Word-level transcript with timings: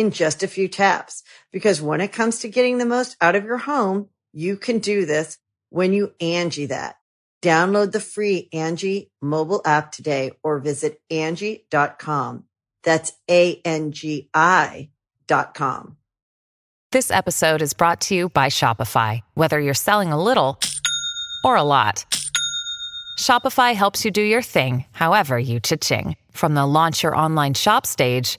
in 0.00 0.10
just 0.10 0.42
a 0.42 0.48
few 0.48 0.66
taps. 0.66 1.22
Because 1.52 1.82
when 1.82 2.00
it 2.00 2.12
comes 2.12 2.40
to 2.40 2.48
getting 2.48 2.78
the 2.78 2.86
most 2.86 3.16
out 3.20 3.36
of 3.36 3.44
your 3.44 3.58
home, 3.58 4.08
you 4.32 4.56
can 4.56 4.78
do 4.78 5.04
this 5.04 5.38
when 5.68 5.92
you 5.92 6.12
Angie 6.20 6.66
that. 6.66 6.96
Download 7.42 7.92
the 7.92 8.00
free 8.00 8.48
Angie 8.52 9.10
mobile 9.22 9.62
app 9.64 9.92
today 9.92 10.32
or 10.42 10.58
visit 10.58 11.00
Angie.com. 11.10 12.44
That's 12.82 13.12
A-N-G-I 13.30 14.90
dot 15.26 15.54
com. 15.54 15.96
This 16.92 17.10
episode 17.10 17.62
is 17.62 17.72
brought 17.72 18.00
to 18.02 18.14
you 18.14 18.30
by 18.30 18.48
Shopify. 18.48 19.20
Whether 19.34 19.60
you're 19.60 19.74
selling 19.74 20.12
a 20.12 20.22
little 20.22 20.58
or 21.44 21.56
a 21.56 21.62
lot, 21.62 22.04
Shopify 23.18 23.74
helps 23.74 24.04
you 24.04 24.10
do 24.10 24.22
your 24.22 24.42
thing, 24.42 24.84
however 24.90 25.38
you 25.38 25.60
cha-ching. 25.60 26.16
From 26.32 26.54
the 26.54 26.66
launch 26.66 27.02
your 27.02 27.14
online 27.14 27.54
shop 27.54 27.86
stage, 27.86 28.38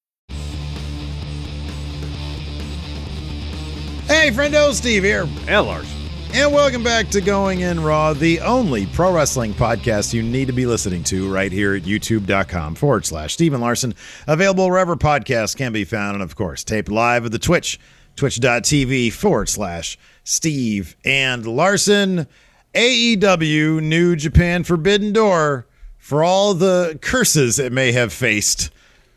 Hey, 4.21 4.29
friendo, 4.29 4.71
Steve 4.71 5.01
here. 5.01 5.27
And 5.47 5.65
Lars. 5.65 5.91
And 6.31 6.53
welcome 6.53 6.83
back 6.83 7.09
to 7.09 7.21
Going 7.21 7.61
In 7.61 7.81
Raw, 7.81 8.13
the 8.13 8.39
only 8.41 8.85
pro 8.85 9.11
wrestling 9.11 9.55
podcast 9.55 10.13
you 10.13 10.21
need 10.21 10.45
to 10.45 10.53
be 10.53 10.67
listening 10.67 11.03
to 11.05 11.33
right 11.33 11.51
here 11.51 11.73
at 11.73 11.81
youtube.com 11.81 12.75
forward 12.75 13.03
slash 13.03 13.33
Steven 13.33 13.59
Larson. 13.59 13.95
Available 14.27 14.69
wherever 14.69 14.95
podcasts 14.95 15.57
can 15.57 15.73
be 15.73 15.85
found. 15.85 16.13
And 16.13 16.21
of 16.21 16.35
course, 16.35 16.63
taped 16.63 16.89
live 16.89 17.25
at 17.25 17.31
the 17.31 17.39
Twitch, 17.39 17.79
twitch.tv 18.15 19.11
forward 19.11 19.49
slash 19.49 19.97
Steve 20.23 20.95
and 21.03 21.43
Larson. 21.47 22.27
AEW 22.75 23.81
New 23.81 24.15
Japan 24.15 24.63
Forbidden 24.63 25.13
Door 25.13 25.65
for 25.97 26.23
all 26.23 26.53
the 26.53 26.99
curses 27.01 27.57
it 27.57 27.71
may 27.71 27.91
have 27.91 28.13
faced 28.13 28.69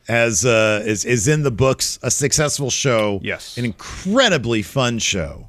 as 0.09 0.44
uh, 0.44 0.82
is 0.84 1.04
is 1.04 1.28
in 1.28 1.42
the 1.42 1.50
books 1.50 1.98
a 2.03 2.10
successful 2.10 2.70
show 2.70 3.20
Yes. 3.22 3.56
an 3.59 3.65
incredibly 3.65 4.62
fun 4.62 4.98
show 4.98 5.48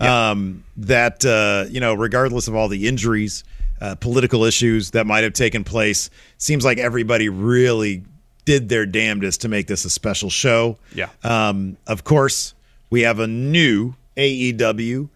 um, 0.00 0.62
that 0.76 1.24
uh, 1.24 1.64
you 1.70 1.80
know 1.80 1.94
regardless 1.94 2.46
of 2.48 2.54
all 2.54 2.68
the 2.68 2.86
injuries 2.86 3.44
uh, 3.80 3.94
political 3.96 4.44
issues 4.44 4.90
that 4.92 5.06
might 5.06 5.24
have 5.24 5.32
taken 5.32 5.64
place 5.64 6.10
seems 6.38 6.64
like 6.64 6.78
everybody 6.78 7.28
really 7.28 8.02
did 8.44 8.68
their 8.68 8.86
damnedest 8.86 9.40
to 9.42 9.48
make 9.48 9.66
this 9.66 9.84
a 9.84 9.90
special 9.90 10.30
show 10.30 10.78
Yeah. 10.94 11.08
um, 11.24 11.76
of 11.86 12.04
course 12.04 12.54
we 12.90 13.02
have 13.02 13.18
a 13.18 13.26
new 13.26 13.94
AEW 14.16 15.08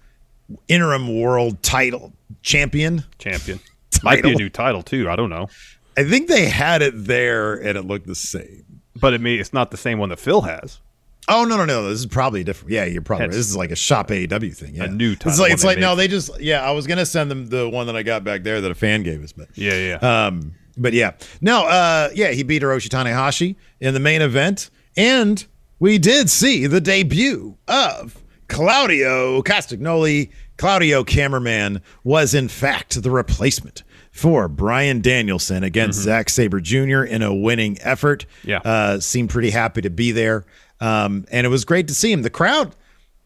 interim 0.69 1.21
world 1.21 1.63
title 1.63 2.13
champion 2.43 3.05
Champion. 3.19 3.61
Might 4.03 4.23
be 4.23 4.33
a 4.33 4.35
new 4.35 4.49
title 4.51 4.83
too. 4.83 5.09
I 5.09 5.15
don't 5.15 5.31
know. 5.31 5.49
I 5.97 6.03
think 6.05 6.27
they 6.27 6.47
had 6.47 6.83
it 6.83 6.93
there 7.07 7.55
and 7.55 7.79
it 7.79 7.83
looked 7.87 8.07
the 8.07 8.15
same 8.17 8.65
But 9.01 9.15
it 9.15 9.21
may 9.21 9.37
it's 9.37 9.53
not 9.53 9.71
the 9.71 9.77
same 9.77 9.99
one 9.99 10.09
that 10.11 10.19
Phil 10.19 10.43
has. 10.43 10.81
Oh 11.29 11.45
no 11.45 11.57
no 11.57 11.65
no! 11.65 11.89
This 11.89 12.01
is 12.01 12.07
probably 12.07 12.43
different. 12.43 12.73
Yeah, 12.73 12.85
you're 12.85 13.01
probably 13.01 13.27
right. 13.27 13.31
This 13.33 13.49
is 13.49 13.57
like 13.57 13.71
a 13.71 13.77
shop 13.77 14.09
AEW 14.09 14.57
thing. 14.57 14.75
Yeah, 14.75 14.85
a 14.85 14.89
new 14.89 15.13
It's 15.13 15.39
like 15.39 15.53
it's 15.53 15.65
like 15.65 15.79
no, 15.79 15.95
they 15.95 16.09
just 16.09 16.41
yeah. 16.41 16.63
I 16.67 16.73
was 16.73 16.87
gonna 16.87 17.07
send 17.07 17.31
them 17.31 17.47
the 17.47 17.69
one 17.69 17.87
that 17.87 17.95
I 17.97 18.03
got 18.03 18.25
back 18.25 18.43
there 18.43 18.61
that 18.61 18.71
a 18.71 18.75
fan 18.75 19.03
gave 19.05 19.23
us, 19.23 19.33
but 19.33 19.49
Yeah, 19.55 19.99
yeah. 20.01 20.27
um, 20.27 20.55
but 20.77 20.93
yeah, 20.95 21.13
no, 21.41 21.65
uh, 21.67 22.09
yeah, 22.15 22.31
he 22.33 22.43
beat 22.43 22.63
Hiroshi 22.63 22.89
Tanahashi 22.89 23.55
in 23.81 23.95
the 23.95 24.01
main 24.01 24.21
event, 24.21 24.71
and 24.97 25.47
we 25.79 25.97
did 25.99 26.29
see 26.29 26.67
the 26.67 26.81
debut 26.81 27.57
of 27.69 28.21
Claudio 28.49 29.43
Castagnoli. 29.43 30.31
Claudio 30.59 31.03
Cameraman 31.05 31.81
was 32.05 32.35
in 32.35 32.49
fact 32.49 33.01
the 33.03 33.11
replacement 33.11 33.83
for 34.13 34.47
Bryan 34.47 35.01
Danielson 35.01 35.65
against 35.65 36.01
Zack 36.01 36.29
Sabre 36.31 36.61
Jr. 36.61 37.03
in 37.03 37.23
a 37.23 37.35
winning 37.35 37.79
effort. 37.81 38.27
Mm-hmm. 38.43 38.49
Yeah. 38.51 38.59
uh, 38.65 39.01
seemed 39.01 39.31
pretty 39.31 39.51
happy 39.51 39.81
to 39.83 39.91
be 39.91 40.13
there, 40.13 40.45
um, 40.81 41.25
and 41.33 41.45
it 41.47 41.51
was 41.51 41.65
great 41.65 41.89
to 41.89 41.95
see 41.95 42.13
him. 42.13 42.23
The 42.23 42.31
crowd, 42.31 42.77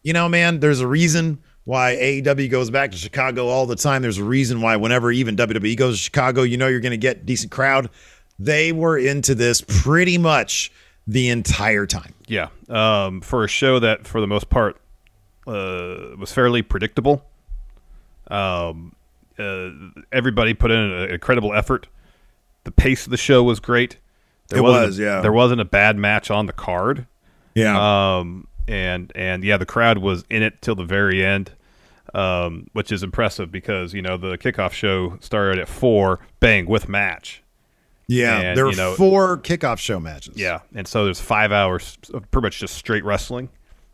you 0.01 0.13
know, 0.13 0.27
man, 0.29 0.59
there's 0.59 0.79
a 0.79 0.87
reason 0.87 1.39
why 1.65 1.95
AEW 1.97 2.49
goes 2.49 2.69
back 2.69 2.91
to 2.91 2.97
Chicago 2.97 3.47
all 3.49 3.65
the 3.65 3.75
time. 3.75 4.01
There's 4.01 4.17
a 4.17 4.23
reason 4.23 4.61
why 4.61 4.77
whenever 4.77 5.11
even 5.11 5.35
WWE 5.35 5.75
goes 5.75 5.97
to 5.97 6.01
Chicago, 6.03 6.43
you 6.43 6.55
know 6.55 6.67
you're 6.67 6.79
going 6.79 6.91
to 6.91 6.97
get 6.97 7.25
decent 7.25 7.51
crowd. 7.51 7.89
They 8.39 8.71
were 8.71 8.97
into 8.97 9.35
this 9.35 9.59
pretty 9.67 10.17
much 10.17 10.71
the 11.05 11.27
entire 11.29 11.85
time. 11.85 12.13
yeah. 12.27 12.47
Um, 12.69 13.19
for 13.21 13.43
a 13.43 13.47
show 13.49 13.79
that 13.79 14.07
for 14.07 14.21
the 14.21 14.27
most 14.27 14.49
part 14.49 14.77
uh, 15.45 16.15
was 16.17 16.31
fairly 16.33 16.61
predictable. 16.61 17.25
Um, 18.29 18.93
uh, 19.39 19.69
everybody 20.11 20.53
put 20.53 20.71
in 20.71 20.77
an 20.79 21.09
incredible 21.11 21.53
effort. 21.53 21.87
The 22.63 22.71
pace 22.71 23.05
of 23.05 23.11
the 23.11 23.17
show 23.17 23.43
was 23.43 23.59
great. 23.59 23.97
There 24.49 24.59
It 24.59 24.61
wasn't 24.61 24.99
a- 24.99 25.03
yeah. 25.03 25.21
There 25.21 25.31
wasn't 25.31 25.61
a 25.61 25.65
bad 25.65 25.97
match 25.97 26.29
on 26.31 26.45
the 26.45 26.53
card. 26.53 27.05
Yeah. 27.55 28.17
Um, 28.17 28.47
and 28.67 29.11
and 29.15 29.43
yeah, 29.43 29.57
the 29.57 29.65
crowd 29.65 29.97
was 29.99 30.25
in 30.29 30.43
it 30.43 30.61
till 30.61 30.75
the 30.75 30.83
very 30.83 31.23
end, 31.25 31.51
um, 32.13 32.67
which 32.73 32.91
is 32.91 33.03
impressive 33.03 33.51
because 33.51 33.93
you 33.93 34.01
know 34.01 34.17
the 34.17 34.37
kickoff 34.37 34.71
show 34.73 35.17
started 35.21 35.59
at 35.59 35.67
four, 35.67 36.19
bang 36.39 36.65
with 36.65 36.87
match. 36.89 37.41
yeah. 38.07 38.39
and, 38.39 38.57
there 38.57 38.65
were 38.65 38.71
you 38.71 38.77
know- 38.77 38.93
four 38.95 39.37
kickoff 39.37 39.77
show 39.79 39.99
matches. 39.99 40.35
Yeah, 40.37 40.59
and 40.75 40.87
so 40.87 41.05
there's 41.05 41.19
five 41.21 41.51
hours 41.51 41.97
of 42.13 42.29
pretty 42.31 42.45
much 42.45 42.59
just 42.59 42.75
straight 42.75 43.03
wrestling, 43.05 43.49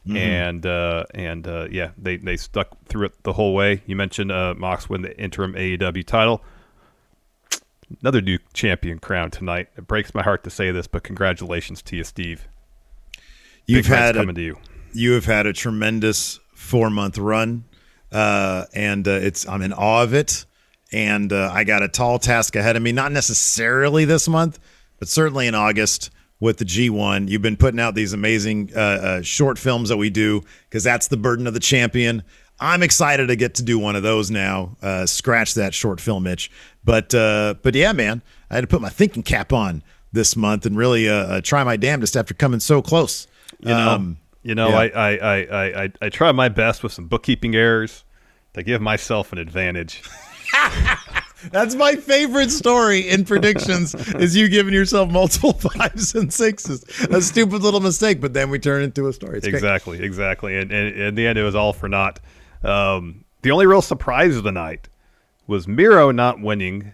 and 0.10 0.66
uh, 0.66 1.06
and 1.14 1.48
uh, 1.48 1.68
yeah, 1.72 1.92
they 1.98 2.18
they 2.18 2.38
stuck 2.38 2.70
through 2.86 3.08
it 3.08 3.24
the 3.24 3.34
whole 3.34 3.54
way. 3.54 3.82
You 3.86 3.96
mentioned 3.96 4.32
uh, 4.32 4.54
Mox 4.58 4.90
win 4.90 5.02
the 5.02 5.18
interim 5.20 5.54
AEW 5.54 6.06
title. 6.06 6.44
Another 8.02 8.22
new 8.22 8.40
champion 8.54 9.00
crown 9.00 9.32
tonight. 9.32 9.70
It 9.78 9.88
breaks 9.88 10.14
my 10.14 10.24
heart 10.24 10.44
to 10.46 10.50
say 10.50 10.72
this, 10.72 10.88
but 10.88 11.04
congratulations 11.04 11.82
to 11.84 11.96
you, 11.96 12.04
Steve. 12.04 12.48
You've 13.66 13.86
Big 13.86 13.94
had 13.94 14.16
a, 14.16 14.20
coming 14.20 14.36
to 14.36 14.42
you. 14.42 14.58
you 14.94 15.14
have 15.14 15.26
had 15.26 15.46
a 15.46 15.54
tremendous 15.54 16.40
four 16.54 16.90
month 16.90 17.18
run, 17.18 17.66
uh, 18.12 18.66
and 18.74 19.08
uh, 19.08 19.12
it's 19.12 19.48
I'm 19.48 19.62
in 19.62 19.74
awe 19.74 20.04
of 20.04 20.14
it. 20.14 20.46
And 20.92 21.34
uh, 21.34 21.50
I 21.52 21.64
got 21.64 21.82
a 21.82 21.88
tall 21.88 22.20
task 22.20 22.56
ahead 22.56 22.76
of 22.76 22.84
me. 22.84 22.92
Not 22.92 23.12
necessarily 23.12 24.06
this 24.06 24.28
month, 24.28 24.60
but 25.00 25.08
certainly 25.08 25.48
in 25.48 25.56
August 25.56 26.12
with 26.40 26.58
the 26.58 26.66
G1. 26.66 27.30
You've 27.30 27.42
been 27.42 27.58
putting 27.58 27.80
out 27.80 27.96
these 27.96 28.14
amazing 28.14 28.72
uh, 28.76 28.80
uh, 28.80 29.22
short 29.22 29.58
films 29.58 29.90
that 29.90 29.98
we 29.98 30.10
do 30.10 30.42
because 30.70 30.84
that's 30.84 31.08
the 31.08 31.18
burden 31.18 31.48
of 31.48 31.54
the 31.54 31.60
champion. 31.60 32.24
I'm 32.60 32.84
excited 32.84 33.28
to 33.28 33.36
get 33.36 33.56
to 33.56 33.64
do 33.64 33.80
one 33.80 33.96
of 33.96 34.04
those 34.04 34.30
now. 34.30 34.78
Uh, 34.82 35.06
scratch 35.06 35.56
that 35.56 35.74
short 35.74 36.00
film 36.00 36.28
itch, 36.28 36.52
but 36.84 37.14
uh, 37.14 37.56
but 37.62 37.76
yeah, 37.76 37.92
man, 37.94 38.22
I 38.50 38.56
had 38.56 38.62
to 38.62 38.68
put 38.68 38.82
my 38.82 38.90
thinking 38.90 39.24
cap 39.24 39.52
on 39.52 39.84
this 40.12 40.36
month 40.36 40.66
and 40.66 40.78
really 40.78 41.10
uh, 41.10 41.14
uh, 41.14 41.42
try 41.42 41.64
my 41.64 41.76
damnedest 41.76 42.16
after 42.16 42.34
coming 42.34 42.60
so 42.60 42.82
close. 42.82 43.28
You 43.60 43.70
know, 43.70 43.90
Um, 43.90 44.18
you 44.44 44.54
know, 44.56 44.70
yeah. 44.70 44.78
I, 44.78 44.86
I, 44.86 45.16
I, 45.16 45.38
I, 45.42 45.84
I, 45.86 45.92
I 46.02 46.10
try 46.10 46.32
my 46.32 46.50
best 46.50 46.84
with 46.84 46.92
some 46.94 47.08
bookkeeping 47.08 47.56
errors 47.56 48.04
to 48.54 48.62
give 48.62 48.82
myself 48.82 49.32
an 49.32 49.40
advantage. 49.40 50.04
That's 51.51 51.75
my 51.75 51.95
favorite 51.95 52.51
story 52.51 53.10
in 53.10 53.25
predictions 53.25 53.94
is 54.16 54.36
you 54.36 54.48
giving 54.50 54.74
yourself 54.74 55.12
multiple 55.12 55.54
fives 55.54 56.16
and 56.16 56.31
sixes. 56.34 56.84
A 57.10 57.22
stupid 57.22 57.62
little 57.62 57.80
mistake, 57.80 58.22
but 58.22 58.34
then 58.34 58.50
we 58.50 58.60
turn 58.60 58.84
into 58.84 59.07
a 59.07 59.13
story. 59.13 59.38
It's 59.38 59.48
great. 59.48 59.56
exactly, 59.56 60.04
exactly. 60.04 60.57
And, 60.57 60.72
and 60.72 60.95
in 60.95 61.16
the 61.16 61.28
end, 61.28 61.38
it 61.38 61.44
was 61.44 61.56
all 61.56 61.74
for 61.74 61.90
naught. 61.90 62.19
Um, 62.63 63.25
the 63.42 63.51
only 63.51 63.66
real 63.66 63.81
surprise 63.81 64.36
of 64.38 64.44
the 64.44 64.51
night 64.51 64.90
was 65.48 65.68
Miro 65.68 66.12
not 66.12 66.40
winning 66.40 66.94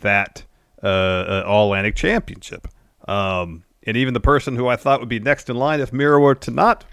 that 0.00 0.44
uh, 0.82 0.86
uh, 0.86 1.44
All 1.46 1.66
Atlantic 1.66 1.94
Championship. 1.96 2.68
Um, 3.06 3.64
and 3.86 3.96
even 3.96 4.14
the 4.14 4.20
person 4.20 4.56
who 4.56 4.66
I 4.66 4.76
thought 4.76 5.00
would 5.00 5.08
be 5.08 5.20
next 5.20 5.48
in 5.48 5.56
line 5.56 5.80
if 5.80 5.92
Miro 5.92 6.18
were 6.20 6.34
to 6.34 6.50
not 6.50 6.84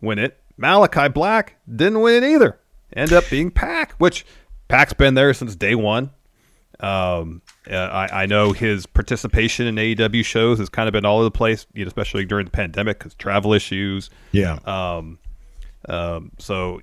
win 0.00 0.18
it, 0.18 0.38
Malakai 0.58 1.12
Black, 1.12 1.56
didn't 1.68 2.00
win 2.00 2.22
it 2.22 2.26
either. 2.26 2.58
End 2.94 3.12
up 3.12 3.24
being 3.30 3.50
Pac, 3.50 3.92
which 3.98 4.24
Pac's 4.68 4.92
been 4.92 5.14
there 5.14 5.32
since 5.34 5.54
day 5.54 5.74
one. 5.74 6.10
Um, 6.80 7.42
uh, 7.70 7.74
I, 7.74 8.22
I 8.22 8.26
know 8.26 8.52
his 8.52 8.86
participation 8.86 9.66
in 9.66 9.74
AEW 9.76 10.24
shows 10.24 10.58
has 10.58 10.68
kind 10.68 10.88
of 10.88 10.92
been 10.92 11.04
all 11.04 11.16
over 11.16 11.24
the 11.24 11.30
place, 11.30 11.66
you 11.74 11.84
know, 11.84 11.88
especially 11.88 12.24
during 12.24 12.44
the 12.44 12.52
pandemic 12.52 12.98
because 12.98 13.14
travel 13.14 13.52
issues. 13.52 14.10
Yeah. 14.32 14.58
Um, 14.64 15.18
um, 15.88 16.32
so, 16.38 16.80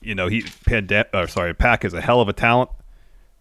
you 0.00 0.14
know, 0.14 0.28
he 0.28 0.42
pandem- 0.42 1.06
or 1.14 1.28
sorry, 1.28 1.54
Pac 1.54 1.84
is 1.84 1.94
a 1.94 2.00
hell 2.00 2.20
of 2.20 2.28
a 2.28 2.32
talent. 2.32 2.70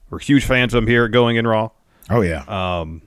We're 0.10 0.20
huge 0.20 0.46
fans 0.46 0.74
of 0.74 0.84
him 0.84 0.88
here 0.88 1.08
Going 1.10 1.36
in 1.36 1.46
Raw. 1.46 1.72
oh 2.10 2.22
yeah. 2.22 2.44
Um, 2.48 3.02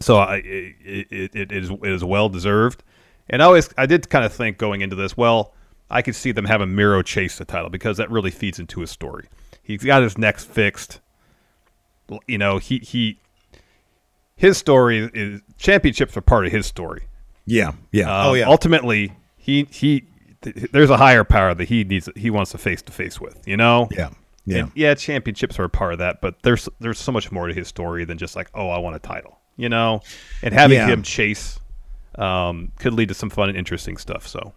so 0.00 0.16
I, 0.16 0.36
it, 0.36 1.06
it, 1.10 1.36
it 1.36 1.52
is 1.52 1.70
it 1.70 1.92
is 1.92 2.02
well 2.02 2.28
deserved. 2.28 2.82
And 3.28 3.42
I 3.42 3.44
always 3.44 3.68
I 3.76 3.86
did 3.86 4.08
kind 4.10 4.24
of 4.24 4.32
think 4.32 4.58
going 4.58 4.80
into 4.80 4.96
this, 4.96 5.16
well, 5.16 5.54
I 5.90 6.02
could 6.02 6.14
see 6.14 6.32
them 6.32 6.46
having 6.46 6.74
Miro 6.74 7.02
chase 7.02 7.38
the 7.38 7.44
title 7.44 7.70
because 7.70 7.96
that 7.98 8.10
really 8.10 8.30
feeds 8.30 8.58
into 8.58 8.80
his 8.80 8.90
story. 8.90 9.28
He's 9.62 9.84
got 9.84 10.02
his 10.02 10.18
neck 10.18 10.38
fixed. 10.38 11.00
You 12.26 12.38
know, 12.38 12.58
he 12.58 12.78
he 12.78 13.18
his 14.36 14.56
story 14.58 15.10
is 15.14 15.40
championships 15.58 16.16
are 16.16 16.20
part 16.22 16.46
of 16.46 16.52
his 16.52 16.66
story. 16.66 17.02
yeah. 17.46 17.72
Yeah. 17.92 18.04
Um, 18.04 18.26
oh 18.28 18.34
yeah. 18.34 18.46
Ultimately, 18.48 19.12
he 19.36 19.66
he 19.70 20.04
th- 20.42 20.70
there's 20.72 20.90
a 20.90 20.96
higher 20.96 21.24
power 21.24 21.54
that 21.54 21.68
he 21.68 21.84
needs 21.84 22.08
he 22.16 22.30
wants 22.30 22.50
to 22.52 22.58
face 22.58 22.82
to 22.82 22.92
face 22.92 23.20
with. 23.20 23.46
You 23.46 23.56
know. 23.56 23.88
yeah. 23.90 24.10
Yeah. 24.46 24.58
And 24.60 24.72
yeah, 24.74 24.94
championships 24.94 25.58
are 25.58 25.64
a 25.64 25.68
part 25.68 25.92
of 25.92 25.98
that, 25.98 26.20
but 26.22 26.42
there's 26.42 26.68
there's 26.80 26.98
so 26.98 27.12
much 27.12 27.30
more 27.30 27.46
to 27.46 27.54
his 27.54 27.68
story 27.68 28.04
than 28.04 28.16
just 28.18 28.34
like, 28.34 28.50
oh, 28.54 28.70
I 28.70 28.78
want 28.78 28.96
a 28.96 28.98
title, 28.98 29.38
you 29.56 29.68
know. 29.68 30.00
And 30.42 30.54
having 30.54 30.78
Yeah. 30.78 30.86
him 30.88 31.02
chase 31.02 31.60
um, 32.16 32.72
could 32.78 32.94
lead 32.94 33.08
to 33.08 33.14
some 33.14 33.30
fun 33.30 33.50
and 33.50 33.58
interesting 33.58 33.96
stuff. 33.98 34.26
So 34.26 34.52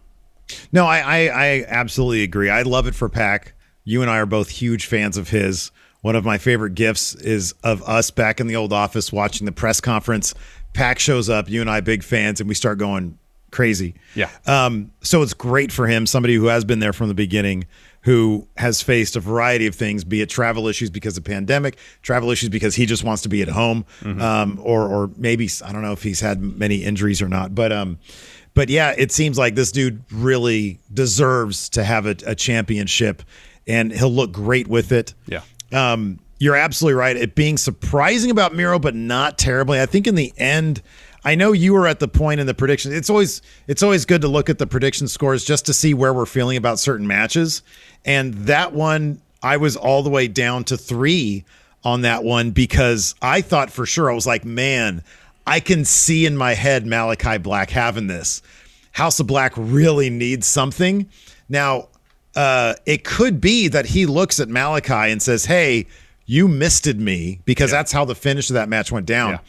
No, 0.71 0.85
I, 0.85 0.99
I, 0.99 1.17
I 1.27 1.65
absolutely 1.67 2.23
agree. 2.23 2.49
I 2.49 2.61
love 2.63 2.87
it 2.87 2.95
for 2.95 3.09
Pac. 3.09 3.53
You 3.83 4.01
and 4.01 4.09
I 4.09 4.17
are 4.19 4.25
both 4.25 4.49
huge 4.49 4.85
fans 4.85 5.17
of 5.17 5.29
his. 5.29 5.69
One 6.03 6.17
of 6.17 6.25
my 6.25 6.37
favorite 6.37 6.75
gifts 6.75 7.15
is 7.15 7.53
of 7.63 7.81
us 7.83 8.11
back 8.11 8.41
in 8.41 8.47
the 8.47 8.57
old 8.57 8.73
office 8.73 9.11
watching 9.11 9.45
the 9.45 9.53
press 9.53 9.79
conference. 9.79 10.35
Pac 10.73 10.99
shows 10.99 11.29
up, 11.29 11.49
you 11.49 11.61
and 11.61 11.69
I 11.69 11.79
big 11.79 12.03
fans, 12.03 12.41
and 12.41 12.49
we 12.49 12.55
start 12.55 12.77
going 12.77 13.17
crazy. 13.51 13.95
Yeah. 14.13 14.29
Um, 14.45 14.91
so 15.01 15.21
it's 15.21 15.33
great 15.33 15.71
for 15.71 15.87
him, 15.87 16.05
somebody 16.05 16.35
who 16.35 16.47
has 16.47 16.65
been 16.65 16.79
there 16.79 16.91
from 16.91 17.07
the 17.07 17.13
beginning, 17.13 17.67
who 18.01 18.45
has 18.57 18.81
faced 18.81 19.15
a 19.15 19.21
variety 19.21 19.65
of 19.65 19.75
things, 19.75 20.03
be 20.03 20.21
it 20.21 20.29
travel 20.29 20.67
issues 20.67 20.89
because 20.89 21.15
of 21.15 21.23
pandemic, 21.23 21.77
travel 22.01 22.31
issues 22.31 22.49
because 22.49 22.75
he 22.75 22.85
just 22.85 23.05
wants 23.05 23.21
to 23.21 23.29
be 23.29 23.41
at 23.41 23.47
home, 23.47 23.85
um, 24.03 24.59
or 24.61 24.87
or 24.87 25.09
maybe 25.15 25.49
I 25.63 25.71
don't 25.71 25.83
know 25.83 25.93
if 25.93 26.03
he's 26.03 26.19
had 26.19 26.41
many 26.41 26.83
injuries 26.83 27.21
or 27.21 27.29
not, 27.29 27.55
but 27.55 27.71
um, 27.71 27.97
but 28.53 28.67
yeah, 28.67 28.93
it 28.97 29.13
seems 29.13 29.37
like 29.37 29.55
this 29.55 29.71
dude 29.71 30.03
really 30.11 30.79
deserves 30.93 31.69
to 31.69 31.83
have 31.85 32.05
a, 32.05 32.15
a 32.25 32.35
championship, 32.35 33.23
and 33.67 33.91
he'll 33.93 34.11
look 34.11 34.33
great 34.33 34.67
with 34.67 34.91
it. 34.91 35.13
yeah, 35.27 35.41
Um, 35.73 36.19
you're 36.39 36.55
absolutely 36.55 36.95
right. 36.95 37.15
It 37.15 37.35
being 37.35 37.57
surprising 37.57 38.29
about 38.29 38.53
Miro, 38.53 38.79
but 38.79 38.95
not 38.95 39.37
terribly. 39.37 39.79
I 39.79 39.85
think 39.85 40.07
in 40.07 40.15
the 40.15 40.33
end, 40.37 40.81
I 41.23 41.35
know 41.35 41.53
you 41.53 41.73
were 41.73 41.87
at 41.87 41.99
the 41.99 42.07
point 42.07 42.39
in 42.39 42.47
the 42.47 42.53
prediction. 42.53 42.93
It's 42.93 43.09
always 43.09 43.41
it's 43.67 43.81
always 43.81 44.05
good 44.05 44.21
to 44.21 44.27
look 44.27 44.49
at 44.49 44.57
the 44.57 44.67
prediction 44.67 45.07
scores 45.07 45.45
just 45.45 45.65
to 45.67 45.73
see 45.73 45.93
where 45.93 46.13
we're 46.13 46.25
feeling 46.25 46.57
about 46.57 46.79
certain 46.79 47.07
matches. 47.07 47.61
And 48.03 48.33
that 48.45 48.73
one, 48.73 49.21
I 49.41 49.57
was 49.57 49.75
all 49.77 50.03
the 50.03 50.09
way 50.09 50.27
down 50.27 50.65
to 50.65 50.77
three 50.77 51.45
on 51.83 52.01
that 52.01 52.23
one 52.23 52.51
because 52.51 53.15
I 53.21 53.41
thought 53.41 53.69
for 53.69 53.85
sure 53.85 54.11
I 54.11 54.15
was 54.15 54.27
like, 54.27 54.43
man, 54.43 55.01
I 55.47 55.59
can 55.59 55.85
see 55.85 56.25
in 56.25 56.35
my 56.37 56.53
head 56.53 56.85
Malakai 56.85 57.41
Black 57.41 57.69
having 57.69 58.07
this. 58.07 58.41
House 58.91 59.19
of 59.19 59.27
Black 59.27 59.53
really 59.55 60.09
needs 60.09 60.45
something. 60.45 61.09
Now, 61.49 61.87
uh, 62.35 62.73
it 62.85 63.03
could 63.03 63.39
be 63.39 63.67
that 63.67 63.85
he 63.87 64.05
looks 64.05 64.39
at 64.39 64.47
Malakai 64.47 65.11
and 65.11 65.21
says, 65.21 65.45
Hey, 65.45 65.85
you 66.25 66.47
misted 66.47 66.99
me 66.99 67.41
because 67.45 67.69
that's 67.71 67.91
how 67.91 68.05
the 68.05 68.15
finish 68.15 68.49
of 68.49 68.53
that 68.55 68.69
match 68.69 68.91
went 68.91 69.05
down. 69.05 69.31
Yeah. 69.31 69.39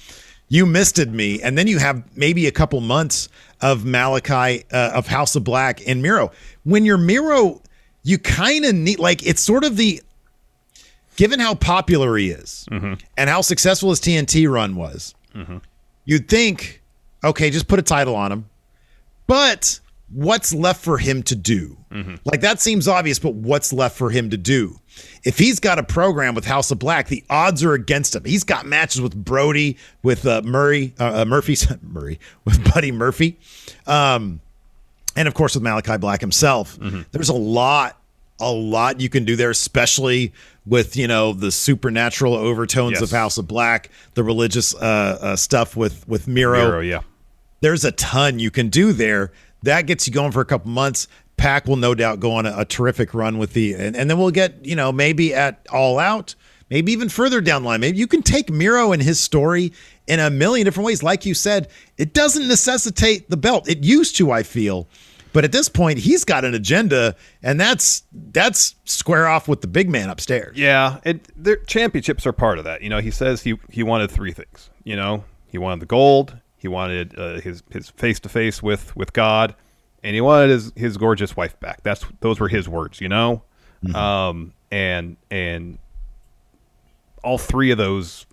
You 0.49 0.67
misted 0.67 1.13
me. 1.13 1.41
And 1.41 1.57
then 1.57 1.67
you 1.67 1.79
have 1.79 2.03
maybe 2.17 2.47
a 2.47 2.53
couple 2.53 2.81
months 2.81 3.29
of 3.61 3.83
Malakai, 3.83 4.65
uh, 4.73 4.93
of 4.95 5.07
House 5.07 5.35
of 5.37 5.45
Black 5.45 5.81
and 5.89 6.03
Miro. 6.03 6.31
When 6.65 6.85
you're 6.85 6.99
Miro, 6.99 7.63
you 8.03 8.19
kind 8.19 8.65
of 8.67 8.75
need, 8.75 8.99
like, 8.99 9.27
it's 9.27 9.41
sort 9.41 9.65
of 9.65 9.77
the, 9.77 10.03
given 11.17 11.41
how 11.41 11.55
popular 11.55 12.17
he 12.17 12.31
is 12.31 12.67
and 12.71 13.31
how 13.31 13.41
successful 13.41 13.89
his 13.91 14.01
TNT 14.01 14.51
run 14.51 14.77
was, 14.77 15.15
you'd 16.05 16.29
think, 16.29 16.83
okay, 17.25 17.51
just 17.51 17.67
put 17.67 17.79
a 17.79 17.83
title 17.83 18.15
on 18.15 18.31
him. 18.31 18.45
But 19.27 19.81
what's 20.11 20.53
left 20.55 20.83
for 20.83 20.99
him 20.99 21.23
to 21.25 21.35
do? 21.37 21.79
Like 22.25 22.41
that 22.41 22.61
seems 22.61 22.89
obvious, 22.89 23.21
but 23.21 23.35
what's 23.35 23.73
left 23.73 23.97
for 23.97 24.11
him 24.11 24.31
to 24.31 24.37
do? 24.37 24.81
If 25.23 25.39
he's 25.39 25.61
got 25.61 25.79
a 25.79 25.85
program 25.85 26.35
with 26.35 26.45
House 26.45 26.73
of 26.73 26.81
Black, 26.81 27.07
the 27.07 27.23
odds 27.31 27.63
are 27.63 27.73
against 27.73 28.17
him. 28.17 28.25
He's 28.25 28.43
got 28.43 28.67
matches 28.67 29.01
with 29.01 29.15
Brody, 29.15 29.77
with 30.03 30.27
uh, 30.27 30.43
Murray, 30.45 30.93
uh, 30.99 31.21
uh, 31.21 31.25
Murphy's 31.25 31.69
Murray, 31.83 32.19
with 32.45 32.73
Buddy 32.75 32.91
Murphy, 32.91 33.39
um, 33.87 34.41
and 35.15 35.29
of 35.29 35.35
course 35.35 35.55
with 35.55 35.63
Malakai 35.63 36.01
Black 36.01 36.21
himself. 36.21 36.77
There's 37.13 37.29
a 37.29 37.33
lot, 37.33 38.01
a 38.41 38.51
lot 38.51 39.01
you 39.01 39.09
can 39.09 39.25
do 39.25 39.37
there, 39.37 39.51
especially 39.51 40.33
with 40.67 40.97
you 40.97 41.07
know 41.07 41.33
the 41.33 41.53
supernatural 41.53 42.35
overtones 42.35 42.95
Yes. 42.95 43.03
of 43.03 43.11
House 43.13 43.39
of 43.39 43.47
Black, 43.47 43.89
the 44.15 44.25
religious 44.25 44.75
uh, 44.75 45.19
uh, 45.21 45.37
stuff 45.37 45.77
with 45.77 46.09
with 46.09 46.27
Miro 46.27 46.59
Miro, 46.67 46.81
yeah, 46.81 47.03
there's 47.61 47.85
a 47.85 47.93
ton 47.93 48.41
you 48.41 48.51
can 48.51 48.69
do 48.69 48.93
there. 48.93 49.31
That 49.65 49.87
gets 49.87 50.07
you 50.07 50.13
going 50.13 50.33
for 50.33 50.41
a 50.41 50.45
couple 50.47 50.71
months. 50.71 51.09
Pac 51.37 51.67
will 51.67 51.77
no 51.77 51.95
doubt 51.95 52.21
go 52.21 52.33
on 52.33 52.47
a, 52.47 52.55
a 52.59 52.65
terrific 52.65 53.13
run 53.13 53.39
with 53.39 53.53
the, 53.55 53.75
and, 53.75 53.97
and 53.97 54.09
then 54.09 54.19
we'll 54.19 54.31
get, 54.31 54.65
you 54.65 54.77
know, 54.77 54.93
maybe 54.93 55.35
at 55.35 55.67
All 55.73 55.99
Out, 55.99 56.35
maybe 56.71 56.93
even 56.93 57.09
further 57.09 57.41
down 57.41 57.63
the 57.63 57.69
line. 57.69 57.81
Maybe 57.81 57.99
you 57.99 58.07
can 58.07 58.23
take 58.23 58.51
Miro 58.51 58.93
and 58.93 59.03
his 59.03 59.19
story 59.19 59.73
in 60.07 60.21
a 60.21 60.31
million 60.31 60.65
different 60.65 60.87
ways. 60.87 61.03
Like 61.03 61.27
you 61.27 61.35
said, 61.35 61.69
it 61.99 62.15
doesn't 62.15 62.47
necessitate 62.47 63.29
the 63.29 63.37
belt. 63.37 63.69
It 63.69 63.83
used 63.83 64.17
to, 64.17 64.31
I 64.31 64.45
feel. 64.45 64.87
But 65.33 65.43
at 65.45 65.51
this 65.51 65.69
point, 65.69 65.99
he's 65.99 66.25
got 66.25 66.45
an 66.45 66.55
agenda, 66.55 67.17
and 67.43 67.59
that's 67.59 68.05
that's 68.13 68.77
square 68.85 69.27
off 69.27 69.49
with 69.49 69.63
the 69.63 69.67
big 69.67 69.91
man 69.91 70.09
upstairs. 70.09 70.57
yeah. 70.57 71.01
It 71.05 71.29
their 71.37 71.57
championships 71.57 72.25
are 72.25 72.33
part 72.33 72.59
of 72.59 72.65
that. 72.65 72.83
You 72.83 72.89
know, 72.89 73.01
he 73.01 73.11
says 73.11 73.43
he 73.43 73.59
he 73.69 73.83
wanted 73.83 74.13
three 74.13 74.31
things. 74.31 74.71
You 74.85 74.95
know, 74.95 75.25
he 75.49 75.59
wanted 75.59 75.81
the 75.81 75.87
gold, 75.87 76.39
he 76.65 76.69
wanted 76.69 77.19
uh, 77.19 77.41
his 77.43 77.63
his 77.71 77.91
face 77.91 78.19
to 78.21 78.31
face 78.31 78.63
with 78.63 78.97
with 78.97 79.13
God, 79.13 79.55
and 80.03 80.15
he 80.15 80.23
wanted 80.23 80.49
his 80.49 80.73
his 80.75 80.97
gorgeous 80.97 81.37
wife 81.37 81.61
back. 81.61 81.83
That's 81.83 82.07
those 82.21 82.41
were 82.41 82.49
his 82.49 82.67
words. 82.67 83.03
You 83.03 83.11
know, 83.11 83.43
um, 83.95 84.55
and 84.71 85.19
and 85.31 85.77
all 87.23 87.37
three 87.37 87.71
of 87.71 87.77
those 87.77 88.25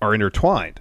are 0.00 0.14
intertwined. 0.14 0.80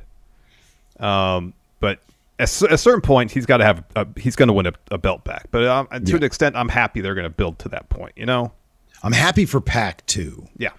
Um, 1.01 1.53
but 1.81 1.99
at 2.39 2.61
a 2.61 2.77
certain 2.77 3.01
point, 3.01 3.31
he's 3.31 3.45
got 3.45 3.57
to 3.57 3.65
have 3.65 3.83
a, 3.97 4.07
he's 4.15 4.37
going 4.37 4.47
to 4.47 4.53
win 4.53 4.67
a, 4.67 4.73
a 4.89 4.97
belt 4.97 5.25
back. 5.25 5.47
But 5.51 5.65
um, 5.65 5.87
to 6.05 6.15
an 6.15 6.23
extent, 6.23 6.55
I'm 6.55 6.69
happy 6.69 7.01
they're 7.01 7.15
going 7.15 7.23
to 7.25 7.29
build 7.29 7.59
to 7.59 7.69
that 7.69 7.89
point. 7.89 8.13
You 8.15 8.25
know, 8.25 8.53
I'm 9.03 9.11
happy 9.11 9.45
for 9.45 9.59
Pac 9.59 10.05
too. 10.05 10.47
yeah. 10.57 10.69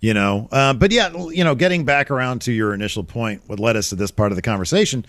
you 0.00 0.14
know 0.14 0.48
uh, 0.52 0.72
but 0.72 0.92
yeah 0.92 1.10
you 1.28 1.42
know 1.44 1.54
getting 1.56 1.84
back 1.84 2.10
around 2.10 2.40
to 2.42 2.52
your 2.52 2.72
initial 2.72 3.02
point 3.02 3.42
what 3.48 3.58
led 3.58 3.74
us 3.76 3.88
to 3.88 3.96
this 3.96 4.12
part 4.12 4.30
of 4.30 4.36
the 4.36 4.42
conversation 4.42 5.04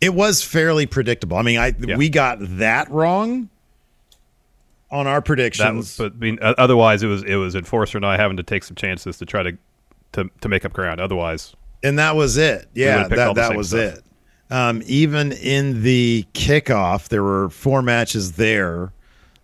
it 0.00 0.14
was 0.14 0.42
fairly 0.42 0.86
predictable 0.86 1.36
i 1.36 1.42
mean 1.42 1.58
i 1.58 1.74
Yeah. 1.78 1.96
we 1.96 2.08
got 2.08 2.38
that 2.40 2.90
wrong 2.90 3.48
on 4.90 5.06
our 5.06 5.22
predictions 5.22 5.76
was, 5.76 5.96
but 5.96 6.12
I 6.14 6.16
mean, 6.16 6.38
otherwise 6.42 7.02
it 7.02 7.06
was 7.06 7.22
it 7.22 7.36
was 7.36 7.54
enforcer 7.54 7.96
and 7.98 8.04
I 8.04 8.16
having 8.16 8.36
to 8.38 8.42
take 8.42 8.64
some 8.64 8.74
chances 8.74 9.18
to 9.18 9.26
try 9.26 9.42
to 9.44 9.56
to, 10.12 10.28
to 10.40 10.48
make 10.48 10.64
up 10.64 10.72
ground. 10.72 11.00
Otherwise, 11.00 11.54
and 11.84 11.96
that 12.00 12.16
was 12.16 12.36
it 12.36 12.68
yeah 12.74 12.96
would've 12.96 13.10
picked 13.10 13.20
all 13.20 13.34
that, 13.34 13.50
that 13.50 13.56
was 13.56 13.68
stuff. 13.68 13.98
it 13.98 14.04
Um, 14.52 14.82
even 14.86 15.30
in 15.30 15.82
the 15.84 16.26
kickoff, 16.34 17.08
there 17.08 17.22
were 17.22 17.50
four 17.50 17.82
matches 17.82 18.32
there. 18.32 18.92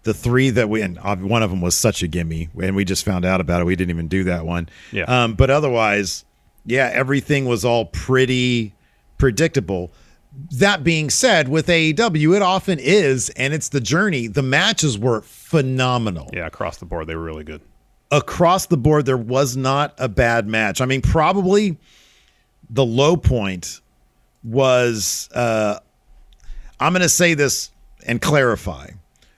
The 0.03 0.13
three 0.15 0.51
that 0.51 0.69
we 0.69 0.83
and 0.83 0.99
one 1.23 1.45
of 1.45 1.51
them 1.51 1.61
was 1.61 1.77
such 1.77 2.03
a 2.03 2.09
gimme, 2.09 2.49
and 2.61 2.75
we 2.75 2.85
just 2.85 3.05
found 3.05 3.25
out 3.25 3.41
about 3.41 3.61
it. 3.61 3.67
We 3.67 3.77
didn't 3.77 3.91
even 3.91 4.09
do 4.09 4.25
that 4.25 4.45
one. 4.47 4.69
Yeah. 4.91 5.05
Um, 5.05 5.35
but 5.35 5.49
otherwise, 5.51 6.25
yeah, 6.65 6.91
everything 6.93 7.45
was 7.45 7.65
all 7.65 7.85
pretty 7.85 8.75
predictable. 9.19 9.93
That 10.53 10.85
being 10.85 11.11
said, 11.11 11.49
with 11.49 11.67
AEW, 11.67 12.37
it 12.37 12.43
often 12.43 12.79
is, 12.79 13.31
and 13.31 13.55
it's 13.55 13.71
the 13.71 13.81
journey. 13.81 14.27
The 14.27 14.43
matches 14.43 14.99
were 14.99 15.23
phenomenal. 15.23 16.31
Yeah, 16.33 16.47
across 16.47 16.77
the 16.77 16.85
board, 16.85 17.07
they 17.07 17.17
were 17.17 17.23
really 17.23 17.45
good. 17.45 17.61
Across 18.11 18.67
the 18.67 18.77
board, 18.77 19.07
there 19.07 19.17
was 19.17 19.57
not 19.57 19.95
a 19.99 20.09
bad 20.09 20.47
match. 20.47 20.81
I 20.81 20.87
mean, 20.87 21.03
probably 21.03 21.79
the 22.71 22.85
low 22.85 23.17
point 23.17 23.81
was 24.45 25.29
uh, 25.35 25.79
I'm 26.79 26.93
going 26.93 27.03
to 27.03 27.09
say 27.09 27.35
this 27.35 27.71
and 28.07 28.21
clarify 28.21 28.91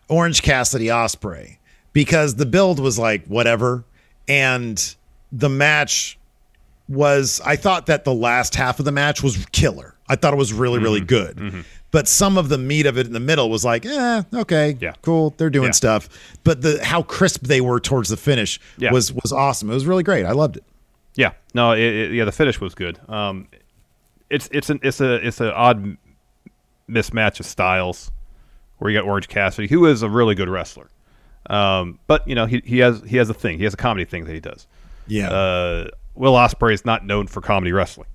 Orange 0.09 0.43
Cassidy 0.43 0.87
Ospreay 0.87 1.59
because 1.93 2.35
the 2.35 2.47
build 2.47 2.79
was 2.79 2.99
like 2.99 3.27
whatever, 3.27 3.85
and 4.27 4.95
the 5.33 5.49
match 5.49 6.19
was. 6.89 7.41
I 7.45 7.57
thought 7.57 7.87
that 7.87 8.05
the 8.05 8.15
last 8.15 8.55
half 8.55 8.79
of 8.79 8.85
the 8.85 8.93
match 8.93 9.23
was 9.23 9.47
killer. 9.53 9.95
I 10.09 10.17
thought 10.17 10.33
it 10.33 10.37
was 10.39 10.53
really, 10.53 10.79
really 10.79 11.01
good. 11.01 11.65
But 11.91 12.07
some 12.07 12.37
of 12.37 12.49
the 12.51 12.59
meat 12.59 12.85
of 12.87 12.99
it 12.99 13.07
in 13.07 13.13
the 13.15 13.21
middle 13.21 13.49
was 13.51 13.65
like, 13.65 13.87
eh, 13.87 14.23
okay, 14.35 14.77
Yeah. 14.81 14.93
cool, 15.03 15.33
they're 15.39 15.49
doing 15.51 15.69
Yeah. 15.69 15.73
stuff. 15.73 16.09
But 16.45 16.61
the 16.61 16.81
how 16.85 17.03
crisp 17.03 17.47
they 17.47 17.61
were 17.63 17.81
towards 17.81 18.09
the 18.11 18.17
finish 18.19 18.61
Yeah. 18.77 18.93
was 18.93 19.13
was 19.13 19.33
awesome. 19.33 19.71
It 19.71 19.75
was 19.75 19.87
really 19.87 20.03
great. 20.03 20.27
I 20.27 20.33
loved 20.33 20.57
it. 20.59 20.65
Yeah, 21.15 21.33
no, 21.55 21.73
it, 21.73 21.81
it, 21.81 22.13
yeah, 22.13 22.25
the 22.27 22.33
finish 22.33 22.61
was 22.61 22.75
good. 22.75 22.99
Um, 23.09 23.49
it's 24.31 24.49
it's 24.53 24.69
an 24.71 24.81
it's 24.83 25.01
a 25.01 25.15
it's 25.27 25.41
an 25.41 25.49
odd 25.49 25.97
mismatch 26.89 27.41
of 27.41 27.47
styles 27.47 28.11
where 28.79 28.91
you 28.91 28.99
got 28.99 29.07
Orange 29.07 29.29
Cassidy, 29.29 29.67
who 29.69 29.87
is 29.87 30.03
a 30.03 30.09
really 30.09 30.35
good 30.35 30.49
wrestler, 30.49 30.89
um, 31.51 31.99
but 32.07 32.27
you 32.29 32.35
know 32.35 32.47
he 32.47 32.63
he 32.65 32.79
has 32.79 33.03
he 33.07 33.17
has 33.17 33.29
a 33.31 33.35
thing, 33.35 33.59
he 33.59 33.65
has 33.65 33.75
a 33.75 33.79
comedy 33.79 34.05
thing 34.05 34.27
that 34.27 34.33
he 34.35 34.41
does. 34.41 34.67
Yeah. 35.07 35.31
Uh, 35.31 35.89
Will 36.15 36.35
Ospreay 36.35 36.75
is 36.75 36.85
not 36.85 37.07
known 37.07 37.27
for 37.29 37.41
comedy 37.41 37.73
wrestling, 37.73 38.09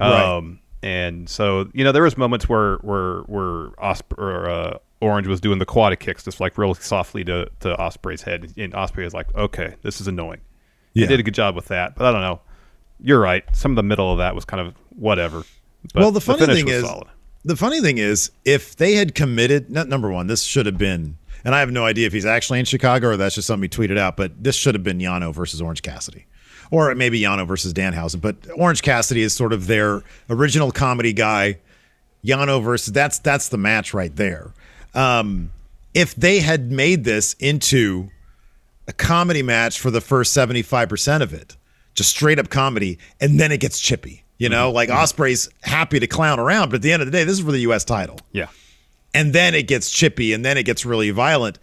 Right. 0.00 0.36
And 0.82 1.28
so 1.28 1.68
you 1.74 1.82
know 1.84 1.92
there 1.92 2.02
was 2.04 2.16
moments 2.16 2.48
where 2.48 2.76
where 2.78 3.20
where 3.22 3.68
Ospreay 3.82 4.18
or 4.18 4.48
uh, 4.48 4.78
Orange 5.00 5.26
was 5.26 5.40
doing 5.40 5.58
the 5.58 5.66
quad 5.66 5.98
kicks 5.98 6.24
just 6.24 6.40
like 6.40 6.56
real 6.56 6.74
softly 6.74 7.24
to 7.24 7.50
to 7.60 7.74
Ospreay's 7.76 8.22
head, 8.22 8.52
and 8.56 8.72
Ospreay 8.72 9.04
was 9.04 9.14
like, 9.14 9.34
okay, 9.34 9.74
this 9.82 10.00
is 10.00 10.06
annoying. 10.08 10.40
He 10.94 11.00
Yeah. 11.02 11.08
did 11.08 11.20
a 11.20 11.22
good 11.22 11.34
job 11.34 11.54
with 11.56 11.66
that, 11.66 11.94
but 11.96 12.06
I 12.06 12.12
don't 12.12 12.20
know. 12.22 12.40
You're 13.00 13.20
right. 13.20 13.44
Some 13.54 13.72
of 13.72 13.76
the 13.76 13.82
middle 13.82 14.10
of 14.12 14.18
that 14.18 14.34
was 14.34 14.44
kind 14.44 14.66
of 14.66 14.74
whatever. 14.90 15.42
But 15.94 16.00
well, 16.00 16.10
the 16.12 16.20
funny 16.20 16.40
finish 16.40 16.58
thing 16.58 16.68
is, 16.68 16.84
solid. 16.84 17.06
the 17.44 17.54
funny 17.56 17.80
thing 17.80 17.98
is, 17.98 18.30
if 18.44 18.74
they 18.76 18.94
had 18.94 19.14
committed, 19.14 19.70
not 19.70 19.88
number 19.88 20.10
one, 20.10 20.26
this 20.26 20.42
should 20.42 20.66
have 20.66 20.78
been, 20.78 21.16
and 21.44 21.54
I 21.54 21.60
have 21.60 21.70
no 21.70 21.84
idea 21.84 22.06
if 22.08 22.12
he's 22.12 22.26
actually 22.26 22.58
in 22.58 22.64
Chicago 22.64 23.08
or 23.10 23.16
that's 23.16 23.36
just 23.36 23.46
something 23.46 23.62
he 23.64 23.68
tweeted 23.68 23.98
out, 23.98 24.16
but 24.16 24.42
this 24.42 24.56
should 24.56 24.74
have 24.74 24.82
been 24.82 24.98
Yano 24.98 25.32
versus 25.32 25.62
Orange 25.62 25.82
Cassidy. 25.82 26.26
Or 26.70 26.94
maybe 26.94 27.20
Yano 27.20 27.46
versus 27.46 27.72
Danhausen, 27.72 28.20
but 28.20 28.36
Orange 28.56 28.82
Cassidy 28.82 29.22
is 29.22 29.32
sort 29.32 29.52
of 29.52 29.66
their 29.66 30.02
original 30.28 30.70
comedy 30.70 31.12
guy. 31.12 31.58
Yano 32.24 32.62
versus 32.62 32.92
that's 32.92 33.18
that's 33.20 33.48
the 33.48 33.56
match 33.56 33.94
right 33.94 34.14
there. 34.14 34.52
Um, 34.94 35.50
if 35.94 36.14
they 36.14 36.40
had 36.40 36.70
made 36.70 37.04
this 37.04 37.34
into 37.34 38.10
a 38.86 38.92
comedy 38.92 39.42
match 39.42 39.78
for 39.78 39.90
the 39.90 40.00
first 40.00 40.36
75% 40.36 41.22
of 41.22 41.32
it, 41.32 41.56
just 41.94 42.10
straight 42.10 42.38
up 42.38 42.48
comedy, 42.48 42.98
and 43.20 43.38
then 43.38 43.52
it 43.52 43.60
gets 43.60 43.78
chippy. 43.78 44.24
You 44.38 44.48
know, 44.48 44.70
like 44.70 44.88
Ospreay's 44.88 45.50
happy 45.62 45.98
to 45.98 46.06
clown 46.06 46.38
around, 46.38 46.70
but 46.70 46.76
at 46.76 46.82
the 46.82 46.92
end 46.92 47.02
of 47.02 47.06
the 47.06 47.12
day, 47.12 47.24
this 47.24 47.38
is 47.38 47.44
for 47.44 47.50
the 47.50 47.58
US 47.60 47.84
title. 47.84 48.20
Yeah. 48.30 48.46
And 49.12 49.32
then 49.32 49.54
it 49.54 49.66
gets 49.66 49.90
chippy 49.90 50.32
and 50.32 50.44
then 50.44 50.56
it 50.56 50.62
gets 50.62 50.84
really 50.84 51.10
violent. 51.10 51.58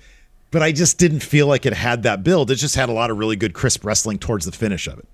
But 0.51 0.61
I 0.63 0.71
just 0.71 0.97
didn't 0.97 1.19
feel 1.19 1.47
like 1.47 1.65
it 1.65 1.73
had 1.73 2.03
that 2.03 2.23
build. 2.23 2.49
It 2.49 2.55
just 2.55 2.75
had 2.75 2.87
a 2.87 2.93
lot 2.93 3.11
of 3.11 3.17
really 3.17 3.35
good 3.35 3.53
crisp 3.53 3.83
wrestling 3.83 4.19
towards 4.19 4.45
the 4.45 4.51
finish 4.51 4.87
of 4.87 4.99
it. 4.99 5.07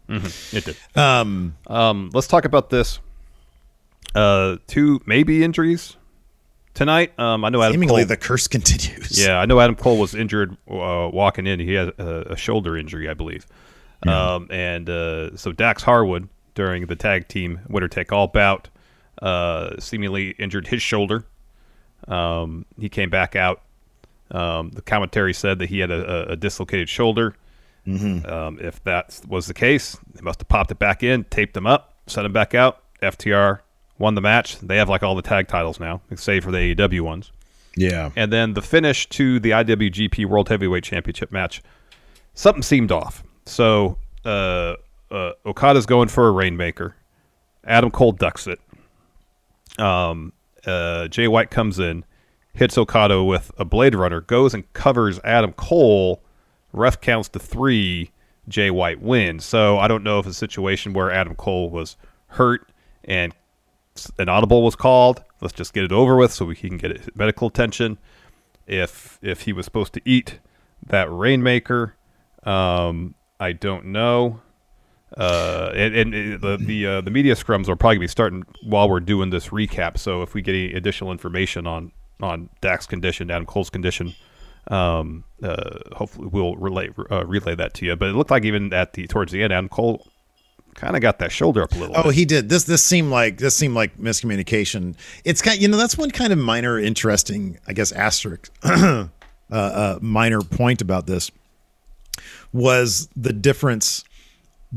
It 0.54 0.66
did. 0.66 0.98
Um, 0.98 2.10
let's 2.14 2.28
talk 2.28 2.46
about 2.46 2.70
this. 2.70 3.00
Uh, 4.14 4.58
two 4.68 5.02
maybe 5.06 5.44
injuries 5.44 5.96
tonight. 6.74 7.18
Um, 7.18 7.46
I 7.46 7.50
know 7.50 7.62
Adam 7.62 7.74
Seemingly 7.74 8.02
Cole. 8.02 8.08
the 8.08 8.18
curse 8.18 8.48
continues. 8.48 9.26
yeah, 9.26 9.40
I 9.40 9.46
know 9.46 9.60
Adam 9.60 9.76
Cole 9.76 9.98
was 9.98 10.14
injured 10.14 10.52
uh, 10.70 11.10
walking 11.12 11.48
in. 11.48 11.60
He 11.60 11.74
had 11.74 11.90
a, 11.98 12.34
a 12.34 12.36
shoulder 12.38 12.78
injury, 12.78 13.10
I 13.10 13.14
believe. 13.14 13.48
Um, 14.06 14.48
and 14.50 14.90
uh, 14.90 15.38
so 15.38 15.52
Dax 15.52 15.84
Harwood 15.84 16.28
during 16.56 16.88
the 16.88 16.96
tag 16.96 17.28
team 17.28 17.62
winner 17.70 17.88
take 17.88 18.12
all 18.12 18.28
bout 18.28 18.68
uh, 19.22 19.80
seemingly 19.80 20.32
injured 20.32 20.68
his 20.68 20.82
shoulder. 20.82 21.24
Um, 22.08 22.66
he 22.80 22.90
came 22.90 23.10
back 23.10 23.36
out. 23.36 23.62
Um, 24.32 24.70
the 24.72 24.82
commentary 24.82 25.34
said 25.34 25.60
that 25.60 25.70
he 25.70 25.80
had 25.80 25.92
a, 25.92 26.32
a, 26.32 26.36
dislocated 26.38 26.88
shoulder. 26.88 27.36
Um, 27.86 28.60
if 28.62 28.82
that 28.86 29.20
was 29.28 29.48
the 29.48 29.54
case, 29.54 29.98
they 30.14 30.22
must 30.22 30.40
have 30.40 30.48
popped 30.48 30.72
it 30.72 30.80
back 30.80 31.04
in, 31.04 31.26
taped 31.26 31.58
him 31.58 31.68
up, 31.68 31.96
sent 32.08 32.26
him 32.26 32.32
back 32.32 32.56
out. 32.56 32.82
FTR 33.02 33.60
won 33.98 34.16
the 34.16 34.22
match. 34.22 34.60
They 34.60 34.78
have 34.78 34.88
like 34.88 35.04
all 35.04 35.16
the 35.16 35.22
tag 35.22 35.48
titles 35.48 35.80
now, 35.80 36.02
save 36.16 36.44
for 36.46 36.52
the 36.52 36.76
AEW 36.76 37.02
ones. 37.02 37.32
Yeah. 37.76 38.12
And 38.16 38.32
then 38.32 38.54
the 38.54 38.62
finish 38.62 39.08
to 39.10 39.40
the 39.40 39.52
IWGP 39.52 40.26
World 40.26 40.50
Heavyweight 40.50 40.84
Championship 40.84 41.32
match, 41.32 41.62
something 42.34 42.64
seemed 42.64 42.92
off. 42.92 43.24
So 43.46 43.98
uh, 44.26 44.76
uh, 45.10 45.32
Okada's 45.46 45.86
going 45.86 46.10
for 46.10 46.28
a 46.28 46.32
Rainmaker. 46.32 46.96
Adam 47.64 47.92
Cole 47.92 48.12
ducks 48.12 48.48
it. 48.48 48.60
Um, 49.80 50.34
uh, 50.66 51.08
Jay 51.08 51.28
White 51.28 51.50
comes 51.50 51.80
in, 51.80 52.04
hits 52.54 52.78
Okada 52.78 53.24
with 53.24 53.52
a 53.58 53.66
Blade 53.66 53.96
Runner, 53.96 54.22
goes 54.22 54.54
and 54.54 54.72
covers 54.74 55.20
Adam 55.24 55.54
Cole. 55.54 56.22
Ref 56.74 57.02
counts 57.02 57.30
to 57.30 57.40
three. 57.40 58.12
Jay 58.48 58.72
White 58.72 59.02
wins. 59.02 59.46
So 59.46 59.78
I 59.78 59.88
don't 59.88 60.04
know 60.04 60.20
if 60.20 60.26
a 60.26 60.34
situation 60.34 60.94
where 60.94 61.12
Adam 61.12 61.36
Cole 61.36 61.70
was 61.70 61.96
hurt 62.28 62.72
and 63.04 63.34
an 64.18 64.30
audible 64.30 64.64
was 64.64 64.76
called. 64.76 65.24
Let's 65.42 65.54
just 65.54 65.74
get 65.74 65.84
it 65.84 65.92
over 65.92 66.16
with 66.16 66.32
so 66.32 66.50
he 66.50 66.56
can 66.56 66.78
get 66.78 67.16
medical 67.16 67.48
attention. 67.48 67.98
If 68.68 69.20
if 69.22 69.42
he 69.42 69.54
was 69.54 69.66
supposed 69.66 69.94
to 69.94 70.02
eat 70.06 70.40
that 70.86 71.12
rainmaker, 71.12 71.96
um, 72.44 73.16
I 73.40 73.54
don't 73.54 73.88
know. 73.88 74.42
Uh, 75.18 75.72
and, 75.76 75.96
and 75.96 76.42
the 76.42 76.58
the 76.58 76.86
uh, 76.86 77.02
the 77.02 77.12
media 77.12 77.36
scrums 77.36 77.68
are 77.68 77.76
probably 77.76 77.96
gonna 77.96 78.04
be 78.04 78.08
starting 78.08 78.44
while 78.64 78.90
we're 78.90 79.00
doing 79.00 79.30
this 79.30 79.50
recap. 79.50 79.98
So 79.98 80.22
if 80.22 80.34
we 80.34 80.42
get 80.42 80.56
any 80.56 80.74
additional 80.74 81.12
information 81.12 81.68
on 81.68 81.92
on 82.22 82.50
Dax's 82.62 82.88
condition, 82.88 83.32
Adam 83.32 83.46
Cole's 83.46 83.70
condition, 83.70 84.14
um, 84.68 85.24
uh, 85.44 85.80
hopefully 85.94 86.28
we'll 86.32 86.56
relay 86.56 86.90
uh, 87.10 87.26
relay 87.26 87.56
that 87.56 87.74
to 87.76 87.86
you. 87.86 87.96
But 87.96 88.10
it 88.10 88.14
looked 88.14 88.32
like 88.32 88.46
even 88.46 88.74
at 88.74 88.94
the 88.94 89.08
towards 89.08 89.32
the 89.32 89.44
end, 89.44 89.54
Adam 89.54 89.70
Cole 89.70 90.08
kind 90.76 90.96
of 90.96 91.02
got 91.02 91.20
that 91.20 91.32
shoulder 91.32 91.64
up 91.64 91.72
a 91.74 91.78
little. 91.78 91.96
Oh, 91.98 92.04
bit. 92.04 92.16
he 92.16 92.26
did. 92.26 92.50
This 92.50 92.64
this 92.64 92.84
seemed 92.84 93.12
like 93.12 93.38
this 93.38 93.56
seemed 93.56 93.76
like 93.76 93.98
miscommunication. 93.98 94.96
It's 95.26 95.42
kind, 95.42 95.62
you 95.62 95.68
know, 95.68 95.78
that's 95.78 95.98
one 95.98 96.12
kind 96.12 96.32
of 96.32 96.40
minor, 96.40 96.80
interesting, 96.80 97.58
I 97.68 97.74
guess, 97.74 97.92
asterisk, 97.92 98.52
uh, 98.64 99.08
uh, 99.50 100.00
minor 100.02 100.42
point 100.42 100.82
about 100.82 101.08
this 101.08 101.32
was 102.54 103.08
the 103.16 103.34
difference 103.34 104.04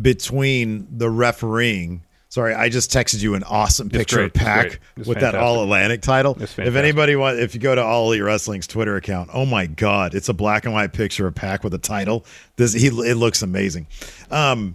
between 0.00 0.86
the 0.90 1.10
refereeing. 1.10 2.02
Sorry, 2.34 2.52
I 2.52 2.68
just 2.68 2.90
texted 2.90 3.22
you 3.22 3.36
an 3.36 3.44
awesome 3.44 3.88
picture 3.88 4.16
great. 4.16 4.24
of 4.24 4.34
It's 4.34 4.42
Pac 4.42 4.66
great. 4.66 4.78
It's 4.96 5.06
with 5.06 5.20
that. 5.20 5.36
All 5.36 5.62
Atlantic 5.62 6.02
title. 6.02 6.36
If 6.40 6.74
anybody 6.74 7.14
want, 7.14 7.38
if 7.38 7.54
you 7.54 7.60
go 7.60 7.76
to 7.76 7.80
All 7.80 8.08
Elite 8.08 8.24
Wrestling's 8.24 8.66
Twitter 8.66 8.96
account, 8.96 9.30
oh 9.32 9.46
my 9.46 9.66
God, 9.66 10.16
it's 10.16 10.28
a 10.28 10.32
black 10.34 10.64
and 10.64 10.74
white 10.74 10.92
picture 10.92 11.28
of 11.28 11.36
Pac 11.36 11.62
with 11.62 11.72
a 11.74 11.78
title. 11.78 12.24
This 12.56 12.72
he 12.72 12.88
it 12.88 13.16
looks 13.16 13.42
amazing. 13.42 13.86
Um, 14.32 14.74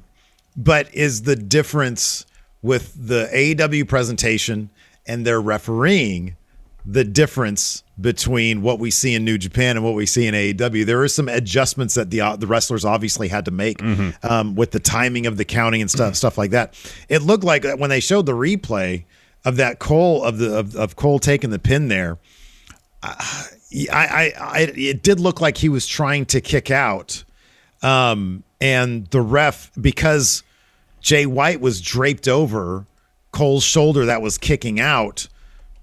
but 0.55 0.95
is 0.95 1.23
the 1.23 1.35
difference 1.35 2.25
with 2.61 2.93
the 2.95 3.29
AEW 3.33 3.89
presentation 3.89 4.69
and 5.05 5.27
their 5.27 5.41
refereeing 5.41 6.37
the 6.91 7.03
difference 7.03 7.83
between 7.99 8.61
what 8.61 8.79
we 8.79 8.89
see 8.89 9.13
in 9.13 9.23
New 9.25 9.37
Japan 9.37 9.75
and 9.75 9.85
what 9.85 9.93
we 9.93 10.05
see 10.05 10.25
in 10.25 10.33
AEW? 10.33 10.85
There 10.85 11.01
are 11.01 11.07
some 11.07 11.27
adjustments 11.27 11.93
that 11.95 12.09
the 12.09 12.21
uh, 12.21 12.35
the 12.35 12.47
wrestlers 12.47 12.83
obviously 12.85 13.27
had 13.27 13.45
to 13.45 13.51
make 13.51 13.81
um, 14.23 14.55
with 14.55 14.71
the 14.71 14.79
timing 14.79 15.25
of 15.25 15.37
the 15.37 15.45
counting 15.45 15.81
and 15.81 15.91
stuff 15.91 16.15
stuff 16.15 16.37
like 16.37 16.51
that. 16.51 16.73
It 17.09 17.21
looked 17.21 17.43
like 17.43 17.65
when 17.77 17.89
they 17.89 17.99
showed 17.99 18.25
the 18.25 18.33
replay 18.33 19.03
of 19.45 19.57
that 19.57 19.79
Cole 19.79 20.23
of 20.23 20.37
the 20.37 20.57
of, 20.57 20.75
of 20.75 20.95
Cole 20.95 21.19
taking 21.19 21.49
the 21.49 21.59
pin 21.59 21.87
there. 21.87 22.17
I, 23.01 23.47
I, 23.91 24.33
I, 24.39 24.59
it 24.75 25.03
did 25.03 25.19
look 25.19 25.39
like 25.39 25.57
he 25.57 25.69
was 25.69 25.87
trying 25.87 26.25
to 26.27 26.41
kick 26.41 26.71
out, 26.71 27.23
um, 27.81 28.43
and 28.59 29.05
the 29.07 29.21
ref 29.21 29.71
because 29.79 30.43
Jay 31.01 31.25
White 31.25 31.61
was 31.61 31.79
draped 31.81 32.27
over 32.27 32.85
Cole's 33.31 33.63
shoulder 33.63 34.05
that 34.05 34.21
was 34.21 34.37
kicking 34.37 34.79
out. 34.79 35.27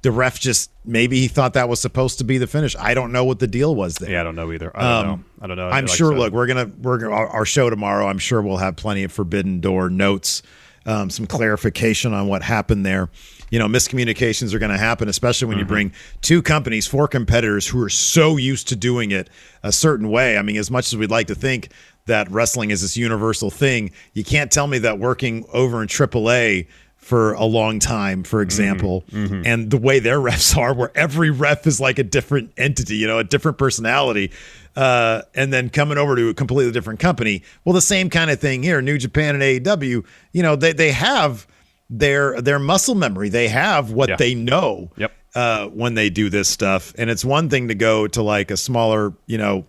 The 0.02 0.12
ref 0.12 0.38
just 0.38 0.70
maybe 0.84 1.20
he 1.20 1.26
thought 1.26 1.54
that 1.54 1.68
was 1.68 1.80
supposed 1.80 2.18
to 2.18 2.24
be 2.24 2.38
the 2.38 2.46
finish. 2.46 2.76
I 2.78 2.94
don't 2.94 3.10
know 3.10 3.24
what 3.24 3.38
the 3.40 3.48
deal 3.48 3.74
was 3.74 3.96
there. 3.96 4.10
yeah, 4.10 4.20
I 4.20 4.24
don't 4.24 4.36
know 4.36 4.52
either. 4.52 4.70
I 4.76 5.02
don't 5.02 5.06
know. 5.06 5.24
I 5.40 5.46
don't 5.48 5.56
know. 5.56 5.66
Um, 5.66 5.72
I'm 5.72 5.86
Like 5.86 5.96
sure. 5.96 6.16
Look, 6.16 6.32
we're 6.32 6.46
gonna 6.46 6.70
we're 6.80 6.98
gonna, 6.98 7.14
our, 7.14 7.28
our 7.28 7.44
show 7.44 7.70
tomorrow. 7.70 8.06
I'm 8.06 8.18
sure 8.18 8.40
we'll 8.40 8.58
have 8.58 8.76
plenty 8.76 9.02
of 9.02 9.10
Forbidden 9.12 9.60
Door 9.60 9.90
notes 9.90 10.42
um, 10.86 11.10
some 11.10 11.26
clarification 11.26 12.14
on 12.14 12.28
what 12.28 12.42
happened 12.42 12.86
there. 12.86 13.10
You 13.50 13.58
know, 13.58 13.66
miscommunications 13.66 14.54
are 14.54 14.58
going 14.58 14.72
to 14.72 14.78
happen, 14.78 15.08
especially 15.08 15.48
when 15.48 15.58
you 15.58 15.64
bring 15.64 15.92
two 16.20 16.42
companies, 16.42 16.86
four 16.86 17.06
competitors 17.06 17.66
who 17.66 17.80
are 17.82 17.88
so 17.88 18.36
used 18.36 18.68
to 18.68 18.76
doing 18.76 19.10
it 19.10 19.30
a 19.62 19.70
certain 19.70 20.10
way. 20.10 20.38
I 20.38 20.42
mean, 20.42 20.56
as 20.56 20.70
much 20.70 20.92
as 20.92 20.96
we'd 20.96 21.10
like 21.10 21.28
to 21.28 21.34
think 21.34 21.70
that 22.06 22.30
wrestling 22.30 22.70
is 22.70 22.82
this 22.82 22.96
universal 22.96 23.50
thing, 23.50 23.92
you 24.14 24.24
can't 24.24 24.50
tell 24.50 24.66
me 24.66 24.78
that 24.78 24.98
working 24.98 25.44
over 25.52 25.82
in 25.82 25.88
AAA 25.88 26.66
for 27.06 27.34
a 27.34 27.44
long 27.44 27.78
time, 27.78 28.24
for 28.24 28.42
example, 28.42 29.04
and 29.12 29.70
the 29.70 29.76
way 29.78 30.00
their 30.00 30.18
refs 30.28 30.56
are, 30.56 30.74
where 30.74 30.90
every 30.96 31.30
ref 31.30 31.64
is 31.68 31.80
like 31.80 32.00
a 32.00 32.02
different 32.02 32.50
entity, 32.56 32.96
you 32.96 33.06
know, 33.06 33.20
a 33.20 33.24
different 33.24 33.58
personality, 33.58 34.32
uh, 34.74 35.22
and 35.32 35.52
then 35.52 35.70
coming 35.70 35.98
over 35.98 36.16
to 36.16 36.28
a 36.30 36.34
completely 36.34 36.72
different 36.72 36.98
company. 36.98 37.44
Well, 37.64 37.74
the 37.74 37.80
same 37.80 38.10
kind 38.10 38.28
of 38.28 38.40
thing 38.40 38.64
here, 38.64 38.82
New 38.82 38.98
Japan 38.98 39.40
and 39.40 39.42
AEW, 39.64 40.04
you 40.32 40.42
know, 40.42 40.56
they 40.56 40.72
they 40.72 40.90
have 40.90 41.46
their 41.88 42.40
their 42.42 42.58
muscle 42.58 42.96
memory, 42.96 43.28
they 43.28 43.46
have 43.46 43.92
what 43.92 44.08
Yeah. 44.08 44.16
they 44.16 44.34
know 44.34 44.90
Yep. 44.96 45.12
uh, 45.36 45.66
when 45.68 45.94
they 45.94 46.10
do 46.10 46.28
this 46.28 46.48
stuff, 46.48 46.92
and 46.98 47.08
it's 47.08 47.24
one 47.24 47.48
thing 47.48 47.68
to 47.68 47.76
go 47.76 48.08
to 48.08 48.20
like 48.20 48.50
a 48.50 48.56
smaller, 48.56 49.12
you 49.26 49.38
know, 49.38 49.64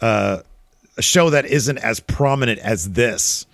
uh, 0.00 0.38
a 0.96 1.02
show 1.02 1.28
that 1.28 1.44
isn't 1.44 1.76
as 1.78 2.00
prominent 2.00 2.60
as 2.60 2.92
this 2.92 3.44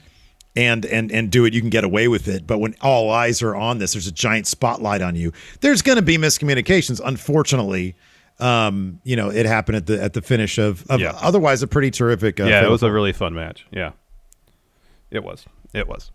and 0.56 0.84
and 0.86 1.10
and 1.10 1.30
do 1.30 1.44
it 1.44 1.52
you 1.54 1.60
can 1.60 1.70
get 1.70 1.84
away 1.84 2.06
with 2.08 2.28
it 2.28 2.46
but 2.46 2.58
when 2.58 2.74
all 2.80 3.10
eyes 3.10 3.42
are 3.42 3.54
on 3.56 3.78
this 3.78 3.92
there's 3.94 4.06
a 4.06 4.12
giant 4.12 4.46
spotlight 4.46 5.02
on 5.02 5.16
you 5.16 5.32
there's 5.60 5.82
going 5.82 5.96
to 5.96 6.02
be 6.02 6.16
miscommunications 6.16 7.00
unfortunately 7.04 7.94
um 8.40 9.00
you 9.04 9.16
know 9.16 9.30
it 9.30 9.46
happened 9.46 9.76
at 9.76 9.86
the 9.86 10.00
at 10.02 10.12
the 10.12 10.22
finish 10.22 10.58
of, 10.58 10.84
of 10.90 11.00
Yeah. 11.00 11.12
otherwise 11.20 11.62
a 11.62 11.66
pretty 11.66 11.90
terrific 11.90 12.38
uh, 12.40 12.44
yeah, 12.44 12.64
it 12.64 12.70
was 12.70 12.82
a 12.82 12.90
really 12.92 13.12
fun 13.12 13.34
match. 13.34 13.66
Yeah, 13.70 13.92
it 15.10 15.22
was. 15.24 15.44
It 15.72 15.86
was. 15.88 16.10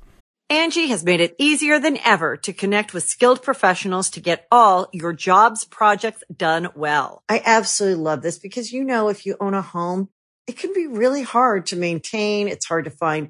Angie 0.51 0.88
has 0.88 1.03
made 1.05 1.22
it 1.22 1.36
easier 1.38 1.79
than 1.79 2.00
ever 2.03 2.36
to 2.38 2.51
connect 2.53 2.91
with 2.93 3.03
skilled 3.03 3.43
professionals 3.43 4.10
to 4.10 4.19
get 4.19 4.48
all 4.51 4.88
your 4.91 5.13
jobs 5.13 5.63
projects 5.63 6.24
done 6.36 6.69
well. 6.75 7.22
I 7.29 7.41
absolutely 7.46 8.03
love 8.03 8.24
this 8.24 8.39
because, 8.39 8.74
you 8.74 8.84
know, 8.84 9.10
if 9.10 9.27
you 9.27 9.38
own 9.39 9.53
a 9.53 9.62
home, 9.62 10.10
it 10.48 10.58
can 10.58 10.74
be 10.74 10.88
really 10.88 11.22
hard 11.22 11.67
to 11.67 11.75
maintain. 11.75 12.48
It's 12.48 12.65
hard 12.65 12.86
to 12.86 12.91
find 12.91 13.29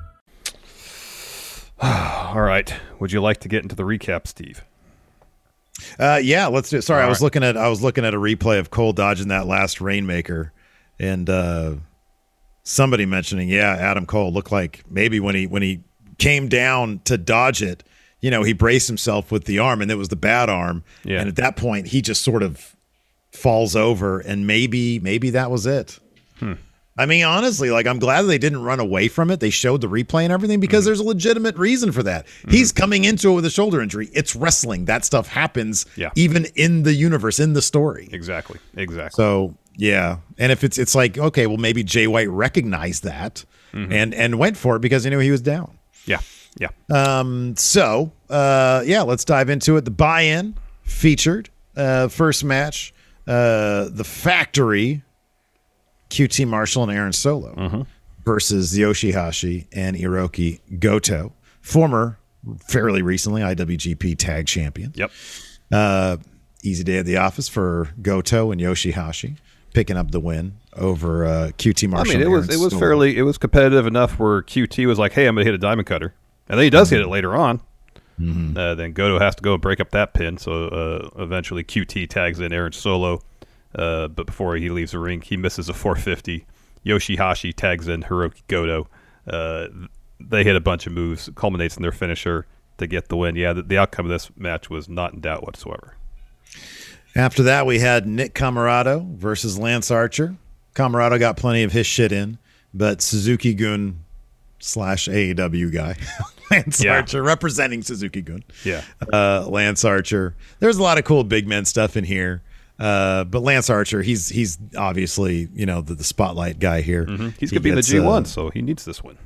All 2.35 2.41
right. 2.41 2.73
Would 2.99 3.11
you 3.11 3.21
like 3.21 3.39
to 3.41 3.47
get 3.47 3.63
into 3.63 3.75
the 3.75 3.83
recap, 3.83 4.27
Steve? 4.27 4.63
Uh, 5.97 6.19
yeah, 6.21 6.47
let's 6.47 6.69
do 6.69 6.77
it. 6.77 6.83
Sorry, 6.83 7.01
I 7.03 7.07
was 7.07 7.19
right. 7.19 7.23
looking 7.25 7.43
at 7.43 7.57
I 7.57 7.67
was 7.67 7.81
looking 7.81 8.05
at 8.05 8.13
a 8.13 8.17
replay 8.17 8.59
of 8.59 8.69
Cole 8.69 8.93
dodging 8.93 9.29
that 9.29 9.47
last 9.47 9.81
rainmaker, 9.81 10.51
and 10.99 11.27
uh, 11.29 11.75
somebody 12.63 13.05
mentioning, 13.07 13.49
yeah, 13.49 13.75
Adam 13.79 14.05
Cole 14.05 14.31
looked 14.31 14.51
like 14.51 14.83
maybe 14.89 15.19
when 15.19 15.33
he 15.33 15.47
when 15.47 15.63
he 15.63 15.81
came 16.19 16.47
down 16.49 16.99
to 17.05 17.17
dodge 17.17 17.63
it, 17.63 17.83
you 18.19 18.29
know, 18.29 18.43
he 18.43 18.53
braced 18.53 18.87
himself 18.87 19.31
with 19.31 19.45
the 19.45 19.57
arm, 19.57 19.81
and 19.81 19.89
it 19.89 19.95
was 19.95 20.09
the 20.09 20.15
bad 20.15 20.49
arm, 20.49 20.83
Yeah. 21.03 21.19
and 21.19 21.27
at 21.27 21.35
that 21.37 21.55
point 21.55 21.87
he 21.87 22.01
just 22.03 22.21
sort 22.21 22.43
of 22.43 22.75
falls 23.31 23.75
over, 23.75 24.19
and 24.19 24.45
maybe 24.45 24.99
maybe 24.99 25.31
that 25.31 25.49
was 25.49 25.65
it. 25.65 25.97
I 26.97 27.05
mean, 27.05 27.23
honestly, 27.23 27.69
like 27.71 27.87
I'm 27.87 27.99
glad 27.99 28.23
they 28.23 28.37
didn't 28.37 28.63
run 28.63 28.79
away 28.79 29.07
from 29.07 29.31
it. 29.31 29.39
They 29.39 29.49
showed 29.49 29.81
the 29.81 29.87
replay 29.87 30.23
and 30.23 30.33
everything 30.33 30.59
because 30.59 30.83
there's 30.85 30.99
a 30.99 31.03
legitimate 31.05 31.57
reason 31.57 31.91
for 31.93 32.03
that. 32.03 32.27
He's 32.49 32.71
coming 32.71 33.05
into 33.05 33.31
it 33.31 33.35
with 33.35 33.45
a 33.45 33.49
shoulder 33.49 33.81
injury. 33.81 34.09
It's 34.13 34.35
wrestling. 34.35 34.85
That 34.85 35.05
stuff 35.05 35.27
happens 35.27 35.85
Yeah. 35.95 36.09
even 36.15 36.45
in 36.55 36.83
the 36.83 36.93
universe, 36.93 37.39
in 37.39 37.53
the 37.53 37.61
story. 37.61 38.09
Exactly. 38.11 38.59
Exactly. 38.75 39.15
So 39.15 39.55
yeah. 39.77 40.17
And 40.37 40.51
if 40.51 40.63
it's 40.65 40.77
it's 40.77 40.93
like, 40.93 41.17
okay, 41.17 41.47
well 41.47 41.57
maybe 41.57 41.81
Jay 41.83 42.07
White 42.07 42.29
recognized 42.29 43.03
that 43.03 43.45
and 43.73 44.13
and 44.13 44.37
went 44.37 44.57
for 44.57 44.75
it 44.75 44.79
because 44.81 45.05
he 45.05 45.09
knew 45.09 45.19
he 45.19 45.31
was 45.31 45.41
down. 45.41 45.77
yeah. 46.05 46.19
Yeah. 46.59 46.67
Um, 46.93 47.55
so 47.55 48.11
uh, 48.29 48.83
yeah, 48.85 49.03
let's 49.03 49.23
dive 49.23 49.49
into 49.49 49.77
it. 49.77 49.85
The 49.85 49.91
buy-in 49.91 50.55
featured 50.83 51.49
uh, 51.77 52.09
first 52.09 52.43
match, 52.43 52.93
uh, 53.25 53.87
the 53.89 54.03
factory, 54.03 55.01
QT 56.11 56.47
Marshall 56.47 56.83
and 56.83 56.91
Aaron 56.91 57.13
Solo 57.13 57.85
versus 58.25 58.77
Yoshihashi 58.77 59.65
and 59.71 59.95
Hiroki 59.95 60.59
Goto, 60.79 61.33
former 61.61 62.19
fairly 62.59 63.01
recently 63.01 63.41
IWGP 63.41 64.17
Tag 64.17 64.45
Champion. 64.45 64.91
Yep. 64.95 65.11
Uh, 65.71 66.17
easy 66.63 66.83
day 66.83 66.97
at 66.97 67.05
the 67.05 67.17
office 67.17 67.47
for 67.47 67.89
Goto 68.01 68.51
and 68.51 68.59
Yoshihashi, 68.61 69.37
picking 69.73 69.97
up 69.97 70.11
the 70.11 70.19
win 70.19 70.57
over 70.73 71.25
uh, 71.25 71.51
QT 71.57 71.89
Marshall. 71.89 72.15
I 72.15 72.17
mean, 72.17 72.27
it 72.27 72.29
was 72.29 72.49
it 72.49 72.59
was 72.59 72.71
Solo. 72.71 72.79
fairly 72.79 73.17
it 73.17 73.23
was 73.23 73.37
competitive 73.37 73.87
enough 73.87 74.19
where 74.19 74.41
QT 74.43 74.85
was 74.85 74.99
like, 74.99 75.13
"Hey, 75.13 75.27
I'm 75.27 75.35
gonna 75.35 75.45
hit 75.45 75.53
a 75.53 75.57
diamond 75.57 75.87
cutter," 75.87 76.13
and 76.49 76.59
then 76.59 76.63
he 76.65 76.69
does 76.69 76.89
hit 76.89 77.01
it 77.01 77.07
later 77.07 77.35
on. 77.35 77.61
Uh, 78.55 78.75
then 78.75 78.91
Goto 78.93 79.17
has 79.17 79.33
to 79.35 79.41
go 79.41 79.53
and 79.53 79.61
break 79.61 79.79
up 79.79 79.89
that 79.91 80.13
pin, 80.13 80.37
so 80.37 80.65
uh, 80.67 81.09
eventually 81.23 81.63
QT 81.63 82.07
tags 82.07 82.39
in 82.39 82.53
Aaron 82.53 82.71
Solo. 82.71 83.23
Uh, 83.75 84.07
but 84.07 84.25
before 84.25 84.55
he 84.57 84.69
leaves 84.69 84.91
the 84.91 84.99
ring, 84.99 85.21
he 85.21 85.37
misses 85.37 85.69
a 85.69 85.73
450. 85.73 86.45
Yoshihashi 86.85 87.53
tags 87.55 87.87
in 87.87 88.03
Hiroki 88.03 88.41
Goto. 88.47 88.87
Uh, 89.27 89.67
they 90.19 90.43
hit 90.43 90.55
a 90.55 90.59
bunch 90.59 90.87
of 90.87 90.93
moves, 90.93 91.29
culminates 91.35 91.75
in 91.77 91.81
their 91.83 91.91
finisher 91.91 92.45
to 92.79 92.87
get 92.87 93.07
the 93.09 93.15
win. 93.17 93.35
Yeah, 93.35 93.53
the, 93.53 93.61
the 93.61 93.77
outcome 93.77 94.05
of 94.07 94.09
this 94.11 94.29
match 94.35 94.69
was 94.69 94.89
not 94.89 95.13
in 95.13 95.21
doubt 95.21 95.43
whatsoever. 95.43 95.95
After 97.15 97.43
that, 97.43 97.65
we 97.65 97.79
had 97.79 98.07
Nick 98.07 98.33
Comoroto 98.33 99.05
versus 99.15 99.59
Lance 99.59 99.91
Archer. 99.91 100.35
Comoroto 100.75 101.19
got 101.19 101.37
plenty 101.37 101.63
of 101.63 101.71
his 101.71 101.85
shit 101.85 102.11
in, 102.11 102.37
but 102.73 103.01
Suzuki 103.01 103.53
Gun 103.53 104.03
slash 104.59 105.07
AEW 105.07 105.73
guy, 105.73 105.95
Lance 106.51 106.83
Yeah. 106.83 106.95
Archer, 106.97 107.21
representing 107.21 107.81
Suzuki 107.83 108.21
Gun. 108.21 108.43
Yeah. 108.63 108.83
Uh, 109.11 109.45
Lance 109.47 109.83
Archer. 109.83 110.35
There's 110.59 110.77
a 110.77 110.83
lot 110.83 110.97
of 110.97 111.03
cool 111.03 111.23
big 111.23 111.47
men 111.47 111.65
stuff 111.65 111.97
in 111.97 112.05
here. 112.05 112.41
Uh, 112.81 113.23
but 113.25 113.43
Lance 113.43 113.69
Archer, 113.69 114.01
he's 114.01 114.29
he's 114.29 114.57
obviously 114.75 115.47
you 115.53 115.65
know 115.65 115.81
the, 115.81 115.93
the 115.93 116.03
spotlight 116.03 116.59
guy 116.59 116.81
here. 116.81 117.05
Mm-hmm. 117.05 117.29
He's 117.39 117.51
He 117.51 117.55
gonna 117.55 117.63
be 117.63 117.69
in 117.69 117.75
the 117.75 117.81
G1, 117.81 118.21
uh, 118.21 118.23
so 118.23 118.49
he 118.49 118.61
needs 118.61 118.85
this 118.85 119.03
win. 119.03 119.17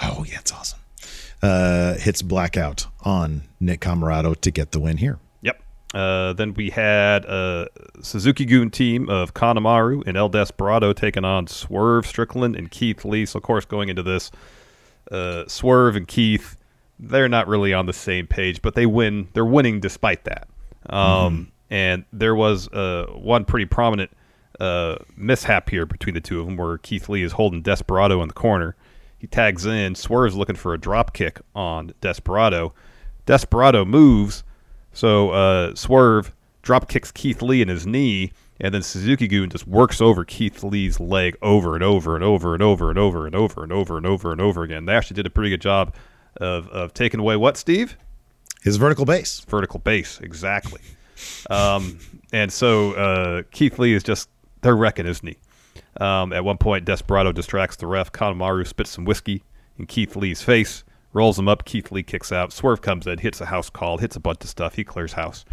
Oh, 0.00 0.24
yeah, 0.28 0.38
it's 0.38 0.52
awesome. 0.52 0.78
Uh, 1.42 1.94
hits 1.94 2.22
blackout 2.22 2.86
on 3.02 3.42
Nick 3.60 3.80
Comoroto 3.80 4.40
to 4.40 4.50
get 4.50 4.72
the 4.72 4.80
win 4.80 4.96
here. 4.96 5.18
Yep. 5.42 5.60
Uh, 5.92 6.32
then 6.34 6.54
we 6.54 6.70
had 6.70 7.24
a 7.24 7.68
Suzuki 8.00 8.44
Gun 8.44 8.70
team 8.70 9.08
of 9.08 9.34
Kanemaru 9.34 10.02
and 10.06 10.16
El 10.16 10.28
Desperado 10.28 10.92
taking 10.92 11.24
on 11.24 11.46
Swerve 11.46 12.06
Strickland 12.06 12.56
and 12.56 12.70
Keith 12.70 13.04
Lee. 13.04 13.26
So, 13.26 13.38
of 13.38 13.42
course, 13.42 13.64
going 13.64 13.88
into 13.88 14.02
this, 14.02 14.30
uh, 15.10 15.44
Swerve 15.48 15.96
and 15.96 16.08
Keith 16.08 16.56
they're 16.98 17.28
not 17.28 17.48
really 17.48 17.72
on 17.72 17.86
the 17.86 17.92
same 17.92 18.26
page, 18.26 18.62
but 18.62 18.74
they 18.74 18.86
win. 18.86 19.28
They're 19.32 19.44
winning 19.44 19.80
despite 19.80 20.24
that. 20.24 20.48
Um, 20.88 21.50
And 21.74 22.04
there 22.12 22.36
was 22.36 22.68
uh, 22.68 23.06
one 23.16 23.44
pretty 23.44 23.66
prominent 23.66 24.12
uh, 24.60 24.94
mishap 25.16 25.68
here 25.68 25.84
between 25.84 26.14
the 26.14 26.20
two 26.20 26.38
of 26.38 26.46
them, 26.46 26.56
where 26.56 26.78
Keith 26.78 27.08
Lee 27.08 27.24
is 27.24 27.32
holding 27.32 27.62
Desperado 27.62 28.22
in 28.22 28.28
the 28.28 28.34
corner. 28.34 28.76
He 29.18 29.26
tags 29.26 29.66
in. 29.66 29.96
Swerve's 29.96 30.36
looking 30.36 30.54
for 30.54 30.72
a 30.72 30.78
drop 30.78 31.12
kick 31.14 31.40
on 31.52 31.92
Desperado. 32.00 32.74
Desperado 33.26 33.84
moves, 33.84 34.44
so 34.92 35.30
uh, 35.30 35.74
Swerve 35.74 36.32
drop 36.62 36.88
kicks 36.88 37.10
Keith 37.10 37.42
Lee 37.42 37.60
in 37.60 37.66
his 37.66 37.88
knee, 37.88 38.30
and 38.60 38.72
then 38.72 38.82
Suzuki 38.82 39.26
Gun 39.26 39.50
just 39.50 39.66
works 39.66 40.00
over 40.00 40.24
Keith 40.24 40.62
Lee's 40.62 41.00
leg 41.00 41.36
over 41.42 41.74
and 41.74 41.82
over 41.82 42.14
and 42.14 42.22
over 42.22 42.54
and 42.54 42.62
over 42.62 42.88
and 42.88 42.98
over 43.00 43.26
and 43.26 43.34
over 43.34 43.64
and 43.64 43.72
over 43.72 43.96
and 43.96 44.06
over 44.06 44.30
and 44.30 44.40
over 44.40 44.62
again. 44.62 44.84
They 44.84 44.94
actually 44.94 45.16
did 45.16 45.26
a 45.26 45.30
pretty 45.30 45.50
good 45.50 45.60
job 45.60 45.92
of, 46.36 46.68
of 46.68 46.94
taking 46.94 47.18
away 47.18 47.34
what, 47.34 47.56
Steve? 47.56 47.96
His 48.62 48.76
vertical 48.76 49.04
base. 49.04 49.40
Vertical 49.40 49.80
base, 49.80 50.20
exactly. 50.20 50.80
Um, 51.50 51.98
and 52.32 52.52
so 52.52 52.92
uh, 52.92 53.42
Keith 53.52 53.78
Lee 53.78 53.94
is 53.94 54.02
just, 54.02 54.28
they're 54.62 54.76
wrecking 54.76 55.06
his 55.06 55.22
knee. 55.22 55.36
Um, 56.00 56.32
at 56.32 56.44
one 56.44 56.58
point, 56.58 56.84
Desperado 56.84 57.32
distracts 57.32 57.76
the 57.76 57.86
ref. 57.86 58.10
Kanemaru 58.12 58.66
spits 58.66 58.90
some 58.90 59.04
whiskey 59.04 59.42
in 59.78 59.86
Keith 59.86 60.16
Lee's 60.16 60.42
face, 60.42 60.82
rolls 61.12 61.38
him 61.38 61.48
up. 61.48 61.64
Keith 61.64 61.92
Lee 61.92 62.02
kicks 62.02 62.32
out. 62.32 62.52
Swerve 62.52 62.80
comes 62.82 63.06
in, 63.06 63.18
hits 63.18 63.40
a 63.40 63.46
house 63.46 63.70
call, 63.70 63.98
hits 63.98 64.16
a 64.16 64.20
bunch 64.20 64.42
of 64.42 64.48
stuff. 64.50 64.74
He 64.74 64.84
clears 64.84 65.12
house. 65.12 65.44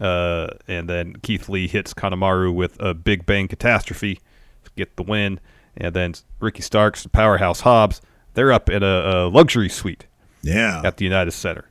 Uh, 0.00 0.46
and 0.68 0.88
then 0.88 1.14
Keith 1.22 1.48
Lee 1.48 1.68
hits 1.68 1.92
Kanemaru 1.92 2.54
with 2.54 2.80
a 2.80 2.94
Big 2.94 3.26
Bang 3.26 3.48
catastrophe 3.48 4.20
to 4.64 4.70
get 4.76 4.96
the 4.96 5.02
win. 5.02 5.38
And 5.76 5.94
then 5.94 6.14
Ricky 6.40 6.62
Starks, 6.62 7.06
Powerhouse 7.06 7.60
Hobbs, 7.60 8.00
they're 8.34 8.52
up 8.52 8.70
in 8.70 8.82
a, 8.82 8.86
a 8.86 9.28
luxury 9.28 9.68
suite 9.68 10.06
Yeah. 10.42 10.80
at 10.84 10.96
the 10.96 11.04
United 11.04 11.32
Center. 11.32 11.66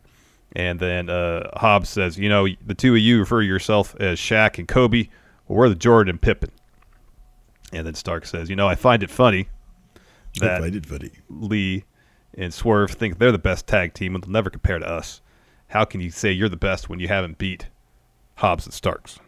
And 0.54 0.80
then 0.80 1.10
uh, 1.10 1.50
Hobbs 1.58 1.90
says, 1.90 2.18
you 2.18 2.28
know, 2.28 2.48
the 2.66 2.74
two 2.74 2.94
of 2.94 3.00
you 3.00 3.20
refer 3.20 3.42
to 3.42 3.48
yourself 3.48 3.96
as 4.00 4.20
Shaq 4.20 4.58
and 4.58 4.68
Kobe. 4.68 5.08
Well, 5.48 5.60
we're 5.60 5.70
the 5.70 5.76
Jordan 5.76 6.12
and 6.12 6.22
Pippen. 6.22 6.52
And 7.72 7.88
then 7.88 7.94
Stark 7.94 8.26
says, 8.26 8.50
you 8.50 8.56
know, 8.56 8.68
I 8.68 8.76
find 8.76 9.02
it 9.02 9.10
funny 9.10 9.48
that 10.40 10.62
I 10.62 10.70
did 10.70 10.86
funny. 10.86 11.12
Lee 11.30 11.86
and 12.34 12.54
Swerve 12.54 12.92
think 12.92 13.18
they're 13.18 13.32
the 13.32 13.38
best 13.38 13.66
tag 13.66 13.94
team 13.94 14.14
and 14.14 14.24
they'll 14.24 14.32
never 14.32 14.50
compare 14.50 14.80
to 14.80 14.88
us. 14.88 15.22
How 15.68 15.86
can 15.86 16.02
you 16.02 16.12
say 16.12 16.32
you're 16.32 16.50
the 16.50 16.58
best 16.58 16.90
when 16.90 17.00
you 17.00 17.08
haven't 17.08 17.38
beat 17.38 17.68
Hobbs 18.36 18.66
and 18.66 18.74
Starks? 18.74 19.20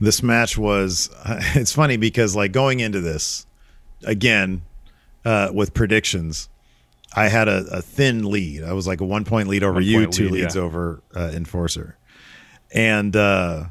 this 0.00 0.22
match 0.22 0.58
was 0.58 1.10
it's 1.54 1.72
funny 1.72 1.96
because 1.96 2.36
like 2.36 2.52
going 2.52 2.80
into 2.80 3.00
this 3.00 3.46
again 4.04 4.62
uh, 5.24 5.50
with 5.52 5.74
predictions 5.74 6.48
i 7.14 7.28
had 7.28 7.48
a, 7.48 7.58
a 7.72 7.82
thin 7.82 8.24
lead 8.30 8.62
i 8.64 8.72
was 8.72 8.86
like 8.86 9.00
a 9.00 9.04
one 9.04 9.24
point 9.24 9.48
lead 9.48 9.62
over 9.62 9.74
One 9.74 9.82
you 9.84 10.06
two 10.06 10.24
lead, 10.28 10.42
leads 10.42 10.56
yeah. 10.56 10.62
over 10.62 11.02
uh, 11.14 11.30
enforcer 11.34 11.96
and 12.74 13.14
uh 13.14 13.64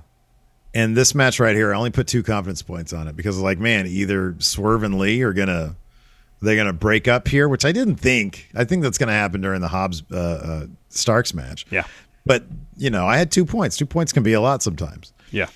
and 0.74 0.96
this 0.96 1.14
match 1.16 1.40
right 1.40 1.56
here 1.56 1.74
i 1.74 1.78
only 1.78 1.92
put 1.92 2.08
two 2.08 2.24
confidence 2.24 2.62
points 2.62 2.94
on 2.94 3.08
it 3.08 3.16
because 3.16 3.38
like 3.40 3.60
man 3.60 3.86
either 3.88 4.36
swerve 4.40 4.84
and 4.84 4.98
lee 4.98 5.22
are 5.22 5.34
gonna 5.34 5.76
they're 6.42 6.56
gonna 6.56 6.74
break 6.74 7.08
up 7.08 7.28
here 7.28 7.50
which 7.50 7.66
i 7.66 7.72
didn't 7.72 7.96
think 7.98 8.50
i 8.56 8.64
think 8.64 8.84
that's 8.84 8.98
gonna 8.98 9.12
happen 9.12 9.42
during 9.42 9.62
the 9.62 9.68
hobbs 9.68 10.04
uh, 10.12 10.16
uh 10.16 10.66
starks 10.90 11.34
match 11.34 11.66
Yeah. 11.70 11.84
but 12.26 12.44
you 12.78 12.90
know 12.90 13.06
i 13.06 13.18
had 13.18 13.32
two 13.32 13.46
points 13.46 13.76
two 13.78 13.86
points 13.86 14.14
can 14.14 14.24
be 14.24 14.34
a 14.34 14.42
lot 14.42 14.62
sometimes 14.64 15.14
Yeah. 15.32 15.48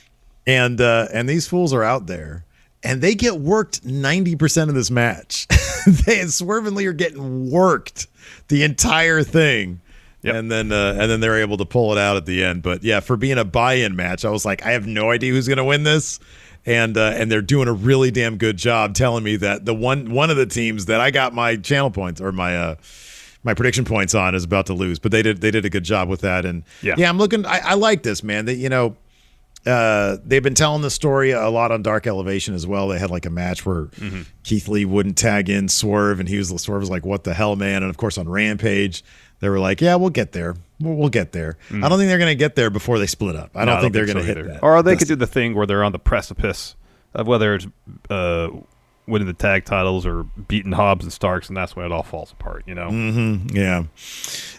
and 0.48 0.80
uh, 0.82 1.08
and 1.14 1.30
these 1.30 1.48
fools 1.48 1.74
are 1.74 1.84
out 1.84 2.08
there, 2.08 2.44
and 2.84 3.02
they 3.02 3.16
get 3.16 3.40
worked 3.40 3.84
ninety 3.86 4.36
percent 4.36 4.70
of 4.70 4.76
this 4.76 4.92
match. 4.92 5.48
they 6.06 6.20
and 6.22 6.32
Swerve 6.32 6.66
and 6.68 6.76
Lee 6.76 6.86
are 6.86 6.94
getting 6.94 7.50
worked 7.52 8.08
the 8.48 8.64
entire 8.64 9.24
thing, 9.24 9.82
Yep. 10.22 10.36
and 10.36 10.52
then 10.52 10.72
uh, 10.72 10.96
and 11.00 11.10
then 11.10 11.20
they're 11.20 11.40
able 11.40 11.58
to 11.58 11.66
pull 11.66 11.92
it 11.92 11.98
out 11.98 12.18
at 12.18 12.26
the 12.26 12.44
end. 12.44 12.62
But 12.62 12.84
yeah, 12.84 13.00
for 13.00 13.16
being 13.18 13.38
a 13.38 13.46
buy-in 13.46 13.96
match, 13.96 14.26
I 14.26 14.30
was 14.30 14.46
like, 14.46 14.66
I 14.66 14.72
have 14.72 14.86
no 14.88 15.12
idea 15.12 15.32
who's 15.34 15.48
going 15.48 15.58
to 15.58 15.64
win 15.64 15.84
this. 15.84 16.20
And 16.66 16.98
uh, 16.98 17.14
and 17.16 17.32
they're 17.32 17.42
doing 17.42 17.70
a 17.70 17.74
really 17.74 18.12
damn 18.12 18.36
good 18.38 18.58
job 18.58 18.94
telling 18.94 19.24
me 19.24 19.38
that 19.38 19.64
the 19.66 19.74
one 19.74 20.12
one 20.12 20.30
of 20.30 20.36
the 20.36 20.46
teams 20.46 20.88
that 20.88 21.00
I 21.00 21.10
got 21.10 21.34
my 21.34 21.56
channel 21.56 21.90
points 21.90 22.20
or 22.20 22.34
my 22.34 22.56
uh, 22.58 22.76
my 23.44 23.54
prediction 23.54 23.86
points 23.86 24.14
on 24.14 24.36
is 24.36 24.44
about 24.44 24.66
to 24.66 24.74
lose, 24.74 25.00
but 25.00 25.14
they 25.14 25.22
did 25.22 25.40
they 25.40 25.52
did 25.52 25.64
a 25.64 25.70
good 25.70 25.86
job 25.86 26.10
with 26.10 26.20
that. 26.22 26.46
And 26.46 26.64
Yeah. 26.82 26.96
yeah, 26.98 27.08
I'm 27.08 27.18
looking. 27.18 27.46
I, 27.46 27.60
I 27.60 27.74
like 27.76 28.04
this 28.04 28.24
man. 28.24 28.44
That 28.46 28.56
you 28.56 28.68
know, 28.68 28.98
uh, 29.66 30.18
they've 30.24 30.42
been 30.44 30.56
telling 30.56 30.82
the 30.82 30.90
story 30.90 31.32
a 31.32 31.50
lot 31.50 31.72
on 31.72 31.82
Dark 31.84 32.08
Elevation 32.08 32.54
as 32.56 32.66
well. 32.66 32.88
They 32.88 32.98
had 33.00 33.12
like 33.12 33.26
a 33.26 33.30
match 33.30 33.66
where 33.66 33.86
Mm-hmm. 33.86 34.22
Keith 34.44 34.68
Lee 34.68 34.86
wouldn't 34.86 35.18
tag 35.18 35.50
in 35.50 35.68
Swerve, 35.68 36.20
and 36.20 36.28
he 36.30 36.38
was 36.38 36.50
Swerve 36.62 36.80
was 36.82 36.90
like, 36.90 37.06
"What 37.06 37.24
the 37.24 37.34
hell, 37.34 37.56
man?" 37.56 37.84
And 37.84 37.90
of 37.90 37.98
course 37.98 38.18
on 38.18 38.28
Rampage, 38.30 39.04
they 39.42 39.50
were 39.50 39.60
like, 39.60 39.82
"Yeah, 39.82 39.96
we'll 39.96 40.10
get 40.10 40.32
there. 40.32 40.56
We'll, 40.80 40.96
we'll 40.96 41.10
get 41.10 41.34
there." 41.34 41.58
I 41.72 41.88
don't 41.90 41.98
think 42.00 42.08
they're 42.10 42.18
going 42.18 42.32
to 42.32 42.36
get 42.36 42.56
there 42.56 42.70
before 42.70 42.98
they 43.00 43.06
split 43.08 43.36
up. 43.36 43.52
I 43.56 43.66
don't 43.66 43.76
Mm. 43.76 43.78
No, 43.78 43.82
think 43.82 43.94
they're 43.94 44.08
so 44.08 44.14
going 44.14 44.26
to 44.26 44.28
hit 44.28 44.38
either. 44.40 44.48
that. 44.54 44.64
Or 44.64 44.82
they 44.82 44.92
That's- 44.92 45.00
could 45.00 45.08
do 45.10 45.16
the 45.18 45.28
thing 45.28 45.54
where 45.56 45.68
they're 45.68 45.84
on 45.84 45.92
the 45.92 46.00
precipice 46.00 46.76
of 47.14 47.28
whether 47.28 47.56
it's 47.56 47.68
uh, 48.10 48.50
winning 49.08 49.28
the 49.28 49.34
tag 49.34 49.66
titles 49.66 50.06
or 50.06 50.24
beating 50.48 50.72
Hobbs 50.72 51.04
and 51.04 51.12
Starks, 51.14 51.48
and 51.50 51.58
that's 51.58 51.76
when 51.76 51.86
it 51.86 51.92
all 51.92 52.04
falls 52.04 52.32
apart. 52.32 52.64
You 52.66 52.76
know. 52.76 52.90
Mm-hmm. 52.90 53.56
Yeah. 53.56 53.84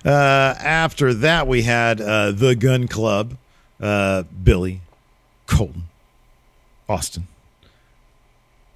Uh, 0.05 0.55
after 0.61 1.15
that, 1.15 1.47
we 1.49 1.63
had 1.63 2.01
uh, 2.01 2.33
the 2.33 2.55
Gunn 2.55 2.87
Club, 2.89 3.37
uh, 3.81 4.23
Billy, 4.43 4.83
Colton, 5.51 5.85
Austin, 6.89 7.27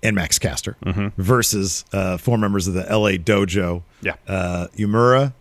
and 0.02 0.14
Max 0.14 0.38
Caster 0.38 0.76
versus 1.16 1.84
uh, 1.92 2.16
four 2.18 2.36
members 2.36 2.66
of 2.66 2.74
the 2.74 2.82
LA 2.82 3.12
Dojo. 3.12 3.82
Yeah. 4.02 4.16
Uh, 4.28 4.66
Uemura, 4.76 5.32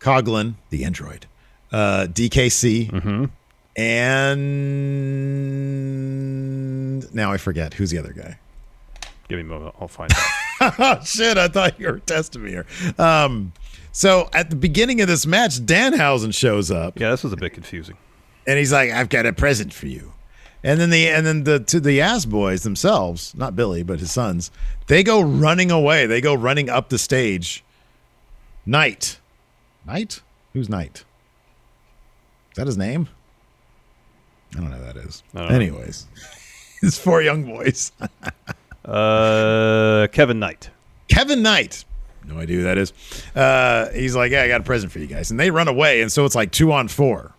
Coughlin, 0.00 0.54
the 0.70 0.84
android, 0.84 1.26
uh, 1.72 2.06
DKC, 2.10 2.90
and 6.94 7.14
now 7.14 7.32
I 7.32 7.36
forget 7.38 7.74
who's 7.74 7.90
the 7.90 7.98
other 7.98 8.12
guy. 8.12 8.38
Give 9.28 9.38
me 9.38 9.42
a 9.42 9.46
moment. 9.46 9.74
I'll 9.80 9.88
find 9.88 10.12
out. 10.60 10.74
oh 10.78 11.00
shit! 11.04 11.38
I 11.38 11.48
thought 11.48 11.80
you 11.80 11.88
were 11.88 11.98
testing 12.00 12.44
me 12.44 12.50
here. 12.50 12.66
Um, 12.98 13.52
so 13.90 14.28
at 14.32 14.50
the 14.50 14.56
beginning 14.56 15.00
of 15.00 15.08
this 15.08 15.24
match, 15.26 15.60
Danhausen 15.60 16.34
shows 16.34 16.70
up 16.70 16.98
yeah, 17.00 17.10
this 17.10 17.24
was 17.24 17.32
a 17.32 17.36
bit 17.36 17.52
confusing. 17.54 17.96
and 18.46 18.58
he's 18.58 18.72
like, 18.72 18.90
"I've 18.90 19.08
got 19.08 19.24
a 19.26 19.32
present 19.32 19.72
for 19.72 19.86
you." 19.86 20.12
And 20.64 20.80
then 20.80 20.88
the 20.88 21.06
and 21.08 21.26
then 21.26 21.44
the 21.44 21.60
to 21.60 21.78
the 21.78 22.00
ass 22.00 22.24
boys 22.24 22.62
themselves, 22.62 23.34
not 23.36 23.54
Billy, 23.54 23.82
but 23.82 24.00
his 24.00 24.10
sons, 24.10 24.50
they 24.86 25.02
go 25.02 25.20
running 25.20 25.70
away. 25.70 26.06
They 26.06 26.22
go 26.22 26.34
running 26.34 26.70
up 26.70 26.88
the 26.88 26.98
stage. 26.98 27.62
Knight, 28.64 29.20
Knight, 29.86 30.22
who's 30.54 30.70
Knight? 30.70 31.04
Is 32.52 32.56
that 32.56 32.66
his 32.66 32.78
name? 32.78 33.08
I 34.56 34.60
don't 34.60 34.70
know 34.70 34.76
who 34.76 34.84
that 34.84 34.96
is. 34.96 35.22
I 35.34 35.40
don't 35.40 35.48
know. 35.50 35.54
Anyways, 35.54 36.06
it's 36.82 36.98
four 36.98 37.22
young 37.22 37.44
boys. 37.44 37.92
Uh, 38.84 40.06
Kevin 40.08 40.38
Knight. 40.38 40.68
Kevin 41.08 41.42
Knight. 41.42 41.86
No 42.26 42.36
idea 42.36 42.58
who 42.58 42.62
that 42.64 42.76
is. 42.76 42.92
Uh, 43.34 43.90
he's 43.92 44.14
like, 44.14 44.30
yeah, 44.30 44.42
I 44.42 44.48
got 44.48 44.60
a 44.60 44.64
present 44.64 44.92
for 44.92 44.98
you 44.98 45.06
guys, 45.06 45.30
and 45.30 45.40
they 45.40 45.50
run 45.50 45.68
away, 45.68 46.02
and 46.02 46.12
so 46.12 46.26
it's 46.26 46.34
like 46.34 46.52
two 46.52 46.70
on 46.70 46.88
four. 46.88 47.32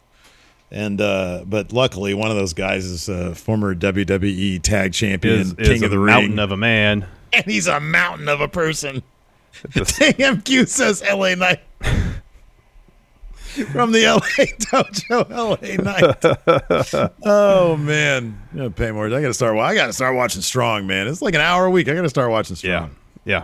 And 0.76 1.00
uh, 1.00 1.44
but 1.48 1.72
luckily, 1.72 2.14
one 2.14 2.30
of 2.30 2.36
those 2.36 2.54
guys 2.54 2.84
is 2.84 3.08
a 3.08 3.34
former 3.34 3.74
WWE 3.74 4.62
Tag 4.62 4.92
Champion, 4.92 5.40
Is, 5.40 5.54
King 5.54 5.72
is 5.78 5.82
of 5.84 5.90
the 5.92 5.96
a 5.96 6.00
Ring, 6.00 6.14
mountain 6.14 6.40
of 6.40 6.52
a 6.52 6.58
man. 6.58 7.08
and 7.32 7.46
he's 7.46 7.68
a 7.68 7.80
mountain 7.80 8.28
of 8.28 8.42
a 8.42 8.50
person. 8.50 9.02
TMQ 9.70 10.68
says 10.70 11.02
L.A. 11.02 11.34
Knight 11.38 11.62
from 13.72 13.94
the 13.94 14.04
L.A. 14.06 14.48
Dojo, 14.48 15.32
L.A. 15.32 15.78
Knight. 15.78 17.12
oh 17.24 17.78
man, 17.78 18.38
gonna 18.54 18.70
pay 18.70 18.92
more. 18.92 19.06
I 19.08 19.22
gotta 19.22 19.34
start. 19.34 19.58
I 19.58 19.76
gotta 19.76 19.94
start 19.94 20.14
watching 20.16 20.42
Strong, 20.42 20.88
man. 20.88 21.08
It's 21.08 21.22
like 21.22 21.36
an 21.36 21.42
hour 21.42 21.66
a 21.66 21.72
week. 21.72 21.88
I 21.88 21.94
gotta 21.96 22.10
start 22.10 22.30
watching 22.32 22.58
yeah, 22.58 22.88
Strong. 22.90 22.96
yeah. 23.24 23.44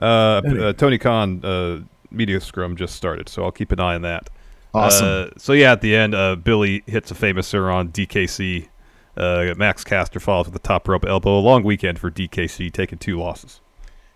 Uh, 0.00 0.04
uh, 0.06 0.72
Tony 0.74 0.98
Khan 0.98 1.44
uh, 1.44 1.80
media 2.12 2.40
scrum 2.40 2.76
just 2.76 2.94
started, 2.94 3.28
so 3.28 3.42
I'll 3.42 3.50
keep 3.50 3.72
an 3.72 3.80
eye 3.80 3.96
on 3.96 4.02
that. 4.02 4.30
Awesome. 4.74 5.06
Uh, 5.06 5.26
so 5.36 5.52
yeah, 5.52 5.72
at 5.72 5.80
the 5.80 5.94
end, 5.94 6.14
uh, 6.14 6.36
Billy 6.36 6.82
hits 6.86 7.10
a 7.10 7.14
famouser 7.14 7.72
on 7.72 7.90
DKC. 7.90 8.68
Uh, 9.16 9.54
Max 9.56 9.84
Caster 9.84 10.20
falls 10.20 10.46
with 10.46 10.54
the 10.54 10.66
top 10.66 10.88
rope 10.88 11.04
elbow. 11.04 11.38
A 11.38 11.40
long 11.40 11.62
weekend 11.62 11.98
for 11.98 12.10
DKC, 12.10 12.72
taking 12.72 12.98
two 12.98 13.18
losses. 13.18 13.60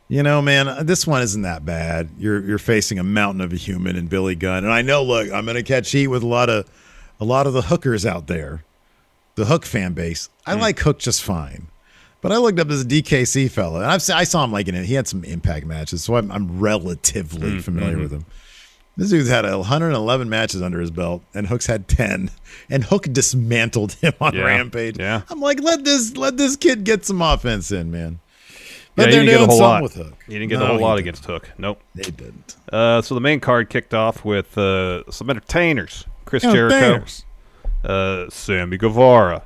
You 0.08 0.22
know, 0.22 0.40
man, 0.40 0.86
this 0.86 1.06
one 1.06 1.20
isn't 1.22 1.42
that 1.42 1.64
bad. 1.64 2.10
You're 2.16 2.42
you're 2.42 2.58
facing 2.58 2.98
a 2.98 3.02
mountain 3.02 3.40
of 3.40 3.52
a 3.52 3.56
human 3.56 3.96
and 3.96 4.08
Billy 4.08 4.36
Gunn, 4.36 4.64
and 4.64 4.72
I 4.72 4.80
know. 4.82 5.02
Look, 5.02 5.30
I'm 5.32 5.44
gonna 5.44 5.64
catch 5.64 5.90
heat 5.90 6.06
with 6.06 6.22
a 6.22 6.26
lot 6.26 6.48
of 6.48 6.70
a 7.20 7.24
lot 7.24 7.46
of 7.46 7.52
the 7.52 7.62
hookers 7.62 8.06
out 8.06 8.26
there, 8.28 8.64
the 9.34 9.46
Hook 9.46 9.66
fan 9.66 9.94
base. 9.94 10.28
I 10.46 10.54
like 10.54 10.78
Hook 10.78 11.00
just 11.00 11.24
fine, 11.24 11.66
but 12.20 12.30
I 12.30 12.36
looked 12.36 12.60
up 12.60 12.68
this 12.68 12.84
DKC 12.84 13.50
fella, 13.50 13.80
and 13.80 13.90
I've 13.90 14.08
I 14.10 14.22
saw 14.22 14.44
him 14.44 14.52
like 14.52 14.68
in 14.68 14.76
it. 14.76 14.86
He 14.86 14.94
had 14.94 15.08
some 15.08 15.24
Impact 15.24 15.66
matches, 15.66 16.04
so 16.04 16.14
I'm, 16.14 16.30
I'm 16.30 16.60
relatively 16.60 17.58
familiar 17.58 17.98
with 17.98 18.12
him. 18.12 18.26
This 18.96 19.10
dude's 19.10 19.28
had 19.28 19.44
111 19.44 20.28
matches 20.30 20.62
under 20.62 20.80
his 20.80 20.90
belt, 20.90 21.22
and 21.34 21.46
Hook's 21.48 21.66
had 21.66 21.86
10. 21.86 22.30
And 22.70 22.84
Hook 22.84 23.04
dismantled 23.12 23.92
him 24.00 24.14
on 24.20 24.34
Yeah, 24.34 24.44
Rampage. 24.44 24.98
yeah. 24.98 25.22
I'm 25.28 25.40
like, 25.40 25.60
let 25.60 25.84
this 25.84 26.16
let 26.16 26.36
this 26.38 26.56
kid 26.56 26.84
get 26.84 27.04
some 27.04 27.20
offense 27.20 27.70
in, 27.72 27.90
man. 27.90 28.20
But 28.94 29.10
he 29.10 29.12
they're 29.16 29.24
didn't 29.24 29.26
get 29.26 29.34
a 29.34 29.38
doing 29.38 29.48
whole 29.50 29.58
something 29.58 29.72
lot 29.72 29.82
with 29.82 29.94
Hook. 29.94 30.24
He 30.26 30.32
didn't 30.32 30.48
get 30.48 30.58
No, 30.60 30.64
a 30.64 30.68
whole 30.68 30.78
lot 30.80 30.94
didn't. 30.96 31.08
against 31.08 31.24
Hook. 31.26 31.50
Nope. 31.58 31.80
They 31.94 32.04
didn't. 32.04 32.56
Uh, 32.72 33.02
so 33.02 33.14
the 33.14 33.20
main 33.20 33.40
card 33.40 33.68
kicked 33.68 33.92
off 33.92 34.24
with 34.24 34.56
uh, 34.56 35.02
some 35.10 35.28
entertainers: 35.28 36.06
Chris 36.24 36.42
Oh, 36.46 36.52
Jericho, 36.54 37.04
uh, 37.84 38.30
Sammy 38.30 38.78
Guevara, 38.78 39.42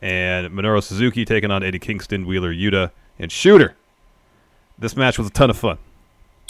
and 0.00 0.50
Minoru 0.54 0.82
Suzuki 0.82 1.26
taking 1.26 1.50
on 1.50 1.62
Eddie 1.62 1.78
Kingston, 1.78 2.26
Wheeler 2.26 2.54
Yuta, 2.54 2.90
and 3.18 3.30
Shooter. 3.30 3.74
This 4.78 4.96
match 4.96 5.18
was 5.18 5.26
a 5.26 5.30
ton 5.30 5.50
of 5.50 5.58
fun. 5.58 5.76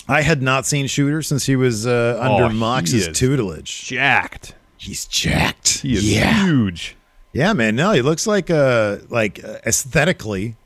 I 0.09 0.23
had 0.23 0.43
not 0.43 0.67
seen 0.67 0.87
Shooter 0.87 1.23
since 1.23 1.47
he 1.47 1.57
was 1.57 1.87
uh, 1.87 2.19
under 2.21 2.45
Oh, 2.45 2.49
Mox's 2.49 3.07
is 3.07 3.19
tutelage. 3.19 3.85
Jacked. 3.87 4.55
He's 4.77 5.05
jacked. 5.07 5.81
He 5.81 5.95
is 5.95 6.11
yeah. 6.13 6.45
huge. 6.45 6.97
Yeah, 7.33 7.53
man. 7.53 7.77
No, 7.77 7.93
he 7.93 8.03
looks 8.03 8.27
like 8.27 8.51
uh 8.51 8.99
like 9.09 9.45
uh, 9.45 9.59
aesthetically, 9.67 10.57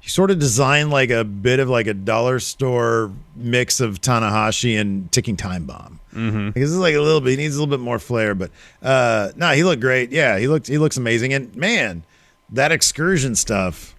he 0.00 0.08
sort 0.08 0.30
of 0.30 0.38
designed 0.38 0.90
like 0.90 1.10
a 1.10 1.24
bit 1.24 1.60
of 1.60 1.68
like 1.68 1.86
a 1.86 1.94
dollar 1.94 2.38
store 2.38 3.12
mix 3.34 3.80
of 3.80 4.00
Tanahashi 4.00 4.80
and 4.80 5.10
Ticking 5.12 5.36
Time 5.36 5.64
Bomb. 5.64 6.00
Mm-hmm. 6.14 6.50
Because 6.50 6.72
it's 6.72 6.80
like 6.80 6.94
a 6.94 7.00
little 7.00 7.20
bit. 7.20 7.30
He 7.30 7.36
needs 7.36 7.56
a 7.56 7.60
little 7.60 7.76
bit 7.76 7.82
more 7.82 7.98
flair, 7.98 8.34
but 8.34 8.50
uh 8.82 9.32
no, 9.36 9.50
he 9.50 9.62
looked 9.64 9.82
great. 9.82 10.10
Yeah, 10.10 10.38
he 10.38 10.48
looked 10.48 10.68
he 10.68 10.78
looks 10.78 10.96
amazing. 10.96 11.34
And 11.34 11.54
man, 11.54 12.04
that 12.50 12.72
excursion 12.72 13.34
stuff, 13.34 13.94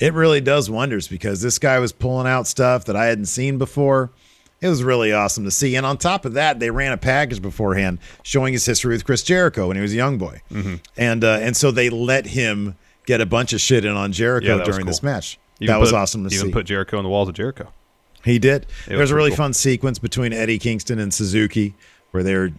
it 0.00 0.12
really 0.14 0.40
does 0.40 0.68
wonders 0.70 1.06
because 1.06 1.40
this 1.42 1.58
guy 1.58 1.78
was 1.78 1.92
pulling 1.92 2.26
out 2.26 2.46
stuff 2.48 2.86
that 2.86 2.96
I 2.96 3.04
hadn't 3.06 3.26
seen 3.26 3.58
before. 3.58 4.10
It 4.60 4.68
was 4.68 4.82
really 4.84 5.12
awesome 5.12 5.44
to 5.44 5.50
see. 5.50 5.74
And 5.76 5.86
on 5.86 5.96
top 5.96 6.24
of 6.24 6.34
that, 6.34 6.60
they 6.60 6.70
ran 6.70 6.92
a 6.92 6.98
package 6.98 7.40
beforehand 7.40 7.98
showing 8.22 8.52
his 8.52 8.66
history 8.66 8.94
with 8.94 9.04
Chris 9.06 9.22
Jericho 9.22 9.68
when 9.68 9.76
he 9.76 9.82
was 9.82 9.92
a 9.92 9.96
young 9.96 10.18
boy. 10.18 10.42
Mm-hmm. 10.50 10.74
And 10.98 11.24
uh, 11.24 11.38
and 11.40 11.56
so 11.56 11.70
they 11.70 11.88
let 11.88 12.26
him 12.26 12.76
get 13.06 13.20
a 13.22 13.26
bunch 13.26 13.52
of 13.54 13.60
shit 13.60 13.84
in 13.86 13.92
on 13.96 14.12
Jericho 14.12 14.46
Yeah, 14.48 14.54
was 14.56 14.68
during 14.68 14.86
this 14.86 15.02
match. 15.02 15.38
Even 15.60 15.72
that 15.72 15.80
was 15.80 15.90
put- 15.92 15.96
awesome 15.98 16.28
to 16.28 16.34
even 16.34 16.48
see. 16.48 16.52
put 16.52 16.66
Jericho 16.66 16.98
on 16.98 17.04
the 17.04 17.10
walls 17.10 17.28
of 17.28 17.34
Jericho. 17.34 17.72
he 18.24 18.38
did. 18.38 18.62
It 18.64 18.68
There's 18.88 19.00
was 19.00 19.10
a 19.12 19.14
really 19.14 19.30
cool. 19.30 19.36
fun 19.38 19.52
sequence 19.54 19.98
between 19.98 20.32
Eddie 20.34 20.58
Kingston 20.58 20.98
and 20.98 21.12
Suzuki 21.12 21.74
where 22.10 22.22
they're 22.22 22.50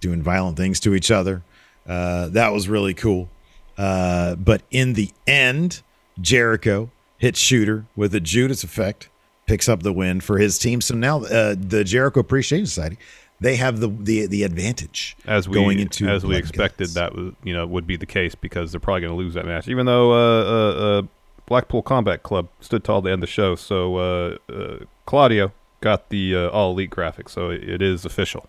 doing 0.00 0.22
violent 0.22 0.56
things 0.56 0.78
to 0.80 0.94
each 0.94 1.10
other. 1.10 1.42
Uh, 1.86 2.28
that 2.28 2.52
was 2.52 2.68
really 2.68 2.94
cool. 2.94 3.28
Uh, 3.76 4.34
but 4.36 4.62
in 4.70 4.92
the 4.92 5.10
end, 5.26 5.82
Jericho 6.20 6.90
hits 7.18 7.38
Shooter 7.40 7.86
with 7.96 8.14
a 8.14 8.20
Judas 8.20 8.62
effect, 8.62 9.08
picks 9.50 9.68
up 9.68 9.82
the 9.82 9.92
win 9.92 10.20
for 10.20 10.38
his 10.38 10.60
team. 10.60 10.80
So 10.80 10.94
now 10.94 11.24
uh, 11.24 11.56
the 11.58 11.82
Jericho 11.82 12.20
Appreciation 12.20 12.66
Society, 12.66 12.98
they 13.40 13.56
have 13.56 13.80
the 13.80 13.88
the, 13.88 14.26
the 14.26 14.44
advantage 14.44 15.16
As 15.26 15.48
we 15.48 15.54
going 15.54 15.80
into 15.80 16.06
as 16.08 16.24
we 16.24 16.36
expected, 16.36 16.90
that 16.90 17.16
was 17.16 17.32
you 17.42 17.52
know 17.52 17.66
would 17.66 17.86
be 17.86 17.96
the 17.96 18.06
case 18.06 18.36
because 18.36 18.70
they're 18.70 18.80
probably 18.80 19.00
going 19.00 19.12
to 19.12 19.16
lose 19.16 19.34
that 19.34 19.46
match. 19.46 19.66
Even 19.66 19.86
though 19.86 20.12
uh, 20.12 20.44
uh, 20.44 20.98
uh, 21.00 21.02
Blackpool 21.46 21.82
Combat 21.82 22.22
Club 22.22 22.48
stood 22.60 22.84
tall 22.84 23.02
to 23.02 23.10
end 23.10 23.24
the 23.24 23.26
show, 23.26 23.56
so 23.56 23.96
uh, 23.96 24.36
uh, 24.48 24.84
Claudio 25.06 25.52
got 25.80 26.10
the 26.10 26.36
uh, 26.36 26.48
all 26.50 26.70
elite 26.70 26.90
graphic, 26.90 27.28
so 27.28 27.50
it, 27.50 27.68
it 27.68 27.82
is 27.82 28.04
official. 28.04 28.46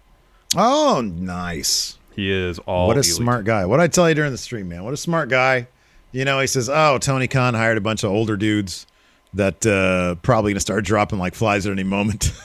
Oh, 0.55 1.01
nice. 1.03 1.97
He 2.13 2.29
is 2.29 2.59
all. 2.59 2.87
what 2.87 2.97
a 2.97 2.99
elite. 2.99 3.11
smart 3.11 3.45
guy. 3.45 3.65
What 3.65 3.79
I 3.79 3.87
tell 3.87 4.07
you 4.07 4.13
during 4.13 4.33
the 4.33 4.37
stream, 4.37 4.69
man. 4.69 4.83
What 4.83 4.93
a 4.93 4.97
smart 4.97 5.29
guy. 5.29 5.67
You 6.11 6.25
know, 6.25 6.39
he 6.41 6.45
says, 6.45 6.69
"Oh, 6.69 6.99
Tony 6.99 7.27
Khan 7.27 7.55
hired 7.55 7.77
a 7.79 7.81
bunch 7.81 8.03
of 8.03 8.11
older 8.11 8.37
dudes 8.37 8.85
that 9.33 9.65
uh, 9.65 10.15
probably 10.21 10.51
gonna 10.53 10.59
start 10.59 10.83
dropping 10.85 11.19
like 11.19 11.35
flies 11.35 11.65
at 11.65 11.71
any 11.71 11.83
moment." 11.83 12.31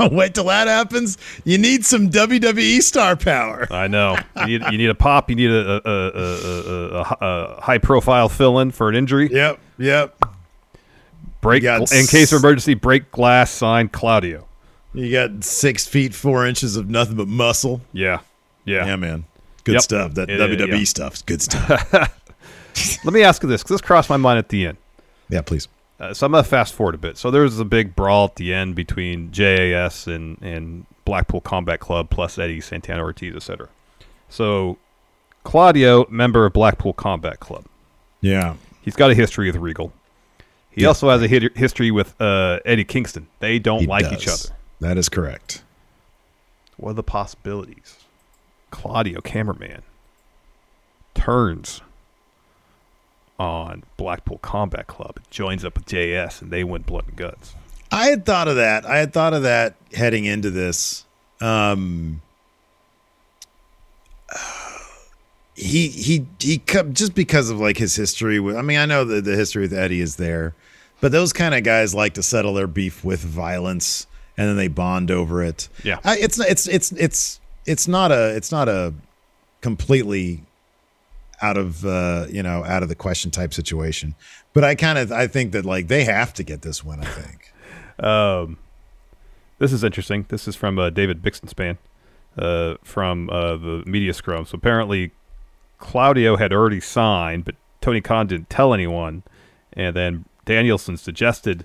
Wait 0.00 0.34
till 0.34 0.44
that 0.44 0.66
happens. 0.66 1.18
You 1.44 1.56
need 1.56 1.84
some 1.84 2.10
WWE 2.10 2.82
star 2.82 3.14
power. 3.14 3.68
I 3.70 3.86
know. 3.86 4.16
You 4.40 4.58
need, 4.58 4.72
you 4.72 4.78
need 4.78 4.90
a 4.90 4.94
pop. 4.94 5.30
You 5.30 5.36
need 5.36 5.50
a, 5.50 5.88
a, 5.88 6.08
a, 6.08 7.16
a, 7.20 7.60
high 7.60 7.78
profile 7.78 8.28
fill 8.28 8.58
in 8.58 8.72
for 8.72 8.88
an 8.88 8.96
injury. 8.96 9.30
Yep, 9.32 9.60
yep. 9.78 10.18
Break 11.40 11.62
in 11.62 12.06
case 12.06 12.32
of 12.32 12.40
emergency. 12.42 12.74
Break 12.74 13.12
glass. 13.12 13.52
Sign 13.52 13.88
Claudio. 13.88 14.48
You 14.94 15.12
got 15.12 15.44
six 15.44 15.86
feet 15.86 16.14
four 16.14 16.46
inches 16.46 16.76
of 16.76 16.88
nothing 16.88 17.16
but 17.16 17.28
muscle. 17.28 17.80
Yeah, 17.92 18.20
yeah. 18.64 18.86
Yeah, 18.86 18.96
man. 18.96 19.24
Good 19.64 19.74
Yep. 19.74 19.82
stuff. 19.82 20.14
That 20.14 20.28
It- 20.30 20.40
WWE 20.40 20.78
yeah. 20.78 20.84
stuff's 20.84 21.22
good 21.22 21.40
stuff. 21.42 21.92
Let 23.04 23.14
me 23.14 23.22
ask 23.22 23.42
you 23.42 23.48
this 23.48 23.62
because 23.62 23.74
this 23.74 23.80
crossed 23.80 24.10
my 24.10 24.16
mind 24.16 24.38
at 24.38 24.48
the 24.48 24.66
end. 24.66 24.78
yeah, 25.28 25.40
please. 25.40 25.68
Uh, 26.00 26.12
so 26.12 26.26
I'm 26.26 26.32
gonna 26.32 26.42
fast 26.44 26.74
forward 26.74 26.94
a 26.96 26.98
bit. 26.98 27.16
So 27.16 27.30
there 27.30 27.42
was 27.42 27.58
a 27.60 27.64
big 27.64 27.94
brawl 27.94 28.24
at 28.26 28.36
the 28.36 28.52
end 28.52 28.74
between 28.74 29.30
JAS 29.32 30.06
and 30.06 30.38
and 30.42 30.86
Blackpool 31.04 31.40
Combat 31.40 31.80
Club 31.80 32.10
plus 32.10 32.38
Eddie 32.38 32.60
Santana 32.60 33.02
Ortiz, 33.02 33.34
etc. 33.36 33.68
So 34.28 34.78
Claudio, 35.44 36.06
member 36.10 36.46
of 36.46 36.52
Blackpool 36.52 36.94
Combat 36.94 37.38
Club, 37.38 37.64
Yeah. 38.20 38.54
he's 38.82 38.96
got 38.96 39.10
a 39.10 39.14
history 39.14 39.46
with 39.46 39.56
Regal. 39.56 39.92
He 40.70 40.82
Yeah. 40.82 40.88
also 40.88 41.10
has 41.10 41.22
a 41.22 41.28
history 41.28 41.90
with 41.90 42.20
uh, 42.20 42.58
Eddie 42.64 42.84
Kingston. 42.84 43.28
They 43.38 43.58
don't 43.60 43.80
He 43.82 43.86
like 43.86 44.10
each 44.12 44.26
other. 44.26 44.54
That 44.80 44.98
is 44.98 45.08
correct. 45.08 45.62
What 46.76 46.90
are 46.90 46.94
the 46.94 47.02
possibilities? 47.04 47.98
Claudio, 48.70 49.20
cameraman, 49.20 49.82
turns 51.14 51.80
on 53.38 53.84
Blackpool 53.96 54.38
Combat 54.38 54.86
Club, 54.86 55.18
joins 55.30 55.64
up 55.64 55.74
with 55.76 55.86
JS, 55.86 56.42
and 56.42 56.50
they 56.50 56.64
win 56.64 56.82
blood 56.82 57.06
and 57.08 57.16
guts. 57.16 57.54
I 57.90 58.06
had 58.06 58.24
thought 58.26 58.48
of 58.48 58.56
that. 58.56 58.84
I 58.86 58.98
had 58.98 59.12
thought 59.12 59.34
of 59.34 59.42
that 59.42 59.74
heading 59.92 60.24
into 60.24 60.50
this. 60.50 61.04
Um, 61.40 62.22
he 65.54 65.88
he 65.88 66.26
he 66.40 66.58
just 66.92 67.14
because 67.14 67.50
of 67.50 67.60
like 67.60 67.76
his 67.76 67.94
history 67.94 68.40
with. 68.40 68.56
I 68.56 68.62
mean, 68.62 68.78
I 68.78 68.86
know 68.86 69.04
that 69.04 69.24
the 69.24 69.36
history 69.36 69.62
with 69.62 69.72
Eddie 69.72 70.00
is 70.00 70.16
there, 70.16 70.54
but 71.00 71.12
those 71.12 71.32
kind 71.32 71.54
of 71.54 71.62
guys 71.62 71.94
like 71.94 72.14
to 72.14 72.22
settle 72.22 72.54
their 72.54 72.66
beef 72.66 73.04
with 73.04 73.20
violence, 73.20 74.06
and 74.36 74.48
then 74.48 74.56
they 74.56 74.68
bond 74.68 75.10
over 75.10 75.42
it. 75.42 75.68
Yeah. 75.82 76.00
I, 76.04 76.18
it's 76.18 76.38
it's 76.38 76.66
it's 76.66 76.92
it's 76.92 77.40
it's 77.66 77.86
not 77.86 78.10
a 78.10 78.34
it's 78.34 78.50
not 78.50 78.68
a 78.68 78.92
completely 79.60 80.42
out 81.42 81.56
of 81.56 81.84
uh 81.84 82.26
you 82.30 82.42
know 82.42 82.64
out 82.64 82.82
of 82.82 82.88
the 82.88 82.94
question 82.94 83.30
type 83.30 83.52
situation 83.52 84.14
but 84.52 84.64
i 84.64 84.74
kind 84.74 84.98
of 84.98 85.10
i 85.12 85.26
think 85.26 85.52
that 85.52 85.64
like 85.64 85.88
they 85.88 86.04
have 86.04 86.32
to 86.32 86.42
get 86.42 86.62
this 86.62 86.84
win 86.84 87.00
i 87.00 87.04
think 87.04 87.52
Um, 87.98 88.58
this 89.58 89.72
is 89.72 89.84
interesting. 89.84 90.26
This 90.28 90.48
is 90.48 90.56
from 90.56 90.78
uh, 90.78 90.90
David 90.90 91.22
Bixenspan 91.22 91.78
uh, 92.36 92.74
from 92.82 93.30
uh, 93.30 93.56
the 93.56 93.82
Media 93.86 94.12
Scrum. 94.12 94.46
So 94.46 94.56
apparently, 94.56 95.12
Claudio 95.78 96.36
had 96.36 96.52
already 96.52 96.80
signed, 96.80 97.44
but 97.44 97.54
Tony 97.80 98.00
Khan 98.00 98.26
didn't 98.26 98.50
tell 98.50 98.74
anyone. 98.74 99.22
And 99.72 99.94
then 99.94 100.24
Danielson 100.44 100.96
suggested 100.96 101.64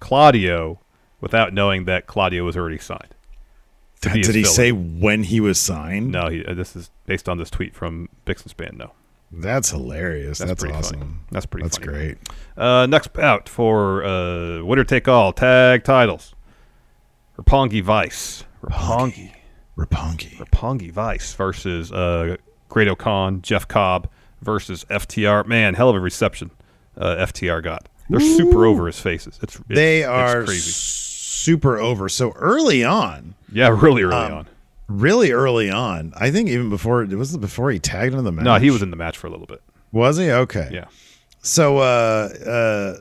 Claudio 0.00 0.78
without 1.20 1.52
knowing 1.52 1.84
that 1.86 2.06
Claudio 2.06 2.44
was 2.44 2.56
already 2.56 2.78
signed. 2.78 3.14
did 4.00 4.34
he 4.34 4.44
say 4.44 4.72
when 4.72 5.24
he 5.24 5.40
was 5.40 5.58
signed 5.58 6.12
No, 6.12 6.28
he, 6.28 6.44
uh, 6.44 6.54
this 6.54 6.76
is 6.76 6.90
based 7.06 7.28
on 7.28 7.38
this 7.38 7.50
tweet 7.50 7.74
from 7.74 8.08
Bixenspan. 8.26 8.74
No, 8.74 8.92
that's 9.32 9.70
hilarious 9.70 10.38
that's, 10.38 10.62
That's 10.62 10.64
awesome 10.76 11.00
funny. 11.00 11.12
That's 11.30 11.46
pretty 11.46 11.64
that's 11.64 11.78
funny. 11.78 11.92
great 11.92 12.18
Uh, 12.56 12.86
next 12.86 13.12
bout 13.12 13.48
for 13.48 14.04
uh, 14.04 14.62
winner 14.64 14.84
take 14.84 15.08
all 15.08 15.32
tag 15.32 15.84
titles. 15.84 16.34
Roppongi 17.38 17.82
Vice. 17.82 18.44
Roppongi. 18.62 19.32
roppongi 19.76 20.36
Roppongi 20.38 20.90
Vice 20.90 21.34
versus 21.34 21.92
uh, 21.92 22.36
Great-O-Khan, 22.70 23.42
Jeff 23.42 23.68
Cobb 23.68 24.08
versus 24.40 24.84
FTR. 24.90 25.46
Man, 25.46 25.74
hell 25.74 25.90
of 25.90 25.96
a 25.96 26.00
reception 26.00 26.50
uh, 26.96 27.16
FTR 27.26 27.62
got. 27.62 27.88
They're 28.08 28.20
super 28.20 28.64
over 28.64 28.86
his 28.86 29.00
faces. 29.00 29.38
It's, 29.42 29.56
it's 29.56 29.64
they 29.68 29.98
it's 30.00 30.08
are 30.08 30.44
crazy. 30.44 30.60
super 30.70 31.76
over 31.78 32.08
so 32.08 32.30
early 32.36 32.84
on 32.84 33.34
Yeah, 33.52 33.68
really 33.68 34.02
early 34.04 34.14
um, 34.14 34.32
on. 34.32 34.48
Really 34.88 35.32
early 35.32 35.70
on 35.70 36.12
i 36.16 36.30
think 36.30 36.48
even 36.48 36.70
before 36.70 37.02
it 37.02 37.10
was 37.10 37.36
before 37.36 37.70
he 37.70 37.78
tagged 37.78 38.12
into 38.12 38.22
the 38.22 38.32
match 38.32 38.44
No, 38.44 38.56
he 38.56 38.70
was 38.70 38.82
in 38.82 38.90
the 38.90 38.96
match 38.96 39.16
for 39.18 39.26
a 39.26 39.30
little 39.30 39.46
bit. 39.46 39.62
was 39.92 40.16
he 40.16 40.30
okay 40.30 40.68
Yeah. 40.72 40.86
So, 41.42 41.78
uh, 41.78 42.28
uh, 42.44 42.94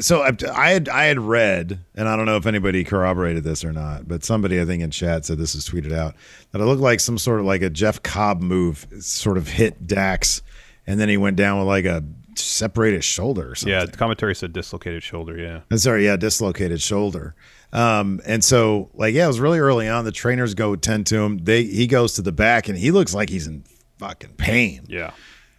so 0.00 0.22
I, 0.22 0.30
I 0.54 0.70
had 0.70 0.88
I 0.88 1.04
had 1.04 1.18
read, 1.18 1.78
and 1.94 2.08
I 2.08 2.16
don't 2.16 2.24
know 2.24 2.36
if 2.36 2.46
anybody 2.46 2.84
corroborated 2.84 3.44
this 3.44 3.64
or 3.64 3.72
not, 3.72 4.08
but 4.08 4.24
somebody 4.24 4.58
I 4.60 4.64
think 4.64 4.82
in 4.82 4.90
chat 4.90 5.26
said 5.26 5.36
this 5.36 5.54
was 5.54 5.68
tweeted 5.68 5.92
out 5.92 6.14
that 6.52 6.60
it 6.62 6.64
looked 6.64 6.80
like 6.80 7.00
some 7.00 7.18
sort 7.18 7.40
of 7.40 7.44
like 7.46 7.60
a 7.60 7.68
Jeff 7.68 8.02
Cobb 8.02 8.40
move, 8.40 8.86
sort 9.00 9.36
of 9.36 9.48
hit 9.48 9.86
Dax, 9.86 10.40
and 10.86 10.98
then 10.98 11.08
he 11.10 11.18
went 11.18 11.36
down 11.36 11.58
with 11.58 11.66
like 11.66 11.84
a 11.84 12.02
separated 12.34 13.04
shoulder 13.04 13.50
or 13.50 13.54
something. 13.54 13.72
Yeah, 13.74 13.84
the 13.84 13.96
commentary 13.96 14.34
said 14.34 14.52
dislocated 14.54 15.02
shoulder. 15.02 15.36
Yeah. 15.36 15.60
Uh, 15.70 15.76
Sorry, 15.76 16.06
yeah, 16.06 16.16
dislocated 16.16 16.80
shoulder. 16.80 17.34
Um, 17.72 18.20
and 18.26 18.42
so 18.42 18.90
like 18.94 19.14
yeah, 19.14 19.24
it 19.24 19.28
was 19.28 19.40
really 19.40 19.58
early 19.60 19.88
on. 19.88 20.04
The 20.04 20.12
trainers 20.12 20.54
go 20.54 20.74
tend 20.76 21.06
to 21.08 21.18
him. 21.20 21.38
They 21.38 21.62
he 21.64 21.86
goes 21.86 22.14
to 22.14 22.22
the 22.22 22.32
back 22.32 22.68
and 22.68 22.76
he 22.76 22.90
looks 22.90 23.14
like 23.14 23.28
he's 23.30 23.46
in 23.46 23.62
fucking 23.98 24.34
pain. 24.36 24.82
Yeah. 24.88 25.12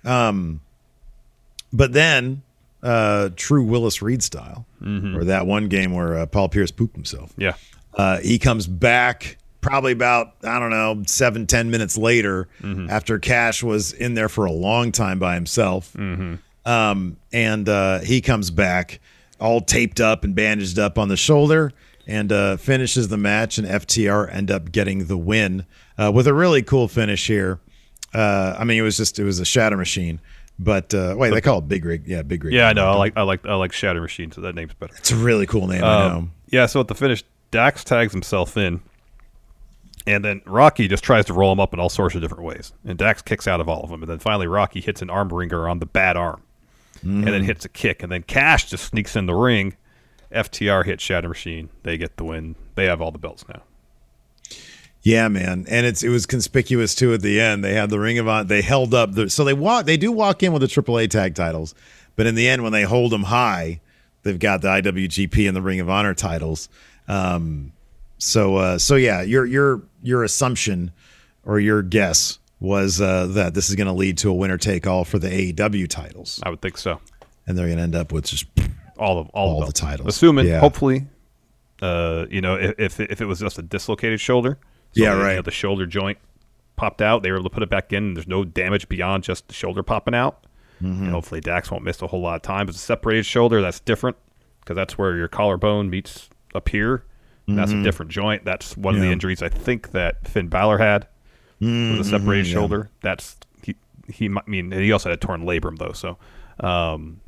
Um, 0.04 0.62
But 1.74 1.94
then, 1.94 2.42
uh, 2.84 3.30
true 3.36 3.64
Willis 3.64 4.02
Reed 4.02 4.22
style, 4.24 4.66
or 5.16 5.24
that 5.26 5.46
one 5.48 5.68
game 5.70 5.94
where 5.94 6.18
uh, 6.18 6.26
Paul 6.26 6.50
Pierce 6.50 6.72
pooped 6.72 6.96
himself. 6.96 7.32
Yeah. 7.38 7.54
Uh, 7.94 8.18
he 8.20 8.40
comes 8.40 8.68
back 8.68 9.38
probably 9.62 9.92
about 9.94 10.34
I 10.44 10.60
don't 10.60 10.72
know 10.72 11.04
seven 11.06 11.46
ten 11.48 11.70
minutes 11.72 11.98
later 11.98 12.48
after 12.90 13.20
Cash 13.20 13.64
was 13.64 13.94
in 13.94 14.16
there 14.16 14.28
for 14.30 14.46
a 14.46 14.52
long 14.52 14.92
time 14.92 15.18
by 15.20 15.36
himself. 15.36 15.96
Um, 16.66 17.18
and 17.32 17.70
uh, 17.70 18.00
he 18.00 18.20
comes 18.22 18.52
back. 18.52 19.00
all 19.40 19.62
taped 19.62 20.00
up 20.00 20.24
and 20.24 20.36
bandaged 20.36 20.78
up 20.78 20.98
on 21.00 21.08
the 21.08 21.18
shoulder 21.18 21.72
and 22.12 22.32
uh, 22.32 22.58
finishes 22.58 23.08
the 23.08 23.18
match. 23.18 23.58
And 23.58 23.68
FTR 23.68 24.34
end 24.34 24.52
up 24.52 24.72
getting 24.72 25.06
the 25.06 25.18
win 25.18 25.66
uh, 25.98 26.12
with 26.14 26.28
a 26.28 26.34
really 26.34 26.62
cool 26.62 26.88
finish 26.88 27.28
here. 27.28 27.60
Uh, 28.14 28.56
I 28.58 28.66
mean, 28.66 28.78
it 28.78 28.82
was 28.82 28.98
just 28.98 29.18
it 29.20 29.24
was 29.24 29.40
a 29.40 29.46
shatter 29.46 29.78
machine. 29.78 30.20
But 30.60 30.94
uh, 30.94 31.16
wait, 31.18 31.32
they 31.32 31.42
call 31.42 31.60
it 31.60 31.68
Big 31.68 31.86
Rig. 31.86 32.04
Yeah, 32.06 32.22
Big 32.22 32.44
Rig. 32.44 32.54
Yeah, 32.54 32.68
I 32.68 32.74
know. 32.74 32.88
I 32.92 32.96
like 32.96 33.18
I 33.18 33.24
like 33.24 33.46
I 33.48 33.56
like 33.56 33.74
Shatter 33.74 34.02
Machine, 34.02 34.32
so 34.32 34.42
that 34.42 34.54
name's 34.54 34.74
better. 34.76 34.94
It's 34.96 35.12
a 35.12 35.16
really 35.16 35.48
cool 35.48 35.66
name. 35.66 35.84
I 35.84 36.08
know. 36.08 36.16
Um, 36.18 36.32
yeah, 36.50 36.68
so 36.68 36.80
at 36.82 36.88
the 36.88 36.94
finish, 36.94 37.24
Dax 37.50 37.84
tags 37.84 38.12
himself 38.12 38.58
in, 38.58 38.80
and 40.06 40.24
then 40.24 40.42
Rocky 40.46 40.88
just 40.88 41.04
tries 41.04 41.26
to 41.26 41.34
roll 41.34 41.52
him 41.52 41.60
up 41.60 41.74
in 41.74 41.80
all 41.80 41.90
sorts 41.90 42.14
of 42.14 42.22
different 42.22 42.44
ways, 42.44 42.74
and 42.86 42.96
Dax 42.96 43.24
kicks 43.24 43.48
out 43.48 43.60
of 43.60 43.68
all 43.68 43.82
of 43.82 43.90
them, 43.90 44.04
and 44.04 44.10
then 44.10 44.20
finally 44.20 44.46
Rocky 44.46 44.82
hits 44.82 45.02
an 45.02 45.10
arm 45.10 45.30
wringer 45.30 45.68
on 45.68 45.80
the 45.80 45.88
bad 45.88 46.16
arm, 46.16 46.44
and 47.02 47.28
then 47.28 47.44
hits 47.44 47.66
a 47.66 47.70
kick, 47.70 48.04
and 48.04 48.12
then 48.12 48.22
Cash 48.22 48.70
just 48.70 48.86
sneaks 48.86 49.16
in 49.16 49.26
the 49.26 49.34
ring. 49.34 49.76
FTR 50.32 50.86
hit 50.86 51.02
Shatter 51.02 51.28
Machine. 51.30 51.70
They 51.84 51.98
get 51.98 52.18
the 52.18 52.24
win. 52.24 52.56
They 52.76 52.86
have 52.86 53.02
all 53.02 53.12
the 53.12 53.20
belts 53.20 53.46
now. 53.48 53.64
Yeah, 55.04 55.28
man, 55.30 55.66
and 55.68 55.86
it's 55.86 56.04
it 56.04 56.10
was 56.10 56.28
conspicuous 56.28 56.94
too 56.94 57.14
at 57.14 57.22
the 57.22 57.42
end. 57.42 57.64
They 57.64 57.74
had 57.74 57.90
the 57.90 58.00
Ring 58.00 58.20
of 58.20 58.28
Honor. 58.28 58.44
They 58.44 58.62
held 58.62 58.94
up 58.94 59.14
the 59.14 59.30
so 59.32 59.44
they 59.44 59.54
walk. 59.54 59.86
They 59.86 59.98
do 59.98 60.12
walk 60.12 60.44
in 60.44 60.54
with 60.54 60.62
the 60.62 60.68
AAA 60.68 61.10
tag 61.10 61.34
titles, 61.34 61.74
but 62.16 62.28
in 62.28 62.36
the 62.36 62.48
end, 62.48 62.62
when 62.62 62.72
they 62.72 62.84
hold 62.84 63.12
them 63.12 63.24
high, 63.24 63.82
they've 64.22 64.38
got 64.38 64.62
the 64.62 64.68
IWGP 64.68 65.48
and 65.48 65.56
the 65.58 65.62
Ring 65.62 65.80
of 65.80 65.90
Honor 65.90 66.14
titles. 66.14 66.70
Um, 67.08 67.74
so 68.20 68.58
uh, 68.58 68.78
so 68.78 68.96
yeah, 68.96 69.24
your 69.24 69.44
your 69.46 69.82
your 70.04 70.24
assumption 70.24 70.92
or 71.46 71.60
your 71.60 71.82
guess 71.82 72.38
was 72.60 73.02
uh, 73.02 73.26
that 73.26 73.56
this 73.56 73.72
is 73.72 73.76
going 73.76 73.88
to 73.88 73.94
lead 73.94 74.20
to 74.20 74.30
a 74.30 74.34
winner 74.34 74.60
take 74.60 74.86
all 74.86 75.04
for 75.04 75.18
the 75.18 75.28
AEW 75.52 75.88
titles, 75.90 76.40
I 76.44 76.52
would 76.52 76.62
think 76.62 76.78
so. 76.78 77.00
and 77.48 77.58
they're 77.58 77.66
going 77.66 77.78
to 77.78 77.84
end 77.84 77.96
up 77.96 78.12
with 78.12 78.26
just 78.26 78.46
All 79.02 79.20
of 79.20 79.30
all, 79.30 79.56
All 79.56 79.62
of 79.64 79.68
the 79.68 79.74
titles. 79.74 80.08
Assuming, 80.08 80.48
Yeah. 80.48 80.60
hopefully, 80.60 81.08
uh, 81.82 82.26
you 82.30 82.42
know, 82.42 82.56
if 82.56 82.80
if 82.80 83.00
it, 83.00 83.12
if 83.12 83.22
it 83.22 83.26
was 83.26 83.40
just 83.40 83.58
a 83.58 83.62
dislocated 83.64 84.20
shoulder, 84.22 84.58
so 84.94 85.04
Yeah, 85.04 85.12
the, 85.14 85.18
you 85.20 85.24
right. 85.26 85.36
know, 85.38 85.42
the 85.42 85.52
shoulder 85.52 85.86
joint 85.86 86.18
popped 86.76 87.02
out. 87.02 87.24
They 87.24 87.32
were 87.32 87.38
able 87.38 87.50
to 87.50 87.54
put 87.54 87.64
it 87.64 87.70
back 87.70 87.92
in. 87.94 88.04
And 88.04 88.16
there's 88.18 88.28
no 88.28 88.44
damage 88.44 88.88
beyond 88.90 89.24
just 89.24 89.48
the 89.48 89.54
shoulder 89.54 89.84
popping 89.84 90.14
out. 90.16 90.46
Mm-hmm. 90.82 91.04
And 91.04 91.12
hopefully, 91.12 91.42
Dax 91.42 91.70
won't 91.72 91.84
miss 91.84 92.02
a 92.02 92.08
whole 92.08 92.22
lot 92.22 92.36
of 92.36 92.42
time. 92.42 92.66
But 92.66 92.76
it's 92.76 92.84
a 92.84 92.86
separated 92.86 93.26
shoulder. 93.26 93.62
That's 93.62 93.80
different 93.80 94.18
because 94.62 94.76
that's 94.76 94.98
where 94.98 95.16
your 95.16 95.28
collarbone 95.28 95.90
meets 95.90 96.30
up 96.56 96.70
here. 96.70 97.04
And 97.48 97.58
That's 97.58 97.72
a 97.72 97.84
different 97.84 98.12
joint. 98.12 98.46
That's 98.46 98.78
one 98.78 98.94
of 98.96 99.02
the 99.02 99.08
Mm-hmm. 99.08 99.14
Injuries 99.14 99.42
I 99.42 99.50
think 99.50 99.92
that 99.92 100.26
Finn 100.28 100.48
Balor 100.48 100.78
had 100.78 101.08
with 101.60 102.00
a 102.00 102.04
separated 102.04 102.48
yeah. 102.48 102.54
shoulder. 102.54 102.90
That's 103.02 103.36
he. 103.64 103.76
He 104.08 104.30
might 104.30 104.44
I 104.48 104.50
mean 104.50 104.72
he 104.72 104.92
also 104.92 105.10
had 105.10 105.18
a 105.18 105.22
torn 105.22 105.44
labrum 105.44 105.78
though. 105.78 105.92
So, 105.92 106.18
um, 106.66 107.20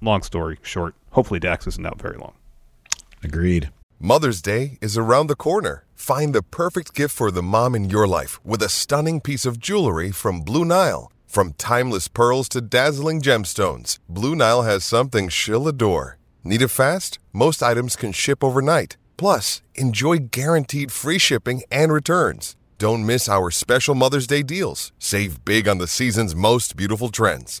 long 0.00 0.22
story 0.22 0.58
short, 0.62 0.94
hopefully 1.10 1.40
Dax 1.40 1.66
isn't 1.66 1.86
out 1.86 2.00
very 2.00 2.18
long. 2.18 2.34
agreed. 3.22 3.70
Mother's 4.00 4.40
Day 4.40 4.78
is 4.80 4.96
around 4.96 5.26
the 5.26 5.34
corner. 5.34 5.84
Find 5.96 6.32
the 6.32 6.42
perfect 6.42 6.94
gift 6.94 7.14
for 7.16 7.32
the 7.32 7.42
mom 7.42 7.74
in 7.74 7.90
your 7.90 8.06
life 8.06 8.38
with 8.44 8.62
a 8.62 8.68
stunning 8.68 9.20
piece 9.20 9.44
of 9.44 9.58
jewelry 9.58 10.12
from 10.12 10.42
Blue 10.42 10.64
Nile. 10.64 11.10
From 11.26 11.54
timeless 11.54 12.06
pearls 12.06 12.48
to 12.50 12.60
dazzling 12.60 13.20
gemstones, 13.20 13.98
Blue 14.08 14.36
Nile 14.36 14.62
has 14.62 14.84
something 14.84 15.28
she'll 15.28 15.66
adore. 15.66 16.16
Need 16.44 16.62
it 16.62 16.68
fast? 16.68 17.18
Most 17.32 17.60
items 17.62 17.96
can 17.96 18.12
ship 18.12 18.44
overnight. 18.44 18.96
Plus, 19.16 19.62
enjoy 19.74 20.18
guaranteed 20.18 20.92
free 20.92 21.18
shipping 21.18 21.62
and 21.72 21.92
returns. 21.92 22.54
Don't 22.78 23.04
miss 23.04 23.28
our 23.28 23.50
special 23.50 23.96
Mother's 23.96 24.28
Day 24.28 24.44
deals. 24.44 24.92
Save 25.00 25.44
big 25.44 25.66
on 25.66 25.78
the 25.78 25.88
season's 25.88 26.36
most 26.36 26.76
beautiful 26.76 27.08
trends. 27.08 27.60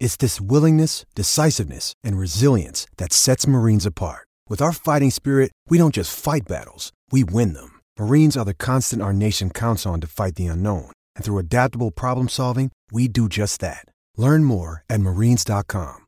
It's 0.00 0.16
this 0.16 0.40
willingness, 0.40 1.04
decisiveness, 1.14 1.92
and 2.04 2.18
resilience 2.18 2.86
that 2.98 3.12
sets 3.12 3.46
Marines 3.46 3.84
apart. 3.86 4.26
With 4.48 4.62
our 4.62 4.72
fighting 4.72 5.10
spirit, 5.10 5.52
we 5.68 5.78
don't 5.78 5.94
just 5.94 6.16
fight 6.18 6.46
battles, 6.48 6.92
we 7.10 7.24
win 7.24 7.52
them. 7.54 7.80
Marines 7.98 8.36
are 8.36 8.44
the 8.44 8.54
constant 8.54 9.02
our 9.02 9.12
nation 9.12 9.50
counts 9.50 9.84
on 9.86 10.00
to 10.00 10.06
fight 10.06 10.36
the 10.36 10.46
unknown. 10.46 10.90
And 11.14 11.24
through 11.24 11.38
adaptable 11.38 11.90
problem 11.90 12.28
solving, 12.28 12.70
we 12.92 13.08
do 13.08 13.28
just 13.28 13.60
that. 13.60 13.86
Learn 14.16 14.44
more 14.44 14.82
at 14.88 15.00
marines.com. 15.00 16.04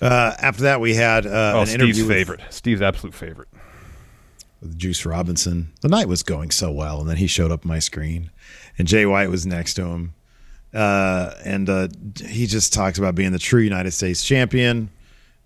Uh, 0.00 0.32
after 0.38 0.62
that, 0.64 0.80
we 0.80 0.94
had 0.94 1.26
uh, 1.26 1.52
Oh, 1.56 1.60
an 1.60 1.66
Steve's 1.66 1.74
interview 1.82 2.06
with- 2.06 2.16
favorite. 2.16 2.40
Steve's 2.50 2.82
absolute 2.82 3.14
favorite. 3.14 3.48
with 4.60 4.78
Juice 4.78 5.06
Robinson. 5.06 5.72
The 5.80 5.88
night 5.88 6.06
was 6.08 6.22
going 6.22 6.50
so 6.50 6.70
well, 6.70 7.00
and 7.00 7.08
then 7.08 7.16
he 7.16 7.26
showed 7.26 7.50
up 7.50 7.64
on 7.64 7.68
my 7.68 7.78
screen, 7.78 8.30
and 8.78 8.86
Jay 8.86 9.06
White 9.06 9.30
was 9.30 9.46
next 9.46 9.72
to 9.74 9.86
him, 9.86 10.12
uh, 10.76 11.34
and 11.44 11.68
uh, 11.70 11.88
he 12.26 12.46
just 12.46 12.72
talks 12.72 12.98
about 12.98 13.14
being 13.14 13.32
the 13.32 13.38
true 13.38 13.62
United 13.62 13.92
States 13.92 14.22
champion, 14.22 14.90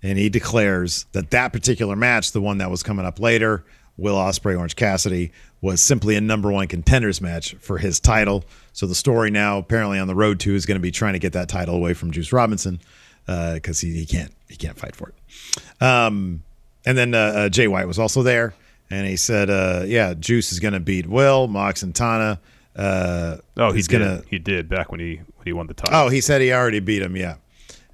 and 0.02 0.18
he 0.18 0.28
declares 0.28 1.06
that 1.12 1.30
that 1.30 1.52
particular 1.52 1.94
match, 1.94 2.32
the 2.32 2.40
one 2.40 2.58
that 2.58 2.70
was 2.70 2.82
coming 2.82 3.06
up 3.06 3.20
later, 3.20 3.64
Will 3.96 4.16
Ospreay 4.16 4.56
Orange 4.56 4.76
Cassidy, 4.76 5.30
was 5.60 5.80
simply 5.80 6.16
a 6.16 6.20
number 6.20 6.50
one 6.50 6.66
contenders 6.66 7.20
match 7.20 7.54
for 7.60 7.78
his 7.78 8.00
title. 8.00 8.44
So 8.72 8.86
the 8.86 8.94
story 8.94 9.30
now, 9.30 9.58
apparently 9.58 9.98
on 9.98 10.08
the 10.08 10.14
road 10.14 10.40
to, 10.40 10.54
is 10.54 10.66
going 10.66 10.76
to 10.76 10.82
be 10.82 10.90
trying 10.90 11.12
to 11.12 11.18
get 11.18 11.34
that 11.34 11.48
title 11.48 11.74
away 11.74 11.94
from 11.94 12.10
Juice 12.10 12.32
Robinson 12.32 12.80
because 13.26 13.80
he, 13.80 13.92
he 13.92 14.06
can't 14.06 14.32
he 14.48 14.56
can't 14.56 14.78
fight 14.78 14.96
for 14.96 15.10
it. 15.10 15.82
Um, 15.82 16.42
and 16.84 16.98
then 16.98 17.14
uh, 17.14 17.18
uh, 17.18 17.48
Jay 17.48 17.68
White 17.68 17.86
was 17.86 17.98
also 17.98 18.22
there, 18.22 18.54
and 18.90 19.06
he 19.06 19.16
said, 19.16 19.50
uh, 19.50 19.84
"Yeah, 19.86 20.14
Juice 20.14 20.50
is 20.50 20.58
going 20.58 20.74
to 20.74 20.80
beat 20.80 21.06
Will 21.06 21.46
Mox 21.46 21.82
and 21.82 21.94
Tana." 21.94 22.40
Uh, 22.76 23.36
Oh, 23.56 23.72
he's 23.72 23.88
gonna. 23.88 24.22
He 24.28 24.38
did 24.38 24.68
back 24.68 24.90
when 24.90 25.00
he 25.00 25.16
when 25.36 25.44
he 25.44 25.52
won 25.52 25.66
the 25.66 25.74
title. 25.74 25.94
Oh, 25.98 26.08
he 26.08 26.20
said 26.20 26.40
he 26.40 26.52
already 26.52 26.80
beat 26.80 27.02
him. 27.02 27.16
Yeah, 27.16 27.36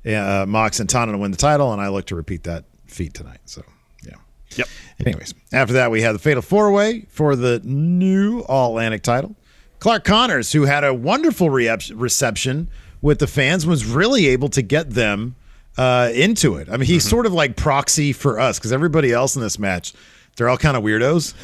yeah. 0.05 0.43
Uh, 0.43 0.47
Mox 0.47 0.81
and 0.81 0.89
Tana 0.89 1.13
to 1.13 1.19
win 1.19 1.31
the 1.31 1.37
title, 1.37 1.73
and 1.73 1.81
I 1.81 1.89
look 1.89 2.07
to 2.07 2.15
repeat 2.15 2.45
that 2.45 2.65
feat 2.87 3.15
tonight. 3.15 3.41
So, 3.47 3.63
yeah. 4.05 4.15
Yep. 4.57 4.69
Anyways, 5.05 5.35
after 5.53 5.75
that, 5.75 5.91
we 5.91 6.03
had 6.03 6.15
the 6.15 6.19
Fatal 6.19 6.43
Four 6.43 6.71
Way 6.73 7.07
for 7.09 7.35
the 7.37 7.61
new 7.65 8.41
All 8.43 8.71
Atlantic 8.71 9.03
title. 9.03 9.35
Clark 9.79 10.05
Connors, 10.05 10.53
who 10.53 10.63
had 10.65 10.85
a 10.85 10.95
wonderful 10.95 11.51
re- 11.51 11.77
reception 11.95 12.69
with 13.03 13.19
the 13.19 13.27
fans, 13.27 13.67
was 13.67 13.85
really 13.85 14.27
able 14.29 14.49
to 14.51 14.63
get 14.63 14.91
them 14.91 15.35
uh, 15.77 16.11
into 16.15 16.57
it. 16.57 16.69
I 16.71 16.77
mean, 16.79 16.87
he's 16.87 17.07
sort 17.07 17.27
of 17.27 17.33
like 17.35 17.57
proxy 17.57 18.13
for 18.13 18.39
us 18.41 18.59
because 18.59 18.73
everybody 18.73 19.13
else 19.13 19.37
in 19.37 19.43
this 19.43 19.59
match, 19.59 19.93
they're 20.37 20.49
all 20.49 20.57
kind 20.57 20.77
of 20.77 20.83
weirdos. 20.83 21.35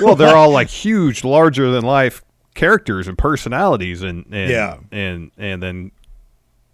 well, 0.00 0.14
they're 0.16 0.34
all 0.36 0.50
like 0.50 0.68
huge, 0.68 1.22
larger 1.24 1.70
than 1.70 1.84
life 1.84 2.22
characters 2.54 3.08
and 3.08 3.16
personalities, 3.18 4.02
and, 4.02 4.26
and 4.30 4.50
Yeah. 4.50 4.78
and 4.90 5.30
and 5.38 5.62
then 5.62 5.90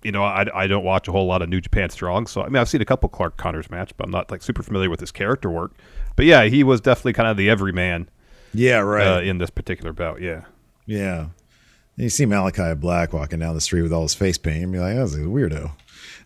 you 0.02 0.12
know 0.12 0.22
I, 0.24 0.46
I 0.54 0.66
don't 0.66 0.84
watch 0.84 1.08
a 1.08 1.12
whole 1.12 1.26
lot 1.26 1.42
of 1.42 1.48
New 1.48 1.60
Japan 1.60 1.90
Strong, 1.90 2.26
so 2.28 2.42
I 2.42 2.48
mean 2.48 2.56
I've 2.56 2.68
seen 2.68 2.80
a 2.82 2.84
couple 2.86 3.08
Clark 3.08 3.36
Connors 3.36 3.70
match, 3.70 3.92
but 3.96 4.04
I'm 4.04 4.10
not 4.10 4.30
like 4.30 4.42
super 4.42 4.62
familiar 4.62 4.90
with 4.90 5.00
his 5.00 5.10
character 5.12 5.50
work. 5.50 5.72
But 6.16 6.24
yeah, 6.26 6.44
he 6.44 6.64
was 6.64 6.80
definitely 6.80 7.12
kind 7.14 7.28
of 7.28 7.36
the 7.36 7.48
everyman 7.50 8.08
yeah, 8.54 8.78
right. 8.78 9.06
uh, 9.18 9.20
in 9.20 9.38
this 9.38 9.50
particular 9.50 9.92
bout. 9.92 10.20
Yeah. 10.20 10.42
Yeah. 10.86 11.26
You 11.96 12.08
see 12.08 12.26
Malakai 12.26 12.78
Black 12.78 13.12
walking 13.12 13.40
down 13.40 13.54
the 13.54 13.60
street 13.60 13.82
with 13.82 13.92
all 13.92 14.02
his 14.02 14.14
face 14.14 14.38
paint 14.38 14.62
and 14.62 14.72
be 14.72 14.78
like, 14.78 14.94
that's 14.96 15.14
a 15.14 15.18
weirdo. 15.18 15.72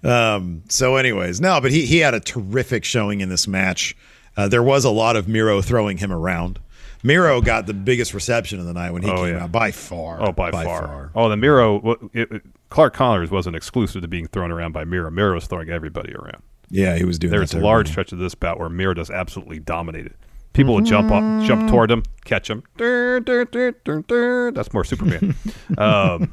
Um, 0.05 0.63
so, 0.69 0.97
anyways, 0.97 1.41
no, 1.41 1.61
but 1.61 1.71
he, 1.71 1.87
he 1.87 1.99
had 1.99 2.13
a 2.15 2.21
terrific 2.21 2.85
showing 2.85 3.21
in 3.21 3.29
this 3.29 3.47
match. 3.49 3.97
Uh, 4.37 4.49
there 4.49 4.63
was 4.63 4.85
a 4.85 4.91
lot 4.91 5.17
of 5.17 5.29
Miro 5.29 5.63
throwing 5.63 5.97
him 5.99 6.13
around. 6.13 6.59
Miro 7.03 7.41
got 7.41 7.67
the 7.67 7.75
biggest 7.75 8.15
reception 8.15 8.61
of 8.61 8.67
the 8.67 8.73
night 8.73 8.91
when 8.93 9.03
he 9.03 9.11
Oh, 9.11 9.17
came 9.25 9.35
yeah. 9.35 9.45
out 9.45 9.53
by 9.53 9.71
far. 9.73 10.19
Oh, 10.21 10.33
by, 10.33 10.51
far. 10.51 11.11
Oh, 11.15 11.29
the 11.29 11.37
Miro. 11.37 11.99
It, 12.13 12.31
it- 12.33 12.43
Clark 12.71 12.95
Connors 12.95 13.31
wasn't 13.31 13.55
exclusive 13.57 14.01
to 14.03 14.09
being 14.09 14.27
thrown 14.29 14.51
around 14.51 14.73
by 14.73 14.85
Miro. 14.85 15.11
Miro 15.11 15.35
was 15.35 15.47
throwing 15.47 15.69
everybody 15.69 16.15
around. 16.15 16.43
Yeah, 16.71 16.97
he 16.97 17.05
was 17.05 17.19
doing 17.19 17.33
There's 17.33 17.53
a 17.53 17.59
large 17.59 17.89
everybody. 17.89 17.91
stretch 17.91 18.13
of 18.13 18.19
this 18.19 18.35
bout 18.35 18.59
where 18.59 18.71
Miro 18.71 18.95
just 18.95 19.11
absolutely 19.11 19.59
dominated. 19.59 20.15
People 20.55 20.75
would 20.75 20.85
jump 20.87 21.11
up, 21.11 21.23
jump 21.47 21.69
toward 21.69 21.91
him, 21.91 22.03
catch 22.25 22.49
him. 22.49 22.63
That's 22.77 24.73
more 24.73 24.85
Superman. 24.85 25.35
um, 25.79 26.31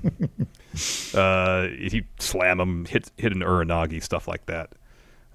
uh, 1.14 1.68
he 1.68 2.04
slam 2.20 2.60
him, 2.60 2.86
hit 2.86 3.12
hit 3.18 3.32
an 3.34 3.40
uranage, 3.40 4.02
stuff 4.04 4.28
like 4.28 4.46
that. 4.48 4.74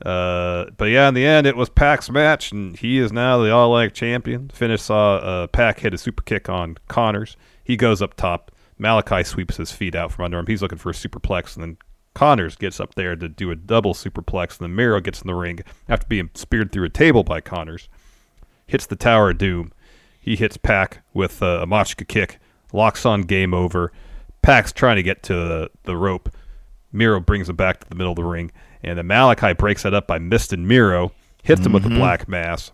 Uh, 0.04 0.66
but 0.76 0.86
yeah, 0.86 1.08
in 1.08 1.14
the 1.14 1.24
end, 1.24 1.46
it 1.46 1.56
was 1.56 1.70
Pac's 1.70 2.10
match, 2.10 2.52
and 2.52 2.76
he 2.76 2.98
is 2.98 3.10
now 3.10 3.38
the 3.38 3.50
All 3.50 3.74
Elite 3.74 3.94
champion. 3.94 4.50
Finish 4.50 4.82
saw 4.82 5.16
uh, 5.16 5.46
Pac 5.46 5.80
hit 5.80 5.94
a 5.94 5.98
super 5.98 6.22
kick 6.22 6.48
on 6.48 6.76
Connors. 6.88 7.36
He 7.64 7.76
goes 7.76 8.02
up 8.02 8.14
top. 8.14 8.50
Malakai 8.78 9.24
sweeps 9.24 9.56
his 9.56 9.72
feet 9.72 9.94
out 9.94 10.12
from 10.12 10.26
under 10.26 10.38
him. 10.38 10.46
He's 10.46 10.60
looking 10.60 10.78
for 10.78 10.90
a 10.90 10.94
superplex, 10.94 11.54
and 11.54 11.62
then 11.62 11.76
Connors 12.12 12.56
gets 12.56 12.80
up 12.80 12.94
there 12.96 13.16
to 13.16 13.28
do 13.28 13.50
a 13.50 13.56
double 13.56 13.94
superplex, 13.94 14.58
and 14.58 14.64
then 14.64 14.74
Miro 14.74 15.00
gets 15.00 15.22
in 15.22 15.26
the 15.26 15.34
ring 15.34 15.60
after 15.88 16.06
being 16.06 16.30
speared 16.34 16.70
through 16.70 16.84
a 16.84 16.90
table 16.90 17.24
by 17.24 17.40
Connors. 17.40 17.88
Hits 18.66 18.86
the 18.86 18.96
Tower 18.96 19.30
of 19.30 19.38
Doom. 19.38 19.72
He 20.20 20.36
hits 20.36 20.56
Pac 20.56 21.02
with 21.12 21.42
uh, 21.42 21.60
a 21.62 21.66
Machka 21.66 22.06
kick, 22.06 22.38
locks 22.72 23.06
on 23.06 23.22
game 23.22 23.54
over. 23.54 23.92
Pac's 24.42 24.72
trying 24.72 24.96
to 24.96 25.02
get 25.02 25.22
to 25.24 25.34
the, 25.34 25.70
the 25.84 25.96
rope. 25.96 26.28
Miro 26.92 27.20
brings 27.20 27.48
him 27.48 27.56
back 27.56 27.80
to 27.80 27.88
the 27.88 27.94
middle 27.94 28.12
of 28.12 28.16
the 28.16 28.24
ring, 28.24 28.52
and 28.84 28.98
then 28.98 29.06
Malakai 29.06 29.56
breaks 29.56 29.82
that 29.82 29.94
up 29.94 30.06
by 30.06 30.18
misting 30.18 30.66
Miro, 30.66 31.12
hits 31.42 31.64
him 31.64 31.72
with 31.72 31.82
the 31.82 31.90
black 31.90 32.28
mass. 32.28 32.72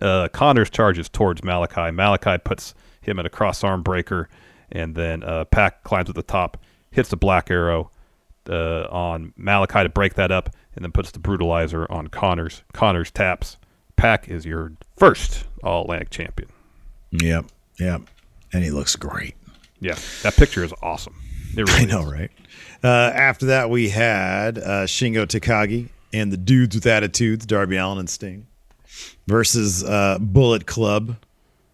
Uh, 0.00 0.28
Connors 0.28 0.70
charges 0.70 1.08
towards 1.08 1.42
Malakai. 1.42 1.94
Malakai 1.94 2.42
puts 2.42 2.74
him 3.00 3.18
in 3.18 3.26
a 3.26 3.30
cross 3.30 3.62
arm 3.62 3.82
breaker, 3.82 4.28
and 4.70 4.94
then 4.94 5.22
uh, 5.22 5.44
Pac 5.44 5.84
climbs 5.84 6.08
at 6.08 6.14
the 6.14 6.22
top, 6.22 6.56
hits 6.90 7.10
the 7.10 7.16
black 7.16 7.50
arrow 7.50 7.90
uh, 8.48 8.84
on 8.90 9.32
Malakai 9.38 9.84
to 9.84 9.88
break 9.88 10.14
that 10.14 10.32
up, 10.32 10.50
and 10.74 10.84
then 10.84 10.92
puts 10.92 11.10
the 11.10 11.18
brutalizer 11.18 11.88
on 11.90 12.08
Connors. 12.08 12.62
Connors 12.72 13.10
taps. 13.10 13.58
Pac 13.96 14.28
is 14.28 14.44
your 14.44 14.72
first 14.96 15.44
All 15.62 15.82
Atlantic 15.82 16.10
champion. 16.10 16.50
Yep, 17.12 17.46
yep. 17.78 18.02
And 18.52 18.64
he 18.64 18.70
looks 18.70 18.96
great. 18.96 19.36
Yeah, 19.80 19.96
that 20.22 20.36
picture 20.36 20.64
is 20.64 20.72
awesome. 20.82 21.21
Really 21.54 21.72
I 21.82 21.84
know, 21.84 22.00
is. 22.00 22.12
right? 22.12 22.30
Uh, 22.82 22.88
after 23.14 23.46
that, 23.46 23.70
we 23.70 23.88
had 23.90 24.58
uh, 24.58 24.86
Shingo 24.86 25.26
Takagi 25.26 25.88
and 26.12 26.32
the 26.32 26.36
dudes 26.36 26.74
with 26.74 26.86
attitudes, 26.86 27.46
Darby 27.46 27.76
Allin 27.76 27.98
and 27.98 28.10
Sting, 28.10 28.46
versus 29.26 29.84
uh, 29.84 30.18
Bullet 30.20 30.66
Club, 30.66 31.16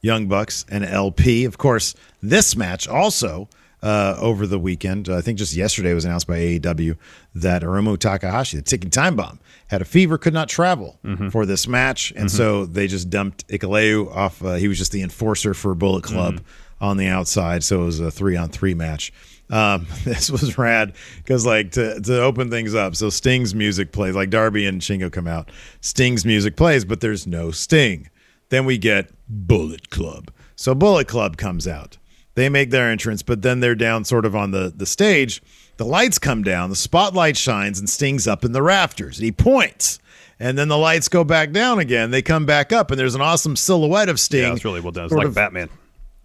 Young 0.00 0.26
Bucks, 0.28 0.64
and 0.68 0.84
LP. 0.84 1.44
Of 1.44 1.58
course, 1.58 1.94
this 2.22 2.56
match 2.56 2.86
also 2.86 3.48
uh, 3.82 4.16
over 4.18 4.46
the 4.46 4.58
weekend, 4.58 5.08
I 5.08 5.20
think 5.20 5.38
just 5.38 5.54
yesterday 5.54 5.94
was 5.94 6.04
announced 6.04 6.26
by 6.26 6.38
AEW 6.38 6.96
that 7.36 7.62
Hiromu 7.62 7.98
Takahashi, 7.98 8.56
the 8.56 8.62
ticking 8.62 8.90
time 8.90 9.16
bomb, 9.16 9.38
had 9.68 9.80
a 9.82 9.84
fever, 9.84 10.18
could 10.18 10.34
not 10.34 10.48
travel 10.48 10.98
for 11.30 11.46
this 11.46 11.68
match. 11.68 12.12
And 12.16 12.30
so 12.30 12.66
they 12.66 12.86
just 12.86 13.10
dumped 13.10 13.46
Hikuleo 13.48 14.14
off. 14.14 14.42
Uh, 14.42 14.54
he 14.54 14.66
was 14.66 14.78
just 14.78 14.92
the 14.92 15.02
enforcer 15.02 15.54
for 15.54 15.74
Bullet 15.74 16.04
Club 16.04 16.40
on 16.80 16.96
the 16.96 17.06
outside. 17.06 17.62
So 17.64 17.82
it 17.82 17.84
was 17.84 18.00
a 18.00 18.10
three 18.10 18.36
on 18.36 18.48
three 18.50 18.74
match. 18.74 19.12
Um, 19.50 19.86
this 20.04 20.30
was 20.30 20.58
rad 20.58 20.94
because, 21.16 21.46
like, 21.46 21.72
to, 21.72 22.00
to 22.00 22.22
open 22.22 22.50
things 22.50 22.74
up, 22.74 22.96
so 22.96 23.10
Sting's 23.10 23.54
music 23.54 23.92
plays, 23.92 24.14
like 24.14 24.30
Darby 24.30 24.66
and 24.66 24.80
Shingo 24.80 25.10
come 25.10 25.26
out. 25.26 25.50
Sting's 25.80 26.24
music 26.24 26.56
plays, 26.56 26.84
but 26.84 27.00
there's 27.00 27.26
no 27.26 27.50
Sting. 27.50 28.10
Then 28.50 28.64
we 28.64 28.78
get 28.78 29.10
Bullet 29.28 29.90
Club. 29.90 30.30
So 30.56 30.74
Bullet 30.74 31.08
Club 31.08 31.36
comes 31.36 31.66
out. 31.68 31.98
They 32.34 32.48
make 32.48 32.70
their 32.70 32.90
entrance, 32.90 33.22
but 33.22 33.42
then 33.42 33.60
they're 33.60 33.74
down 33.74 34.04
sort 34.04 34.24
of 34.24 34.36
on 34.36 34.52
the, 34.52 34.72
the 34.74 34.86
stage. 34.86 35.42
The 35.76 35.84
lights 35.84 36.18
come 36.18 36.42
down, 36.42 36.70
the 36.70 36.76
spotlight 36.76 37.36
shines, 37.36 37.78
and 37.78 37.88
Sting's 37.88 38.26
up 38.28 38.44
in 38.44 38.52
the 38.52 38.62
rafters. 38.62 39.18
And 39.18 39.24
he 39.24 39.32
points. 39.32 39.98
And 40.40 40.56
then 40.56 40.68
the 40.68 40.78
lights 40.78 41.08
go 41.08 41.24
back 41.24 41.50
down 41.50 41.80
again. 41.80 42.10
They 42.12 42.22
come 42.22 42.46
back 42.46 42.72
up, 42.72 42.90
and 42.90 42.98
there's 42.98 43.16
an 43.16 43.20
awesome 43.20 43.56
silhouette 43.56 44.08
of 44.08 44.20
Sting. 44.20 44.42
Yeah, 44.42 44.52
it's 44.52 44.64
really 44.64 44.80
well 44.80 44.92
done. 44.92 45.06
It's 45.06 45.14
like 45.14 45.26
of- 45.26 45.34
Batman. 45.34 45.68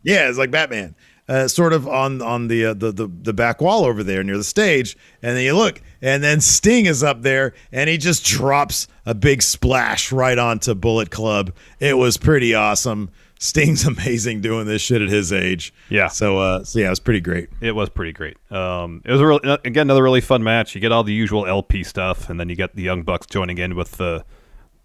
yeah, 0.03 0.29
it's 0.29 0.37
like 0.37 0.51
Batman. 0.51 0.95
Uh, 1.25 1.47
sort 1.47 1.71
of 1.71 1.87
on 1.87 2.21
on 2.21 2.49
the, 2.49 2.65
uh, 2.65 2.73
the 2.73 2.91
the 2.91 3.07
the 3.07 3.33
back 3.33 3.61
wall 3.61 3.85
over 3.85 4.03
there 4.03 4.23
near 4.25 4.35
the 4.35 4.43
stage, 4.43 4.97
and 5.21 5.37
then 5.37 5.43
you 5.45 5.55
look, 5.55 5.81
and 6.01 6.21
then 6.21 6.41
Sting 6.41 6.85
is 6.85 7.01
up 7.01 7.21
there, 7.21 7.53
and 7.71 7.89
he 7.89 7.97
just 7.97 8.25
drops 8.25 8.87
a 9.05 9.15
big 9.15 9.41
splash 9.41 10.11
right 10.11 10.37
onto 10.37 10.75
Bullet 10.75 11.11
Club. 11.11 11.53
It 11.79 11.97
was 11.97 12.17
pretty 12.17 12.53
awesome. 12.53 13.09
Sting's 13.39 13.85
amazing 13.87 14.41
doing 14.41 14.65
this 14.65 14.81
shit 14.81 15.01
at 15.01 15.09
his 15.09 15.31
age. 15.31 15.73
Yeah. 15.89 16.07
So 16.07 16.39
uh, 16.39 16.63
so 16.63 16.79
yeah, 16.79 16.87
it 16.87 16.91
was 16.91 16.99
pretty 16.99 17.21
great. 17.21 17.49
It 17.61 17.73
was 17.73 17.89
pretty 17.89 18.13
great. 18.13 18.35
Um, 18.51 19.01
it 19.05 19.11
was 19.11 19.21
a 19.21 19.27
real, 19.27 19.39
uh, 19.43 19.57
again 19.63 19.87
another 19.87 20.03
really 20.03 20.21
fun 20.21 20.43
match. 20.43 20.75
You 20.75 20.81
get 20.81 20.91
all 20.91 21.03
the 21.03 21.13
usual 21.13 21.45
LP 21.45 21.83
stuff, 21.83 22.29
and 22.29 22.39
then 22.39 22.49
you 22.49 22.55
get 22.55 22.75
the 22.75 22.81
Young 22.81 23.03
Bucks 23.03 23.27
joining 23.27 23.59
in 23.59 23.75
with 23.75 23.93
the 23.93 24.25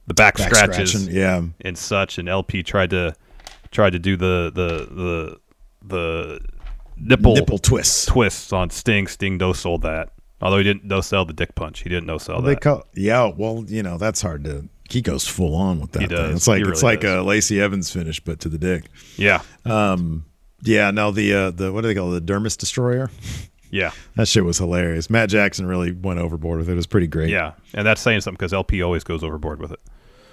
the 0.06 0.14
back, 0.14 0.36
Back 0.38 0.54
scratches 0.54 1.06
yeah. 1.08 1.42
and 1.60 1.76
such. 1.76 2.18
And 2.18 2.28
LP 2.28 2.62
tried 2.62 2.90
to 2.90 3.14
tried 3.70 3.90
to 3.90 3.98
do 3.98 4.16
the 4.16 4.50
the 4.54 4.94
the 4.94 5.40
the 5.88 6.40
nipple 6.96 7.34
Nipple 7.34 7.58
twists. 7.58 8.06
twists 8.06 8.52
on 8.52 8.70
Sting. 8.70 9.06
Sting 9.06 9.36
no 9.36 9.52
sold 9.52 9.82
that. 9.82 10.10
Although 10.40 10.58
he 10.58 10.64
didn't 10.64 10.84
no 10.84 11.00
sell 11.00 11.24
the 11.24 11.32
dick 11.32 11.54
punch, 11.56 11.80
he 11.82 11.88
didn't 11.88 12.06
no 12.06 12.18
sell 12.18 12.40
They 12.40 12.54
that. 12.54 12.60
call 12.60 12.84
yeah. 12.94 13.30
Well, 13.36 13.64
you 13.66 13.82
know 13.82 13.98
that's 13.98 14.22
hard 14.22 14.44
to. 14.44 14.68
He 14.90 15.02
goes 15.02 15.26
full 15.26 15.54
on 15.54 15.80
with 15.80 15.92
that. 15.92 16.00
He 16.02 16.06
thing. 16.06 16.16
does. 16.16 16.36
It's 16.36 16.48
like 16.48 16.62
He 16.64 16.68
it's 16.70 16.82
really 16.82 16.94
like 16.94 17.00
does. 17.02 17.18
a 17.18 17.22
Lacey 17.22 17.60
Evans 17.60 17.90
finish, 17.90 18.20
but 18.20 18.40
to 18.40 18.48
the 18.48 18.56
dick. 18.58 18.84
yeah, 19.16 19.42
Um, 19.66 20.24
yeah. 20.62 20.90
No, 20.92 21.10
the 21.10 21.34
uh, 21.34 21.50
the 21.50 21.72
what 21.72 21.82
do 21.82 21.88
they 21.88 21.94
call 21.94 22.14
it? 22.14 22.24
the 22.24 22.32
Dermis 22.32 22.56
Destroyer? 22.56 23.10
yeah, 23.70 23.90
That 24.16 24.28
shit 24.28 24.44
was 24.44 24.56
hilarious. 24.58 25.10
Matt 25.10 25.28
Jackson 25.28 25.66
really 25.66 25.92
went 25.92 26.20
overboard 26.20 26.58
with 26.60 26.68
it. 26.68 26.72
It 26.72 26.76
was 26.76 26.86
pretty 26.86 27.06
great. 27.06 27.28
yeah. 27.30 27.52
And 27.74 27.86
that's 27.86 28.00
saying 28.00 28.22
something 28.22 28.36
because 28.38 28.52
LP 28.54 28.80
always 28.82 29.04
goes 29.04 29.22
overboard 29.22 29.60
with 29.60 29.72
it. 29.72 29.80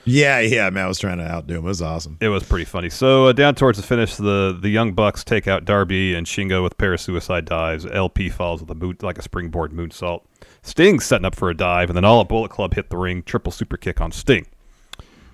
Yeah, 0.06 0.40
yeah. 0.40 0.70
man. 0.70 0.86
I 0.86 0.88
was 0.88 1.00
trying 1.00 1.18
to 1.18 1.26
outdo 1.26 1.56
him. 1.56 1.66
It 1.66 1.68
was 1.68 1.82
awesome. 1.82 2.18
It 2.22 2.30
was 2.30 2.44
pretty 2.44 2.66
funny. 2.66 2.90
So 2.90 3.28
uh, 3.28 3.34
down 3.34 3.56
towards 3.56 3.78
the 3.78 3.84
finish, 3.84 4.16
the 4.16 4.58
the 4.60 4.70
young 4.70 4.94
bucks 4.94 5.24
take 5.24 5.48
out 5.48 5.66
Darby 5.66 6.14
and 6.14 6.26
Shingo 6.26 6.64
with 6.64 6.78
pair 6.78 6.94
of 6.94 7.02
suicide 7.02 7.46
dives. 7.46 7.86
LP 7.86 8.30
falls 8.30 8.62
with 8.62 8.70
a 8.70 8.76
moon, 8.76 8.98
like 9.02 9.18
a 9.18 9.22
springboard 9.22 9.72
moonsault. 9.72 10.22
Sting's 10.62 11.06
setting 11.06 11.26
up 11.26 11.36
for 11.36 11.50
a 11.50 11.56
dive, 11.56 11.90
and 11.90 11.98
then 11.98 12.06
all 12.06 12.22
a 12.22 12.26
Bullet 12.26 12.50
Club 12.50 12.74
hit 12.74 12.90
the 12.90 12.98
ring, 12.98 13.24
triple 13.24 13.52
super 13.52 13.78
kick 13.78 14.02
on 14.02 14.12
Sting. 14.12 14.48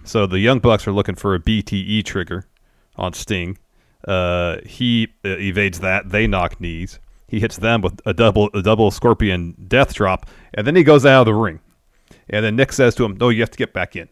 So 0.03 0.26
the 0.26 0.39
young 0.39 0.59
bucks 0.59 0.88
are 0.88 0.91
looking 0.91 1.15
for 1.15 1.36
a 1.36 1.39
BTE 1.39 2.03
trigger 2.05 2.47
on 2.95 3.13
Sting. 3.13 3.57
Uh, 4.07 4.57
he 4.65 5.09
uh, 5.24 5.38
evades 5.38 5.80
that. 5.82 6.09
They 6.09 6.28
knock 6.28 6.59
knees. 6.59 6.99
He 7.28 7.39
hits 7.39 7.57
them 7.57 7.82
with 7.82 8.01
a 8.05 8.13
double 8.13 8.49
a 8.53 8.61
double 8.61 8.91
scorpion 8.91 9.55
death 9.67 9.93
drop, 9.93 10.26
and 10.53 10.65
then 10.67 10.76
he 10.76 10.84
goes 10.84 11.05
out 11.05 11.22
of 11.22 11.26
the 11.28 11.34
ring. 11.34 11.59
And 12.30 12.43
then 12.43 12.55
Nick 12.55 12.74
says 12.74 12.95
to 12.95 13.05
him, 13.05 13.15
"No, 13.17 13.30
you 13.30 13.41
have 13.41 13.51
to 13.51 13.57
get 13.57 13.74
back 13.74 13.95
in." 13.95 14.09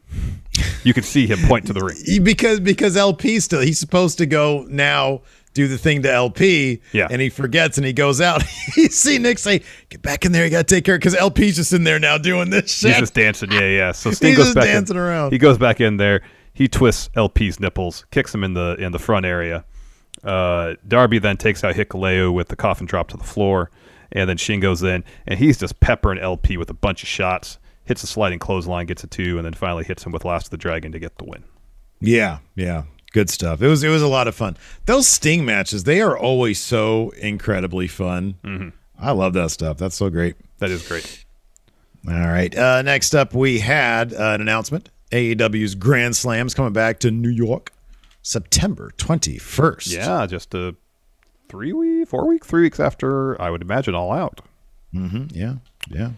You 0.83 0.93
can 0.93 1.03
see 1.03 1.27
him 1.27 1.39
point 1.47 1.67
to 1.67 1.73
the 1.73 1.83
ring. 1.83 2.23
Because 2.23 2.59
because 2.59 2.95
LP 2.95 3.39
still 3.39 3.61
he's 3.61 3.79
supposed 3.79 4.17
to 4.19 4.25
go 4.25 4.65
now 4.69 5.21
do 5.53 5.67
the 5.67 5.77
thing 5.77 6.01
to 6.03 6.11
LP. 6.11 6.81
Yeah. 6.93 7.07
And 7.09 7.21
he 7.21 7.29
forgets 7.29 7.77
and 7.77 7.85
he 7.85 7.93
goes 7.93 8.21
out. 8.21 8.43
you 8.77 8.87
see 8.87 9.17
Nick 9.17 9.39
say, 9.39 9.61
"Get 9.89 10.01
back 10.01 10.25
in 10.25 10.31
there. 10.31 10.45
You 10.45 10.51
got 10.51 10.67
to 10.67 10.75
take 10.75 10.85
care." 10.85 10.97
Because 10.97 11.15
LP's 11.15 11.55
just 11.55 11.73
in 11.73 11.83
there 11.83 11.99
now 11.99 12.17
doing 12.17 12.49
this 12.49 12.71
shit. 12.71 12.91
He's 12.91 12.99
just 12.99 13.13
dancing. 13.13 13.51
Yeah, 13.51 13.67
yeah. 13.67 13.91
So 13.91 14.11
Sting 14.13 14.29
He's 14.29 14.37
goes 14.37 14.47
just 14.47 14.55
back 14.55 14.65
dancing 14.65 14.95
in, 14.95 15.01
around. 15.01 15.31
He 15.31 15.37
goes 15.37 15.57
back 15.57 15.81
in 15.81 15.97
there. 15.97 16.21
He 16.53 16.67
twists 16.67 17.09
LP's 17.15 17.59
nipples, 17.59 18.05
kicks 18.11 18.33
him 18.33 18.43
in 18.43 18.53
the 18.53 18.75
in 18.79 18.91
the 18.91 18.99
front 18.99 19.25
area. 19.25 19.65
Uh, 20.23 20.73
Darby 20.87 21.19
then 21.19 21.37
takes 21.37 21.63
out 21.63 21.75
Hikuleo 21.75 22.33
with 22.33 22.49
the 22.49 22.55
coffin 22.55 22.85
drop 22.85 23.07
to 23.09 23.17
the 23.17 23.23
floor, 23.23 23.71
and 24.11 24.29
then 24.29 24.37
Shin 24.37 24.59
goes 24.59 24.83
in, 24.83 25.03
and 25.25 25.39
he's 25.39 25.57
just 25.57 25.79
peppering 25.79 26.19
LP 26.19 26.57
with 26.57 26.69
a 26.69 26.73
bunch 26.73 27.03
of 27.03 27.07
shots. 27.07 27.57
Hits 27.89 28.03
a 28.03 28.07
sliding 28.07 28.37
clothesline, 28.37 28.85
gets 28.85 29.03
a 29.03 29.07
two, 29.07 29.37
and 29.37 29.45
then 29.45 29.53
finally 29.55 29.83
hits 29.83 30.05
him 30.05 30.11
with 30.11 30.23
Last 30.23 30.45
of 30.45 30.51
the 30.51 30.57
Dragon 30.57 30.91
to 30.91 30.99
get 30.99 31.17
the 31.17 31.25
win. 31.25 31.43
Yeah, 31.99 32.37
yeah. 32.55 32.83
Good 33.13 33.31
stuff. 33.31 33.63
It 33.63 33.67
was 33.67 33.83
it 33.83 33.89
was 33.89 34.03
a 34.03 34.07
lot 34.07 34.27
of 34.27 34.35
fun. 34.35 34.57
Those 34.85 35.07
Sting 35.07 35.43
matches, 35.43 35.85
they 35.85 35.99
are 35.99 36.15
always 36.15 36.59
so 36.61 37.09
incredibly 37.17 37.87
fun. 37.87 38.35
Mm-hmm. 38.43 38.69
I 38.99 39.11
love 39.13 39.33
that 39.33 39.49
stuff. 39.49 39.79
That's 39.79 39.95
so 39.95 40.11
great. 40.11 40.35
That 40.59 40.69
is 40.69 40.87
great. 40.87 41.25
All 42.07 42.13
right. 42.13 42.55
Uh, 42.55 42.83
next 42.83 43.15
up, 43.15 43.33
we 43.33 43.57
had 43.59 44.13
uh, 44.13 44.33
an 44.35 44.41
announcement. 44.41 44.89
AEW's 45.11 45.73
Grand 45.73 46.15
Slams 46.15 46.53
coming 46.53 46.73
back 46.73 46.99
to 46.99 47.09
New 47.09 47.29
York, 47.29 47.73
September 48.21 48.91
twenty 48.97 49.39
first. 49.39 49.87
Yeah, 49.87 50.27
just 50.27 50.53
a 50.53 50.75
three 51.47 51.73
week, 51.73 52.07
four 52.07 52.27
week, 52.27 52.45
three 52.45 52.61
weeks 52.61 52.79
after 52.79 53.41
I 53.41 53.49
would 53.49 53.63
imagine 53.63 53.95
All 53.95 54.11
Out. 54.11 54.41
Mm-hmm. 54.93 55.35
Yeah. 55.35 55.55
Yeah. 55.89 56.11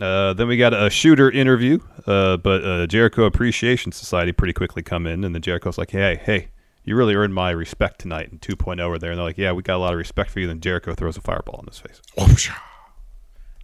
Uh, 0.00 0.32
then 0.32 0.48
we 0.48 0.56
got 0.56 0.74
a 0.74 0.90
shooter 0.90 1.30
interview, 1.30 1.78
uh, 2.06 2.36
but 2.38 2.64
uh, 2.64 2.86
Jericho 2.86 3.24
Appreciation 3.24 3.92
Society 3.92 4.32
pretty 4.32 4.52
quickly 4.52 4.82
come 4.82 5.06
in, 5.06 5.22
and 5.24 5.34
then 5.34 5.42
Jericho's 5.42 5.78
like, 5.78 5.90
"Hey, 5.92 6.20
hey, 6.24 6.48
you 6.84 6.96
really 6.96 7.14
earned 7.14 7.34
my 7.34 7.50
respect 7.50 8.00
tonight." 8.00 8.30
And 8.32 8.40
2.0 8.40 8.80
over 8.80 8.98
there, 8.98 9.10
and 9.12 9.18
they're 9.18 9.24
like, 9.24 9.38
"Yeah, 9.38 9.52
we 9.52 9.62
got 9.62 9.76
a 9.76 9.78
lot 9.78 9.92
of 9.92 9.98
respect 9.98 10.30
for 10.30 10.40
you." 10.40 10.46
Then 10.48 10.60
Jericho 10.60 10.94
throws 10.94 11.16
a 11.16 11.20
fireball 11.20 11.60
in 11.60 11.66
his 11.68 11.78
face. 11.78 12.00
Oh 12.18 12.34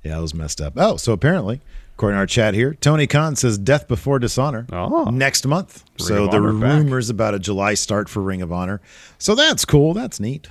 yeah, 0.05 0.15
that 0.15 0.21
was 0.23 0.33
messed 0.35 0.61
up. 0.61 0.75
Oh, 0.77 0.97
so 0.97 1.13
apparently, 1.13 1.61
according 1.95 2.15
to 2.15 2.21
our 2.21 2.27
chat 2.27 2.55
here, 2.55 2.75
Tony 2.75 3.07
Khan 3.07 3.35
says 3.37 3.59
Death 3.59 3.89
Before 3.89 4.19
Dishonor 4.19 4.67
Oh. 4.73 5.11
next 5.11 5.47
month. 5.47 5.85
Ring 5.99 6.07
so 6.07 6.27
were 6.29 6.29
Honor 6.37 6.53
back. 6.53 6.79
rumors 6.79 7.11
about 7.11 7.35
a 7.35 7.39
July 7.39 7.75
start 7.75 8.09
for 8.09 8.23
Ring 8.23 8.41
of 8.41 8.53
Honor. 8.53 8.81
So 9.19 9.35
that's 9.35 9.65
cool. 9.65 9.95
That's 9.95 10.21
neat. 10.21 10.49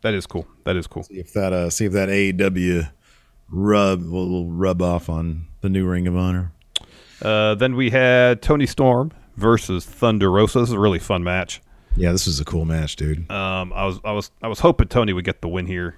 That 0.00 0.14
is 0.14 0.26
cool. 0.26 0.46
That 0.64 0.76
is 0.76 0.86
cool. 0.86 1.02
See 1.04 1.18
if 1.18 1.32
that 1.34 1.52
uh, 1.52 1.70
see 1.70 1.84
if 1.84 1.92
that 1.92 2.08
AEW 2.08 2.88
rub 3.50 4.02
will, 4.02 4.28
will 4.28 4.50
rub 4.50 4.82
off 4.82 5.08
on 5.08 5.46
the 5.60 5.68
new 5.68 5.86
Ring 5.86 6.06
of 6.06 6.16
Honor. 6.16 6.52
Uh, 7.20 7.54
then 7.54 7.74
we 7.74 7.90
had 7.90 8.42
Toni 8.42 8.66
Storm 8.66 9.12
versus 9.36 9.84
Thunder 9.84 10.30
Rosa. 10.30 10.60
This 10.60 10.68
is 10.68 10.74
a 10.74 10.78
really 10.78 10.98
fun 10.98 11.24
match. 11.24 11.60
Yeah, 11.96 12.12
this 12.12 12.26
was 12.26 12.38
a 12.38 12.44
cool 12.44 12.64
match, 12.64 12.96
dude. 12.96 13.30
Um, 13.30 13.72
I 13.72 13.84
was 13.84 13.98
I 14.04 14.12
was 14.12 14.30
I 14.42 14.48
was 14.48 14.60
hoping 14.60 14.88
Toni 14.88 15.12
would 15.12 15.24
get 15.24 15.40
the 15.40 15.48
win 15.48 15.66
here. 15.66 15.96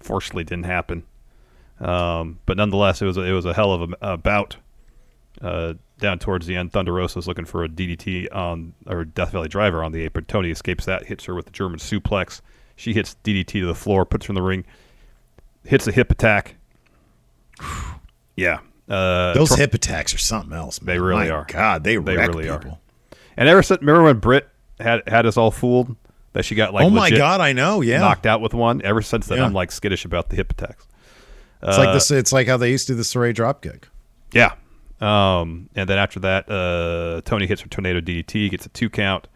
Fortunately, 0.00 0.42
it 0.42 0.48
didn't 0.48 0.66
happen. 0.66 1.04
Um, 1.80 2.38
but 2.46 2.56
nonetheless, 2.56 3.02
it 3.02 3.06
was 3.06 3.16
a, 3.16 3.22
it 3.22 3.32
was 3.32 3.44
a 3.44 3.54
hell 3.54 3.72
of 3.72 3.92
a, 3.92 4.12
a 4.12 4.16
bout. 4.16 4.56
Uh, 5.40 5.74
down 5.98 6.18
towards 6.18 6.46
the 6.46 6.54
end, 6.54 6.72
Thunder 6.72 6.92
Rosa 6.92 7.18
is 7.18 7.26
looking 7.26 7.44
for 7.44 7.64
a 7.64 7.68
DDT 7.68 8.34
on 8.34 8.74
or 8.86 9.04
Death 9.04 9.32
Valley 9.32 9.48
Driver 9.48 9.82
on 9.82 9.92
the 9.92 10.02
apron. 10.02 10.24
Toni 10.26 10.50
escapes 10.50 10.84
that, 10.84 11.06
hits 11.06 11.24
her 11.24 11.34
with 11.34 11.46
the 11.46 11.52
German 11.52 11.78
suplex. 11.78 12.40
She 12.76 12.92
hits 12.92 13.16
DDT 13.24 13.46
to 13.46 13.66
the 13.66 13.74
floor, 13.74 14.04
puts 14.04 14.26
her 14.26 14.30
in 14.30 14.34
the 14.34 14.42
ring, 14.42 14.64
hits 15.64 15.86
a 15.86 15.92
hip 15.92 16.12
attack. 16.12 16.56
Yeah, 18.36 18.58
uh, 18.88 19.34
Those 19.34 19.50
Tor- 19.50 19.58
hip 19.58 19.74
attacks 19.74 20.12
are 20.14 20.18
something 20.18 20.52
else. 20.52 20.80
Man. 20.82 20.94
They 20.94 21.00
really 21.00 21.26
My 21.26 21.30
are. 21.30 21.44
God, 21.48 21.84
they, 21.84 21.96
They 21.96 22.16
wreck 22.16 22.28
really 22.28 22.48
are. 22.48 22.58
people. 22.58 22.80
And 23.36 23.48
ever 23.48 23.62
since 23.62 23.80
remember 23.80 24.02
when 24.04 24.18
Britt 24.18 24.48
had 24.80 25.02
had 25.08 25.26
us 25.26 25.36
all 25.36 25.50
fooled 25.50 25.94
that 26.32 26.44
she 26.44 26.54
got 26.54 26.74
like 26.74 26.84
oh 26.84 26.90
my 26.90 27.10
God, 27.10 27.40
I 27.40 27.52
know. 27.52 27.80
Yeah, 27.80 27.98
knocked 28.00 28.26
out 28.26 28.40
with 28.40 28.54
one. 28.54 28.82
Ever 28.82 29.02
since 29.02 29.26
then, 29.26 29.38
Yeah. 29.38 29.44
I'm 29.44 29.52
like 29.52 29.70
skittish 29.72 30.04
about 30.04 30.30
the 30.30 30.36
hip 30.36 30.50
attacks. 30.50 30.86
it's 31.62 31.78
like 31.78 31.94
this. 31.94 32.10
It's 32.10 32.32
like 32.32 32.46
how 32.48 32.56
they 32.56 32.70
used 32.70 32.86
to 32.88 32.92
do 32.92 32.96
the 32.96 33.02
Saray 33.04 33.32
dropkick. 33.34 33.84
Yeah. 34.32 34.54
Um, 35.00 35.68
and 35.74 35.88
then 35.88 35.98
after 35.98 36.20
that, 36.20 36.48
uh, 36.50 37.20
Toni 37.24 37.46
hits 37.46 37.60
her 37.62 37.68
tornado 37.68 38.00
DDT, 38.00 38.50
gets 38.50 38.66
a 38.66 38.68
two 38.70 38.88
count. 38.90 39.28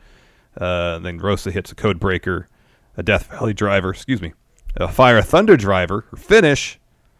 Uh, 0.56 0.98
then 0.98 1.18
Rosa 1.18 1.50
hits 1.50 1.70
a 1.70 1.74
code 1.74 2.00
breaker, 2.00 2.48
a 2.96 3.02
Death 3.02 3.26
Valley 3.30 3.54
driver, 3.54 3.90
excuse 3.90 4.20
me, 4.22 4.32
a 4.76 4.88
Fire 4.88 5.20
Thunder 5.22 5.56
driver, 5.56 6.04
finish. 6.16 6.78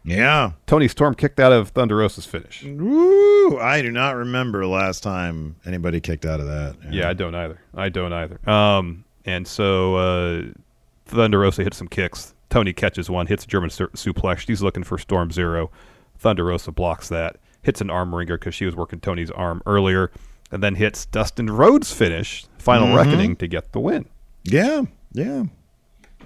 Yeah. 0.09 0.51
Toni 0.65 0.87
Storm 0.87 1.13
kicked 1.15 1.39
out 1.39 1.51
of 1.51 1.69
Thunder 1.69 1.97
Rosa's 1.97 2.25
finish. 2.25 2.63
Woo! 2.63 3.57
I 3.59 3.81
do 3.81 3.91
not 3.91 4.15
remember 4.15 4.65
last 4.65 5.03
time 5.03 5.55
anybody 5.65 5.99
kicked 5.99 6.25
out 6.25 6.39
of 6.39 6.47
that. 6.47 6.75
Yeah, 6.91 7.09
I 7.09 7.13
don't 7.13 7.35
either. 7.35 7.59
I 7.75 7.89
don't 7.89 8.13
either. 8.13 8.39
Um, 8.49 9.05
and 9.25 9.47
so 9.47 9.95
uh, 9.95 10.41
Thunder 11.05 11.39
Rosa 11.39 11.63
hits 11.63 11.77
some 11.77 11.87
kicks. 11.87 12.33
Toni 12.49 12.73
catches 12.73 13.09
one, 13.09 13.27
hits 13.27 13.43
a 13.43 13.47
German 13.47 13.69
su- 13.69 13.87
suplex. 13.89 14.39
She's 14.39 14.61
looking 14.63 14.83
for 14.83 14.97
Storm 14.97 15.31
Zero. 15.31 15.69
Thunder 16.17 16.45
Rosa 16.45 16.71
blocks 16.71 17.07
that, 17.09 17.37
hits 17.61 17.79
an 17.79 17.89
arm 17.89 18.13
wringer 18.13 18.37
because 18.37 18.55
she 18.55 18.65
was 18.65 18.75
working 18.75 18.99
Toni's 18.99 19.31
arm 19.31 19.61
earlier, 19.65 20.11
and 20.51 20.63
then 20.63 20.75
hits 20.75 21.05
Dustin 21.05 21.47
Rhodes' 21.49 21.93
finish, 21.93 22.45
Final 22.57 22.87
Mhm. 22.87 22.95
Reckoning, 22.95 23.35
to 23.37 23.47
get 23.47 23.71
the 23.71 23.79
win. 23.79 24.05
Yeah, 24.43 24.81
yeah. 25.13 25.43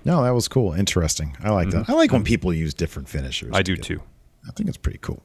No, 0.05 0.23
that 0.23 0.31
was 0.31 0.47
cool. 0.47 0.73
Interesting. 0.73 1.35
I 1.43 1.51
like 1.51 1.69
that. 1.69 1.89
I 1.89 1.93
like 1.93 2.11
when 2.11 2.23
people 2.23 2.53
use 2.53 2.73
different 2.73 3.07
finishers. 3.09 3.47
Mm-hmm. 3.47 3.55
I 3.55 3.61
do 3.61 3.77
too. 3.77 4.01
I 4.45 4.51
think 4.51 4.67
it's 4.67 4.77
pretty 4.77 4.99
cool. 4.99 5.23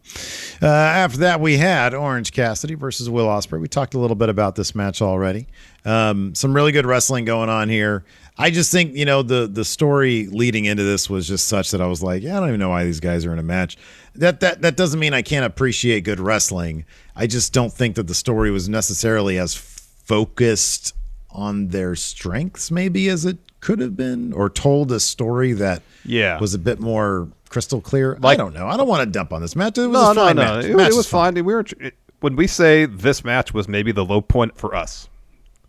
Uh, 0.62 0.66
after 0.66 1.18
that, 1.18 1.40
we 1.40 1.56
had 1.56 1.92
Orange 1.92 2.32
Cassidy 2.32 2.74
versus 2.74 3.10
Will 3.10 3.26
Ospreay. 3.26 3.60
We 3.60 3.66
talked 3.66 3.94
a 3.94 3.98
little 3.98 4.14
bit 4.14 4.28
about 4.28 4.54
this 4.54 4.76
match 4.76 5.02
already. 5.02 5.48
Um, 5.84 6.36
some 6.36 6.54
really 6.54 6.70
good 6.70 6.86
wrestling 6.86 7.24
going 7.24 7.48
on 7.48 7.68
here. 7.68 8.04
I 8.36 8.50
just 8.50 8.70
think 8.70 8.94
you 8.94 9.04
know 9.04 9.22
the 9.22 9.48
the 9.48 9.64
story 9.64 10.28
leading 10.28 10.66
into 10.66 10.84
this 10.84 11.10
was 11.10 11.26
just 11.26 11.48
such 11.48 11.72
that 11.72 11.80
I 11.80 11.88
was 11.88 12.02
like, 12.02 12.22
yeah, 12.22 12.36
I 12.36 12.40
don't 12.40 12.50
even 12.50 12.60
know 12.60 12.68
why 12.68 12.84
these 12.84 13.00
guys 13.00 13.26
are 13.26 13.32
in 13.32 13.40
a 13.40 13.42
match. 13.42 13.76
That 14.14 14.38
that 14.40 14.62
that 14.62 14.76
doesn't 14.76 15.00
mean 15.00 15.14
I 15.14 15.22
can't 15.22 15.44
appreciate 15.44 16.04
good 16.04 16.20
wrestling. 16.20 16.84
I 17.16 17.26
just 17.26 17.52
don't 17.52 17.72
think 17.72 17.96
that 17.96 18.06
the 18.06 18.14
story 18.14 18.52
was 18.52 18.68
necessarily 18.68 19.38
as 19.38 19.56
focused 19.56 20.94
on 21.30 21.68
their 21.68 21.96
strengths, 21.96 22.70
maybe 22.70 23.08
as 23.08 23.24
it 23.24 23.38
could 23.60 23.80
have 23.80 23.96
been, 23.96 24.32
or 24.32 24.48
told 24.48 24.92
a 24.92 25.00
story 25.00 25.52
that 25.52 25.82
Yeah. 26.04 26.38
was 26.38 26.54
a 26.54 26.58
bit 26.58 26.78
more 26.80 27.28
crystal 27.48 27.80
clear. 27.80 28.18
I 28.22 28.36
don't 28.36 28.54
know. 28.54 28.66
I 28.66 28.76
don't 28.76 28.88
want 28.88 29.00
to 29.04 29.10
dump 29.10 29.32
on 29.32 29.40
this 29.42 29.56
match. 29.56 29.78
It 29.78 29.86
was 29.86 29.92
no, 29.92 30.10
a 30.12 30.14
fine 30.14 30.36
no, 30.36 30.42
match. 30.42 30.64
no. 30.64 30.70
It, 30.70 30.76
Match 30.76 30.90
it 30.90 30.96
was 30.96 31.08
fine. 31.08 31.34
fine. 31.34 31.44
We 31.44 31.54
were 31.54 31.64
it, 31.80 31.94
when 32.20 32.36
we 32.36 32.46
say 32.46 32.84
this 32.86 33.24
match 33.24 33.52
was 33.54 33.68
maybe 33.68 33.92
the 33.92 34.04
low 34.04 34.20
point 34.20 34.56
for 34.56 34.74
us, 34.74 35.08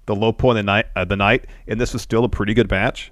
the 0.05 0.15
low 0.15 0.31
point 0.31 0.57
of 0.59 0.65
the 0.65 0.71
night, 0.71 0.85
uh, 0.95 1.05
the 1.05 1.15
night, 1.15 1.45
and 1.67 1.79
this 1.79 1.93
was 1.93 2.01
still 2.01 2.23
a 2.23 2.29
pretty 2.29 2.53
good 2.53 2.69
match. 2.69 3.11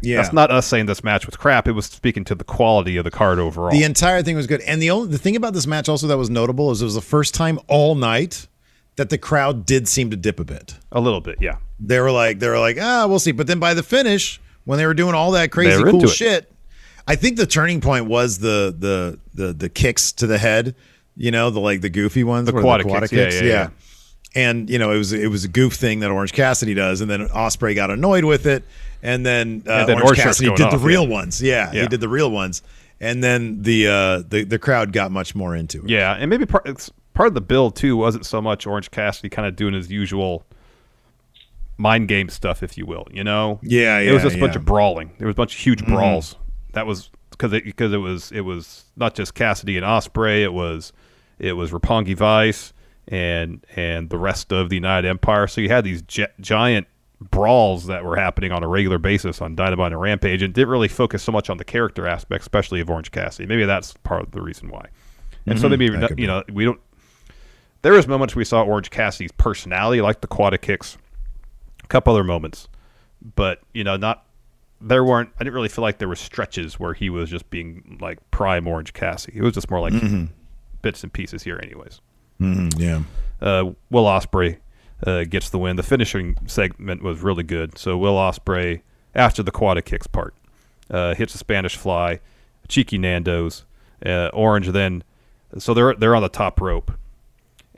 Yeah. 0.00 0.16
That's 0.22 0.32
not 0.32 0.50
us 0.50 0.66
saying 0.66 0.86
this 0.86 1.02
match 1.04 1.26
was 1.26 1.36
crap. 1.36 1.66
It 1.66 1.72
was 1.72 1.86
speaking 1.86 2.24
to 2.24 2.34
the 2.34 2.44
quality 2.44 2.96
of 2.96 3.04
the 3.04 3.10
card 3.10 3.38
overall. 3.38 3.70
The 3.72 3.82
entire 3.82 4.22
thing 4.22 4.36
was 4.36 4.46
good. 4.46 4.60
And 4.62 4.80
the 4.80 4.90
only 4.90 5.08
the 5.08 5.18
thing 5.18 5.36
about 5.36 5.54
this 5.54 5.66
match 5.66 5.88
also 5.88 6.06
that 6.06 6.16
was 6.18 6.30
notable 6.30 6.70
is 6.70 6.80
it 6.82 6.84
was 6.84 6.94
the 6.94 7.00
first 7.00 7.34
time 7.34 7.58
all 7.68 7.94
night 7.94 8.46
that 8.98 9.08
the 9.10 9.16
crowd 9.18 9.64
did 9.64 9.88
seem 9.88 10.10
to 10.10 10.16
dip 10.16 10.38
a 10.38 10.44
bit. 10.44 10.74
a 10.92 11.00
little 11.00 11.20
bit, 11.20 11.38
yeah. 11.40 11.56
They 11.80 11.98
were 12.00 12.10
like 12.10 12.38
they 12.40 12.48
were 12.48 12.58
like, 12.58 12.76
ah, 12.80 13.06
we'll 13.08 13.18
see. 13.18 13.32
But 13.32 13.46
then 13.46 13.58
by 13.58 13.72
the 13.72 13.82
finish, 13.82 14.40
when 14.64 14.78
they 14.78 14.84
were 14.86 14.94
doing 14.94 15.14
all 15.14 15.30
that 15.32 15.50
crazy 15.50 15.82
cool 15.82 16.06
shit, 16.08 16.52
I 17.06 17.14
think 17.16 17.36
the 17.38 17.46
turning 17.46 17.80
point 17.80 18.06
was 18.06 18.38
the 18.38 18.74
the 18.78 19.18
the 19.32 19.52
the 19.54 19.68
kicks 19.68 20.12
to 20.12 20.26
the 20.26 20.36
head. 20.38 20.74
You 21.16 21.30
know, 21.30 21.50
the 21.50 21.60
like 21.60 21.80
the 21.80 21.88
goofy 21.88 22.22
ones, 22.22 22.46
The 22.46 22.52
quad 22.52 22.82
kicks. 22.84 23.12
Yeah, 23.12 23.28
yeah, 23.30 23.42
yeah. 23.42 23.68
And 24.34 24.68
you 24.68 24.78
know, 24.78 24.92
it 24.92 24.98
was 24.98 25.12
it 25.12 25.28
was 25.30 25.44
a 25.44 25.48
goof 25.48 25.72
thing 25.74 26.00
that 26.00 26.10
Orange 26.10 26.32
Cassidy 26.32 26.74
does, 26.74 27.00
and 27.00 27.10
then 27.10 27.28
Ospreay 27.28 27.74
got 27.74 27.90
annoyed 27.90 28.24
with 28.24 28.46
it, 28.46 28.62
and 29.02 29.24
then, 29.24 29.62
uh, 29.66 29.72
And 29.72 29.88
then 29.88 29.96
Orange 29.96 30.04
Orange 30.06 30.18
Cassidy 30.20 30.54
did 30.54 30.70
the 30.70 30.78
real 30.78 31.04
yeah. 31.04 31.08
ones. 31.08 31.40
Yeah, 31.42 31.72
Yeah. 31.72 31.82
he 31.82 31.88
did 31.88 32.00
the 32.00 32.08
real 32.08 32.30
ones, 32.30 32.62
and 33.00 33.24
then 33.24 33.62
the 33.62 33.88
uh, 33.88 34.22
the 34.28 34.44
the 34.44 34.58
crowd 34.58 34.92
got 34.92 35.10
much 35.10 35.34
more 35.34 35.56
into 35.56 35.82
it. 35.82 35.88
Yeah, 35.88 36.12
and 36.14 36.28
maybe 36.28 36.44
part 36.46 36.66
part 37.18 37.26
of 37.26 37.34
the 37.34 37.40
build 37.40 37.74
too 37.74 37.96
wasn't 37.96 38.24
so 38.24 38.40
much 38.40 38.64
Orange 38.64 38.92
Cassidy 38.92 39.28
kind 39.28 39.48
of 39.48 39.56
doing 39.56 39.74
his 39.74 39.90
usual 39.90 40.46
mind 41.76 42.06
game 42.06 42.28
stuff, 42.28 42.62
if 42.62 42.78
you 42.78 42.86
will. 42.86 43.06
You 43.12 43.24
know, 43.24 43.58
Yeah, 43.62 43.98
It 43.98 44.12
was 44.12 44.22
yeah, 44.22 44.28
just 44.28 44.36
a 44.36 44.40
bunch 44.40 44.54
of 44.56 44.64
brawling. 44.64 45.10
There 45.18 45.26
was 45.26 45.34
a 45.34 45.36
bunch 45.36 45.54
of 45.54 45.60
huge 45.60 45.82
Mhm. 45.82 45.88
brawls. 45.88 46.36
That 46.74 46.86
was 46.86 47.10
because 47.30 47.52
it, 47.52 47.64
because 47.64 47.92
it 47.92 47.98
was 47.98 48.30
it 48.32 48.42
was 48.42 48.84
not 48.96 49.14
just 49.14 49.34
Cassidy 49.34 49.76
and 49.76 49.84
Ospreay. 49.84 50.42
It 50.42 50.52
was 50.52 50.92
it 51.40 51.54
was 51.54 51.72
Roppongi 51.72 52.14
Vice 52.16 52.72
and 53.08 53.64
and 53.76 54.10
the 54.10 54.18
rest 54.18 54.52
of 54.52 54.68
the 54.68 54.76
United 54.76 55.08
Empire. 55.08 55.46
So 55.48 55.60
you 55.60 55.68
had 55.70 55.82
these 55.84 56.02
gi- 56.02 56.26
giant 56.40 56.86
brawls 57.20 57.86
that 57.86 58.04
were 58.04 58.14
happening 58.16 58.52
on 58.52 58.62
a 58.62 58.68
regular 58.68 58.98
basis 58.98 59.42
on 59.42 59.56
Dynamite 59.56 59.90
and 59.90 60.00
Rampage, 60.00 60.40
and 60.42 60.54
didn't 60.54 60.68
really 60.68 60.86
focus 60.86 61.20
so 61.24 61.32
much 61.32 61.50
on 61.50 61.56
the 61.56 61.64
character 61.64 62.06
aspect, 62.06 62.42
especially 62.42 62.80
of 62.80 62.88
Orange 62.88 63.10
Cassidy. 63.10 63.46
Maybe 63.48 63.64
that's 63.64 63.94
part 64.04 64.22
of 64.22 64.30
the 64.30 64.40
reason 64.40 64.68
why. 64.68 64.86
And 65.46 65.58
so 65.58 65.66
Mhm. 65.66 65.70
maybe 66.04 66.20
you 66.22 66.26
know 66.28 66.44
we 66.52 66.64
don't. 66.64 66.78
There 67.82 67.92
was 67.92 68.06
moments 68.08 68.34
we 68.34 68.44
saw 68.44 68.62
Orange 68.62 68.90
Cassidy's 68.90 69.32
personality, 69.32 70.00
like 70.00 70.20
the 70.20 70.26
quad 70.26 70.60
kicks, 70.60 70.98
a 71.82 71.86
couple 71.86 72.12
other 72.12 72.24
moments, 72.24 72.68
but 73.36 73.60
you 73.72 73.84
know 73.84 73.96
not. 73.96 74.24
There 74.80 75.04
weren't. 75.04 75.30
I 75.36 75.44
didn't 75.44 75.54
really 75.54 75.68
feel 75.68 75.82
like 75.82 75.98
there 75.98 76.08
were 76.08 76.14
stretches 76.16 76.78
where 76.78 76.94
he 76.94 77.10
was 77.10 77.28
just 77.30 77.50
being 77.50 77.98
like 78.00 78.18
prime 78.30 78.66
Orange 78.68 78.92
Cassidy. 78.92 79.38
It 79.38 79.42
was 79.42 79.54
just 79.54 79.70
more 79.70 79.80
like 79.80 79.92
Mhm. 79.92 80.28
bits 80.82 81.02
and 81.02 81.12
pieces 81.12 81.42
here, 81.42 81.58
anyways. 81.62 82.00
Mhm, 82.40 82.78
yeah. 82.78 83.02
Uh, 83.40 83.72
Will 83.90 84.04
Ospreay 84.04 84.58
uh, 85.06 85.24
gets 85.24 85.50
the 85.50 85.58
win. 85.58 85.74
The 85.76 85.82
finishing 85.82 86.36
segment 86.46 87.02
was 87.02 87.20
really 87.20 87.42
good. 87.42 87.76
So 87.78 87.96
Will 87.98 88.14
Ospreay, 88.14 88.82
after 89.16 89.42
the 89.42 89.50
quad 89.50 89.84
kicks 89.84 90.06
part, 90.06 90.34
uh, 90.90 91.14
hits 91.14 91.34
a 91.34 91.38
Spanish 91.38 91.76
fly, 91.76 92.20
cheeky 92.68 92.98
Nando's. 92.98 93.64
Uh, 94.04 94.28
Orange 94.32 94.68
then, 94.68 95.02
so 95.58 95.74
they're 95.74 95.94
they're 95.94 96.14
on 96.14 96.22
the 96.22 96.28
top 96.28 96.60
rope, 96.60 96.92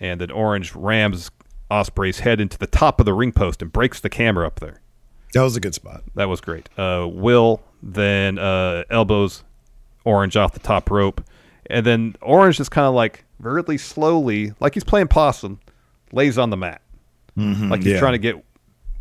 and 0.00 0.20
then 0.20 0.30
Orange 0.30 0.74
rams 0.74 1.30
Ospreay's 1.70 2.20
head 2.20 2.40
into 2.40 2.58
the 2.58 2.66
top 2.66 2.98
of 2.98 3.06
the 3.06 3.12
ring 3.14 3.30
post 3.30 3.62
and 3.62 3.70
breaks 3.72 4.00
the 4.00 4.08
camera 4.08 4.44
up 4.46 4.58
there. 4.58 4.80
That 5.34 5.42
was 5.42 5.54
a 5.54 5.60
good 5.60 5.74
spot. 5.74 6.02
That 6.16 6.28
was 6.28 6.40
great. 6.40 6.68
Uh, 6.76 7.06
Will 7.08 7.62
then 7.82 8.38
uh, 8.38 8.82
elbows 8.90 9.44
Orange 10.04 10.36
off 10.36 10.52
the 10.52 10.58
top 10.60 10.90
rope, 10.90 11.22
and 11.66 11.86
then 11.86 12.16
Orange 12.20 12.56
just 12.56 12.72
kind 12.72 12.86
of 12.88 12.94
like 12.94 13.24
really 13.38 13.78
slowly, 13.78 14.52
like 14.58 14.74
he's 14.74 14.82
playing 14.84 15.06
possum, 15.08 15.60
lays 16.12 16.36
on 16.38 16.50
the 16.50 16.56
mat, 16.56 16.82
Mhm, 17.38 17.70
like 17.70 17.82
he's 17.82 17.92
yeah. 17.92 17.98
trying 18.00 18.12
to 18.14 18.18
get 18.18 18.44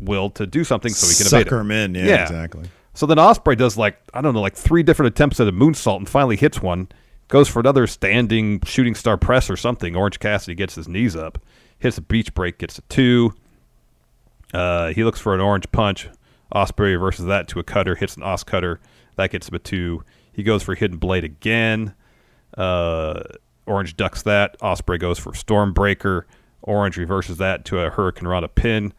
Will 0.00 0.30
to 0.30 0.46
do 0.46 0.62
something 0.64 0.92
so 0.92 1.06
he 1.08 1.14
can 1.16 1.26
Sucker 1.26 1.58
him 1.60 1.70
in. 1.72 1.94
Yeah, 1.94 2.22
exactly. 2.22 2.70
So 2.94 3.06
then 3.06 3.18
Osprey 3.18 3.56
does 3.56 3.76
like 3.76 3.98
I 4.14 4.20
don't 4.20 4.32
know, 4.34 4.40
like 4.40 4.54
three 4.54 4.82
different 4.82 5.08
attempts 5.14 5.40
at 5.40 5.48
a 5.48 5.52
moonsault 5.52 5.96
and 5.96 6.08
finally 6.08 6.36
hits 6.36 6.62
one. 6.62 6.88
Goes 7.30 7.46
for 7.46 7.60
another 7.60 7.86
standing 7.86 8.60
shooting 8.64 8.96
star 8.96 9.16
press 9.16 9.48
or 9.48 9.56
something. 9.56 9.94
Orange 9.94 10.18
Cassidy 10.18 10.56
gets 10.56 10.74
his 10.74 10.88
knees 10.88 11.14
up, 11.14 11.38
hits 11.78 11.96
a 11.96 12.02
beach 12.02 12.34
break, 12.34 12.58
gets 12.58 12.78
a 12.78 12.82
two. 12.82 13.32
Uh, 14.52 14.88
he 14.88 15.04
looks 15.04 15.20
for 15.20 15.32
an 15.32 15.40
orange 15.40 15.70
punch. 15.70 16.08
Ospreay 16.52 16.92
reverses 16.92 17.26
that 17.26 17.46
to 17.46 17.60
a 17.60 17.62
cutter, 17.62 17.94
hits 17.94 18.16
an 18.16 18.24
Os 18.24 18.42
cutter. 18.42 18.80
That 19.14 19.30
gets 19.30 19.48
him 19.48 19.54
a 19.54 19.60
two. 19.60 20.02
He 20.32 20.42
goes 20.42 20.64
for 20.64 20.74
hidden 20.74 20.98
blade 20.98 21.22
again. 21.22 21.94
Uh, 22.58 23.22
Orange 23.64 23.96
ducks 23.96 24.22
that. 24.22 24.58
Ospreay 24.58 24.98
goes 24.98 25.20
for 25.20 25.30
Stormbreaker. 25.30 26.24
Orange 26.62 26.96
reverses 26.96 27.36
that 27.36 27.64
to 27.66 27.78
a 27.78 27.90
Hurricane 27.90 28.26
Rana 28.26 28.48
pin. 28.48 28.92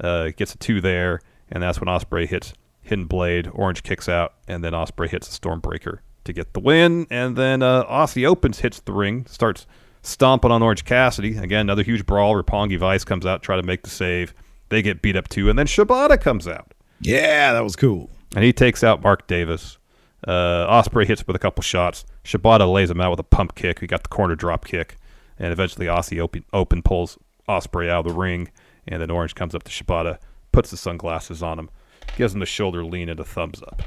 Uh, 0.00 0.30
gets 0.36 0.52
a 0.52 0.58
two 0.58 0.80
there, 0.80 1.20
and 1.52 1.62
that's 1.62 1.80
when 1.80 1.86
Ospreay 1.86 2.26
hits 2.26 2.52
hidden 2.82 3.04
blade. 3.04 3.48
Orange 3.52 3.84
kicks 3.84 4.08
out, 4.08 4.34
and 4.48 4.64
then 4.64 4.72
Ospreay 4.72 5.08
hits 5.08 5.28
a 5.28 5.40
Stormbreaker 5.40 6.00
to 6.26 6.32
get 6.32 6.52
the 6.52 6.60
win. 6.60 7.06
And 7.10 7.36
then 7.36 7.62
uh, 7.62 7.84
Aussie 7.84 8.26
opens, 8.26 8.60
hits 8.60 8.80
the 8.80 8.92
ring, 8.92 9.26
starts 9.26 9.66
stomping 10.02 10.50
on 10.50 10.62
Orange 10.62 10.84
Cassidy. 10.84 11.36
Again, 11.36 11.62
another 11.62 11.82
huge 11.82 12.06
brawl. 12.06 12.34
Roppongi 12.34 12.78
Vice 12.78 13.04
comes 13.04 13.26
out, 13.26 13.42
try 13.42 13.56
to 13.56 13.62
make 13.62 13.82
the 13.82 13.90
save. 13.90 14.34
They 14.68 14.82
get 14.82 15.02
beat 15.02 15.16
up 15.16 15.28
too, 15.28 15.48
and 15.48 15.58
then 15.58 15.66
Shibata 15.66 16.20
comes 16.20 16.48
out. 16.48 16.74
Yeah, 17.00 17.52
that 17.52 17.62
was 17.62 17.76
cool. 17.76 18.10
And 18.34 18.44
he 18.44 18.52
takes 18.52 18.82
out 18.82 19.02
Mark 19.02 19.26
Davis. 19.26 19.78
Uh, 20.26 20.66
Ospreay 20.66 21.06
hits 21.06 21.26
with 21.26 21.36
a 21.36 21.38
couple 21.38 21.62
shots. 21.62 22.04
Shibata 22.24 22.70
lays 22.70 22.90
him 22.90 23.00
out 23.00 23.10
with 23.10 23.20
a 23.20 23.24
pump 23.24 23.54
kick. 23.54 23.80
He 23.80 23.86
got 23.86 24.02
the 24.02 24.08
corner 24.08 24.34
drop 24.34 24.64
kick, 24.64 24.96
and 25.38 25.52
eventually 25.52 25.86
Aussie 25.86 26.18
open, 26.20 26.44
open 26.52 26.82
pulls 26.82 27.18
Ospreay 27.48 27.88
out 27.88 28.06
of 28.06 28.12
the 28.12 28.18
ring, 28.18 28.50
And 28.88 29.00
then 29.00 29.10
Orange 29.10 29.34
comes 29.34 29.54
up 29.54 29.62
to 29.64 29.70
Shibata, 29.70 30.18
puts 30.52 30.70
the 30.70 30.76
sunglasses 30.76 31.42
on 31.42 31.58
him, 31.58 31.70
gives 32.16 32.34
him 32.34 32.40
the 32.40 32.46
shoulder 32.46 32.84
lean 32.84 33.08
and 33.08 33.20
a 33.20 33.24
thumbs 33.24 33.62
up. 33.62 33.82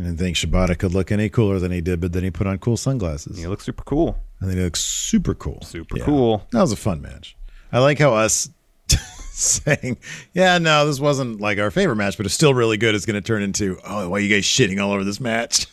I 0.00 0.04
didn't 0.04 0.18
think 0.18 0.36
Shibata 0.36 0.78
could 0.78 0.94
look 0.94 1.12
any 1.12 1.28
cooler 1.28 1.58
than 1.58 1.70
he 1.72 1.80
did, 1.80 2.00
but 2.00 2.12
then 2.12 2.22
he 2.22 2.30
put 2.30 2.46
on 2.46 2.58
cool 2.58 2.76
sunglasses. 2.78 3.36
He 3.38 3.46
looks 3.46 3.64
super 3.64 3.84
cool. 3.84 4.18
And 4.40 4.48
then 4.50 4.56
he 4.56 4.62
looks 4.64 4.80
super 4.80 5.34
cool. 5.34 5.60
Super 5.62 5.98
Yeah. 5.98 6.04
cool. 6.04 6.46
That 6.52 6.60
was 6.62 6.72
a 6.72 6.76
fun 6.76 7.02
match. 7.02 7.36
I 7.72 7.80
like 7.80 7.98
how 7.98 8.14
us 8.14 8.48
saying, 9.32 9.98
yeah, 10.32 10.56
no, 10.58 10.86
this 10.86 10.98
wasn't 11.00 11.40
like 11.40 11.58
our 11.58 11.70
favorite 11.70 11.96
match, 11.96 12.16
but 12.16 12.24
it's 12.24 12.34
still 12.34 12.54
really 12.54 12.76
good. 12.78 12.94
It's 12.94 13.04
going 13.04 13.20
to 13.20 13.26
turn 13.26 13.42
into, 13.42 13.78
oh, 13.84 14.08
why 14.08 14.16
are 14.16 14.20
you 14.20 14.34
guys 14.34 14.44
shitting 14.44 14.82
all 14.82 14.92
over 14.92 15.04
this 15.04 15.20
match? 15.20 15.66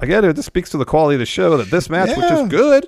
I 0.00 0.06
get 0.06 0.24
it 0.24 0.36
This 0.36 0.46
speaks 0.46 0.70
to 0.70 0.76
the 0.78 0.84
quality 0.84 1.16
of 1.16 1.20
the 1.20 1.26
show 1.26 1.56
that 1.56 1.70
this 1.70 1.88
match, 1.90 2.08
which 2.10 2.18
Yeah. 2.18 2.42
is 2.44 2.48
good, 2.48 2.86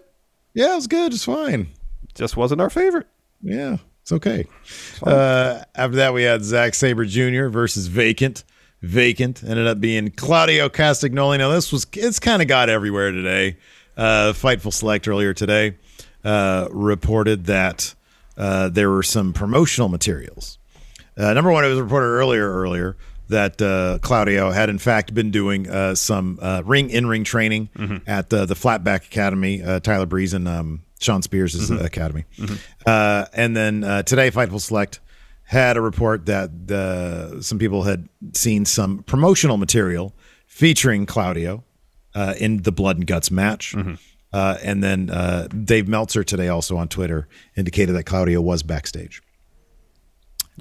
Yeah, 0.55 0.73
it 0.73 0.77
was 0.77 0.87
good. 0.87 1.13
It's 1.15 1.25
fine. 1.25 1.69
just 2.15 2.37
wasn't 2.37 2.61
our 2.61 2.71
favorite. 2.71 3.07
Yeah, 3.43 3.79
it's 4.03 4.13
okay. 4.13 4.47
Uh, 5.03 5.61
after 5.75 5.97
that, 5.97 6.13
we 6.13 6.23
had 6.25 6.45
Zack 6.45 6.75
Sabre 6.75 7.05
Jr. 7.07 7.47
versus 7.49 7.87
Vacant. 7.87 8.45
Vacant 8.83 9.43
ended 9.43 9.67
up 9.67 9.81
being 9.81 10.11
Claudio 10.11 10.69
Castagnoli. 10.69 11.39
Now, 11.39 11.51
this 11.51 11.71
was 11.73 11.87
it's 11.93 12.19
kind 12.19 12.41
of 12.43 12.49
got 12.49 12.69
everywhere 12.69 13.11
today. 13.11 13.57
Uh, 13.97 14.33
Fightful 14.33 14.73
Select 14.73 15.07
earlier 15.07 15.35
today 15.35 15.77
uh, 16.25 16.69
reported 16.71 17.47
that 17.47 17.95
uh, 18.39 18.69
there 18.71 18.89
were 18.91 19.03
some 19.03 19.33
promotional 19.33 19.89
materials. 19.89 20.59
Uh, 21.17 21.35
number 21.35 21.51
one, 21.53 21.65
it 21.65 21.69
was 21.69 21.81
reported 21.81 22.07
earlier 22.07 22.51
earlier 22.51 22.97
that 23.29 23.61
uh, 23.61 23.99
Claudio 24.01 24.51
had 24.51 24.71
in 24.71 24.79
fact 24.79 25.13
been 25.15 25.31
doing 25.31 25.69
uh, 25.69 25.95
some 25.95 26.39
uh, 26.41 26.63
ring 26.65 26.89
in 26.91 27.07
ring 27.07 27.23
training 27.25 27.69
at 28.07 28.31
the 28.31 28.47
the 28.47 28.55
Flatback 28.55 29.05
Academy. 29.07 29.63
Uh, 29.63 29.79
Tyler 29.81 30.07
Breeze 30.07 30.33
and 30.33 30.49
um, 30.49 30.83
Shawn 31.01 31.21
Spears' 31.23 31.71
academy. 31.71 32.25
Uh, 32.87 33.27
and 33.35 33.55
then 33.55 33.85
uh, 33.85 34.03
today, 34.03 34.31
Fightful 34.31 34.61
Select 34.61 35.01
had 35.51 35.77
a 35.77 35.81
report 35.81 36.27
that 36.27 36.49
uh, 36.71 37.43
some 37.43 37.59
people 37.59 37.83
had 37.83 38.09
seen 38.35 38.65
some 38.65 39.03
promotional 39.03 39.57
material 39.57 40.15
featuring 40.47 41.07
Claudio 41.07 41.65
uh, 42.15 42.35
in 42.39 42.63
the 42.63 42.71
Blood 42.71 42.99
and 42.99 43.07
Guts 43.07 43.33
match. 43.33 43.75
Uh, 44.33 44.59
and 44.63 44.81
then 44.81 45.11
uh, 45.11 45.49
Dave 45.49 45.89
Meltzer 45.89 46.23
today 46.23 46.47
also 46.47 46.77
on 46.77 46.87
Twitter 46.87 47.27
indicated 47.57 47.95
that 47.97 48.05
Claudio 48.05 48.41
was 48.41 48.63
backstage. 48.63 49.23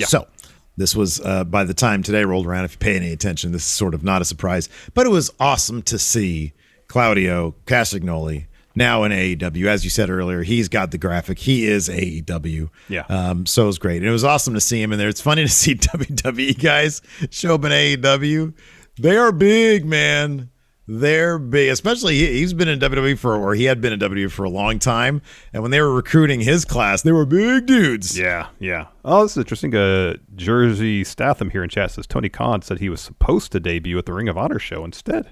So 0.08 0.28
this 0.76 0.96
was 0.96 1.22
uh, 1.22 1.44
by 1.44 1.66
the 1.66 1.76
time 1.76 2.02
today 2.02 2.24
rolled 2.24 2.48
around. 2.48 2.66
If 2.66 2.72
you 2.72 2.78
pay 2.80 2.96
any 2.96 3.12
attention, 3.12 3.52
this 3.52 3.62
is 3.62 3.68
sort 3.68 3.94
of 3.94 4.04
not 4.04 4.24
a 4.24 4.26
surprise, 4.26 4.70
but 4.96 5.06
it 5.06 5.10
was 5.10 5.32
awesome 5.40 5.84
to 5.84 6.00
see 6.00 6.54
Claudio 6.88 7.54
Castagnoli 7.68 8.48
now 8.80 9.04
in 9.04 9.12
AEW. 9.12 9.68
As 9.68 9.84
you 9.84 9.92
said 9.92 10.10
earlier, 10.10 10.42
he's 10.42 10.68
got 10.68 10.90
the 10.90 10.98
graphic. 10.98 11.38
He 11.38 11.68
is 11.68 11.88
AEW. 11.88 12.70
Yeah. 12.88 13.04
Um, 13.10 13.46
so 13.46 13.64
it 13.64 13.68
was 13.68 13.78
great. 13.78 13.98
And 13.98 14.08
it 14.08 14.12
was 14.12 14.24
awesome 14.24 14.56
to 14.56 14.62
see 14.62 14.82
him 14.82 14.92
in 14.92 14.98
there. 14.98 15.10
It's 15.10 15.22
funny 15.22 15.44
to 15.44 15.50
see 15.50 15.76
WWE 15.76 16.60
guys 16.60 17.04
show 17.30 17.54
up 17.54 17.66
in 17.66 17.72
AEW. 17.72 18.56
They 18.98 19.18
are 19.18 19.32
big, 19.32 19.86
man. 19.86 20.50
They're 20.92 21.38
big, 21.38 21.70
especially 21.70 22.16
he, 22.16 22.40
he's 22.40 22.54
been 22.54 22.68
in 22.68 22.80
WWE 22.80 23.16
for, 23.20 23.36
or 23.36 23.54
he 23.54 23.66
had 23.66 23.80
been 23.80 23.94
in 23.94 24.00
WWE 24.00 24.32
for 24.32 24.44
a 24.44 24.50
long 24.50 24.80
time. 24.80 25.22
And 25.54 25.62
when 25.62 25.70
they 25.70 25.80
were 25.82 25.94
recruiting 25.94 26.42
his 26.42 26.66
class, 26.66 27.04
they 27.04 27.12
were 27.12 27.28
big 27.28 27.68
dudes. 27.68 28.18
Yeah, 28.18 28.48
yeah. 28.58 28.88
Oh, 29.06 29.22
this 29.22 29.34
is 29.34 29.38
interesting. 29.38 29.76
Uh, 29.76 30.16
Jersey 30.36 31.04
Statham 31.04 31.52
here 31.52 31.62
in 31.62 31.70
chat 31.70 31.92
says 31.92 32.08
Tony 32.08 32.28
Khan 32.28 32.64
said 32.64 32.80
he 32.80 32.90
was 32.90 33.02
supposed 33.02 33.52
to 33.52 33.60
debut 33.60 34.00
at 34.00 34.08
the 34.08 34.14
Ring 34.14 34.28
of 34.28 34.36
Honor 34.36 34.58
show 34.58 34.84
instead. 34.84 35.32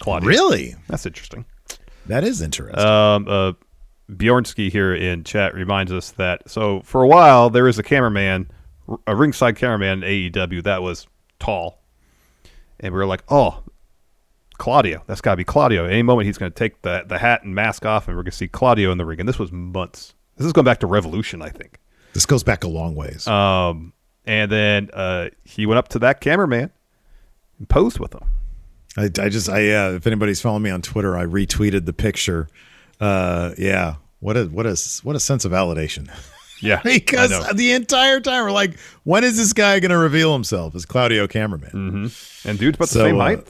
Claudio. 0.00 0.28
Really? 0.28 0.74
That's 0.88 1.06
interesting. 1.06 1.44
That 2.06 2.24
is 2.24 2.40
interesting. 2.40 2.78
Um, 2.84 3.26
uh, 3.28 3.52
Bjornsky 4.10 4.70
here 4.70 4.94
in 4.94 5.24
chat 5.24 5.54
reminds 5.54 5.90
us 5.92 6.10
that 6.12 6.48
so 6.50 6.80
for 6.84 7.02
a 7.02 7.08
while 7.08 7.48
there 7.50 7.64
was 7.64 7.78
a 7.78 7.82
cameraman, 7.82 8.50
a 9.06 9.16
ringside 9.16 9.56
cameraman 9.56 10.02
in 10.02 10.30
AEW 10.32 10.62
that 10.64 10.82
was 10.82 11.06
tall, 11.38 11.80
and 12.80 12.92
we 12.92 12.98
were 12.98 13.06
like, 13.06 13.22
oh, 13.30 13.62
Claudio, 14.58 15.02
that's 15.06 15.20
got 15.20 15.32
to 15.32 15.36
be 15.36 15.44
Claudio. 15.44 15.86
Any 15.86 16.02
moment 16.02 16.26
he's 16.26 16.38
going 16.38 16.52
to 16.52 16.56
take 16.56 16.82
the 16.82 17.04
the 17.06 17.18
hat 17.18 17.42
and 17.44 17.54
mask 17.54 17.86
off, 17.86 18.06
and 18.06 18.16
we're 18.16 18.22
going 18.22 18.32
to 18.32 18.36
see 18.36 18.48
Claudio 18.48 18.92
in 18.92 18.98
the 18.98 19.04
ring. 19.06 19.20
And 19.20 19.28
this 19.28 19.38
was 19.38 19.50
months. 19.50 20.14
This 20.36 20.46
is 20.46 20.52
going 20.52 20.64
back 20.64 20.80
to 20.80 20.86
Revolution, 20.86 21.40
I 21.42 21.48
think. 21.48 21.78
this 22.12 22.26
goes 22.26 22.42
back 22.42 22.64
a 22.64 22.68
long 22.68 22.94
ways. 22.94 23.26
Um, 23.26 23.92
and 24.26 24.50
then 24.50 24.90
uh, 24.92 25.30
he 25.44 25.64
went 25.66 25.78
up 25.78 25.88
to 25.88 25.98
that 26.00 26.20
cameraman 26.20 26.70
and 27.58 27.68
posed 27.68 27.98
with 27.98 28.14
him. 28.14 28.22
I, 28.96 29.04
I 29.04 29.28
just, 29.28 29.48
I, 29.48 29.70
uh, 29.72 29.90
if 29.92 30.06
anybody's 30.06 30.40
following 30.40 30.62
me 30.62 30.70
on 30.70 30.82
Twitter, 30.82 31.16
I 31.16 31.24
retweeted 31.24 31.84
the 31.86 31.92
picture. 31.92 32.48
Uh, 33.00 33.52
yeah. 33.58 33.96
What 34.20 34.36
a, 34.36 34.44
what 34.46 34.66
a, 34.66 34.76
what 35.02 35.16
a 35.16 35.20
sense 35.20 35.44
of 35.44 35.52
validation. 35.52 36.08
Yeah, 36.62 36.80
because 36.84 37.30
the 37.54 37.72
entire 37.72 38.20
time 38.20 38.44
we're 38.44 38.52
like, 38.52 38.78
when 39.02 39.24
is 39.24 39.36
this 39.36 39.52
guy 39.52 39.80
going 39.80 39.90
to 39.90 39.98
reveal 39.98 40.32
himself 40.32 40.74
as 40.74 40.86
Claudio 40.86 41.26
Cameraman? 41.26 41.70
Mm-hmm. 41.70 42.48
and 42.48 42.58
dude's 42.58 42.76
about 42.76 42.88
the 42.88 42.94
So, 42.94 43.04
same 43.04 43.20
uh, 43.20 43.24
height. 43.24 43.48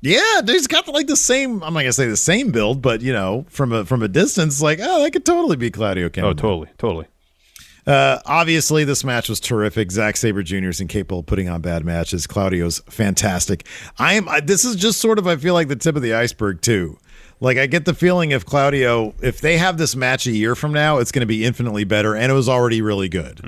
Yeah, 0.00 0.22
dude, 0.44 0.50
he's 0.50 0.66
got 0.68 0.86
like 0.88 1.08
the 1.08 1.16
same. 1.16 1.62
I'm 1.62 1.74
not 1.74 1.80
gonna 1.80 1.92
say 1.92 2.06
the 2.06 2.16
same 2.16 2.52
build, 2.52 2.80
but 2.80 3.00
you 3.00 3.12
know, 3.12 3.46
from 3.48 3.72
a 3.72 3.84
from 3.84 4.02
a 4.02 4.08
distance, 4.08 4.62
like, 4.62 4.78
oh, 4.80 5.02
that 5.02 5.10
could 5.12 5.26
totally 5.26 5.56
be 5.56 5.70
Claudio 5.72 6.06
Oh, 6.06 6.32
totally, 6.32 6.68
totally. 6.78 7.06
Uh, 7.88 8.20
obviously, 8.26 8.84
this 8.84 9.02
match 9.02 9.30
was 9.30 9.40
terrific. 9.40 9.90
Zack 9.90 10.18
Sabre 10.18 10.42
Jr. 10.42 10.68
is 10.68 10.80
incapable 10.80 11.20
of 11.20 11.26
putting 11.26 11.48
on 11.48 11.62
bad 11.62 11.86
matches. 11.86 12.26
Claudio's 12.26 12.80
fantastic. 12.90 13.66
I 13.98 14.12
am. 14.12 14.28
I, 14.28 14.40
this 14.40 14.64
is 14.64 14.76
just 14.76 15.00
sort 15.00 15.18
of. 15.18 15.26
I 15.26 15.36
feel 15.36 15.54
like 15.54 15.68
the 15.68 15.76
tip 15.76 15.96
of 15.96 16.02
the 16.02 16.12
iceberg 16.12 16.60
too. 16.60 16.98
Like 17.40 17.56
I 17.56 17.66
get 17.66 17.86
the 17.86 17.94
feeling 17.94 18.32
if 18.32 18.44
Claudio, 18.44 19.14
if 19.22 19.40
they 19.40 19.56
have 19.56 19.78
this 19.78 19.96
match 19.96 20.26
a 20.26 20.32
year 20.32 20.54
from 20.54 20.72
now, 20.72 20.98
it's 20.98 21.12
going 21.12 21.20
to 21.20 21.26
be 21.26 21.44
infinitely 21.44 21.84
better, 21.84 22.14
and 22.14 22.30
it 22.30 22.34
was 22.34 22.48
already 22.48 22.82
really 22.82 23.08
good. 23.08 23.40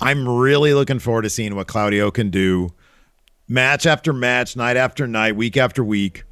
I'm 0.00 0.28
really 0.28 0.74
looking 0.74 0.98
forward 0.98 1.22
to 1.22 1.30
seeing 1.30 1.54
what 1.54 1.68
Claudio 1.68 2.10
can 2.10 2.30
do, 2.30 2.70
match 3.46 3.86
after 3.86 4.12
match, 4.12 4.56
night 4.56 4.76
after 4.76 5.06
night, 5.06 5.36
week 5.36 5.56
after 5.56 5.84
week. 5.84 6.24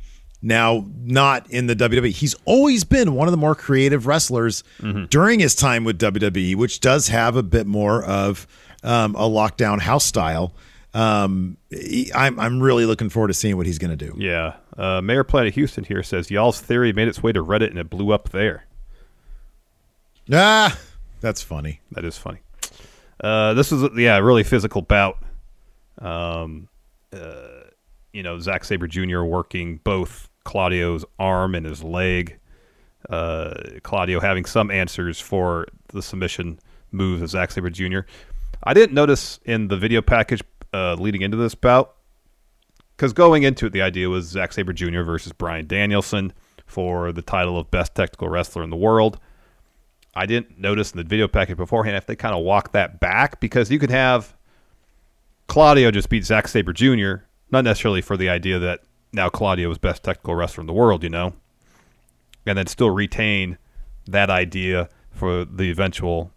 Now, 0.45 0.85
not 1.05 1.49
in 1.51 1.69
the 1.69 1.77
WWE. 1.77 2.11
He's 2.11 2.35
always 2.45 2.83
been 2.83 3.15
one 3.15 3.29
of 3.29 3.33
the 3.33 3.37
more 3.39 3.55
creative 3.55 4.07
wrestlers 4.09 4.65
during 5.09 5.39
his 5.39 5.55
time 5.55 5.85
with 5.85 5.99
WWE, 6.01 6.57
which 6.57 6.81
does 6.81 7.09
have 7.09 7.37
a 7.37 7.43
bit 7.45 7.67
more 7.67 8.03
of 8.05 8.47
um, 8.83 9.15
a 9.15 9.21
lockdown 9.29 9.81
house 9.81 10.05
style. 10.05 10.53
Um, 10.95 11.57
he- 11.71 12.11
I'm 12.15 12.39
I'm 12.41 12.61
really 12.61 12.85
looking 12.87 13.09
forward 13.09 13.29
to 13.29 13.35
seeing 13.35 13.57
what 13.57 13.67
he's 13.67 13.79
going 13.79 13.97
to 13.97 14.07
do. 14.07 14.15
Yeah. 14.19 14.57
Uh, 14.77 15.01
Mayor 15.01 15.23
Planet 15.25 15.55
Houston 15.55 15.85
here 15.85 16.03
says 16.03 16.31
y'all's 16.31 16.61
theory 16.61 16.93
made 16.93 17.07
its 17.09 17.23
way 17.23 17.31
to 17.33 17.43
Reddit 17.43 17.71
and 17.71 17.79
it 17.79 17.89
blew 17.89 18.13
up 18.13 18.31
there. 18.31 18.67
Ah, 20.33 20.79
that's 21.21 21.43
funny. 21.43 21.81
That 21.93 22.05
is 22.05 22.19
funny. 22.19 22.39
Uh, 23.23 23.55
this 23.55 23.71
was 23.71 23.89
yeah, 23.97 24.17
a 24.17 24.23
really 24.23 24.43
physical 24.43 24.83
bout. 24.83 25.19
Um, 25.99 26.69
uh, 27.13 27.61
you 28.13 28.23
know, 28.23 28.39
Zack 28.41 28.65
Sabre 28.65 28.87
Jr. 28.89 29.23
working 29.23 29.79
both 29.85 30.29
Claudio's 30.45 31.05
arm 31.19 31.55
and 31.55 31.67
his 31.67 31.83
leg. 31.83 32.39
Uh, 33.11 33.55
Claudio 33.83 34.21
having 34.21 34.45
some 34.45 34.71
answers 34.71 35.21
for 35.21 35.67
the 35.89 36.03
submission 36.03 36.59
moves 36.93 37.23
of 37.23 37.31
Zack 37.31 37.51
Sabre 37.51 37.71
Jr. 37.71 38.01
I 38.65 38.75
didn't 38.75 38.95
notice 38.95 39.41
in 39.45 39.69
the 39.69 39.77
video 39.77 40.03
package 40.03 40.43
uh, 40.73 40.95
leading 40.95 41.23
into 41.23 41.37
this 41.37 41.55
bout 41.55 41.97
because 42.97 43.13
going 43.13 43.43
into 43.43 43.67
it, 43.67 43.73
the 43.73 43.83
idea 43.83 44.09
was 44.09 44.27
Zack 44.27 44.53
Sabre 44.53 44.73
Jr. 44.73 45.03
versus 45.03 45.33
Bryan 45.33 45.67
Danielson 45.67 46.33
for 46.67 47.13
the 47.13 47.23
title 47.23 47.59
of 47.59 47.71
best 47.71 47.95
technical 47.95 48.29
wrestler 48.29 48.63
in 48.63 48.71
the 48.71 48.77
world. 48.77 49.19
I 50.15 50.27
didn't 50.27 50.59
notice 50.59 50.93
in 50.93 50.99
the 50.99 51.05
video 51.05 51.27
package 51.27 51.57
beforehand 51.57 51.97
if 51.97 52.07
they 52.07 52.17
kind 52.17 52.35
of 52.35 52.45
walked 52.45 52.73
that 52.73 53.01
back 53.01 53.41
because 53.41 53.71
you 53.71 53.79
could 53.79 53.91
have 53.91 54.37
Claudio 55.49 55.91
just 55.91 56.09
beat 56.09 56.25
Zack 56.25 56.49
Sabre 56.49 56.73
Jr. 56.73 57.25
Not 57.51 57.65
necessarily 57.65 58.03
for 58.03 58.17
the 58.17 58.29
idea 58.29 58.59
that 58.59 58.81
now 59.13 59.29
Claudio 59.29 59.71
is 59.71 59.79
best 59.79 60.03
technical 60.03 60.35
wrestler 60.35 60.63
in 60.63 60.67
the 60.67 60.73
world, 60.73 61.03
you 61.03 61.11
know, 61.11 61.35
and 62.47 62.57
then 62.59 62.67
still 62.67 62.91
retain 62.91 63.59
that 64.07 64.31
idea 64.31 64.89
for 65.13 65.45
the 65.45 65.71
eventual 65.71 66.31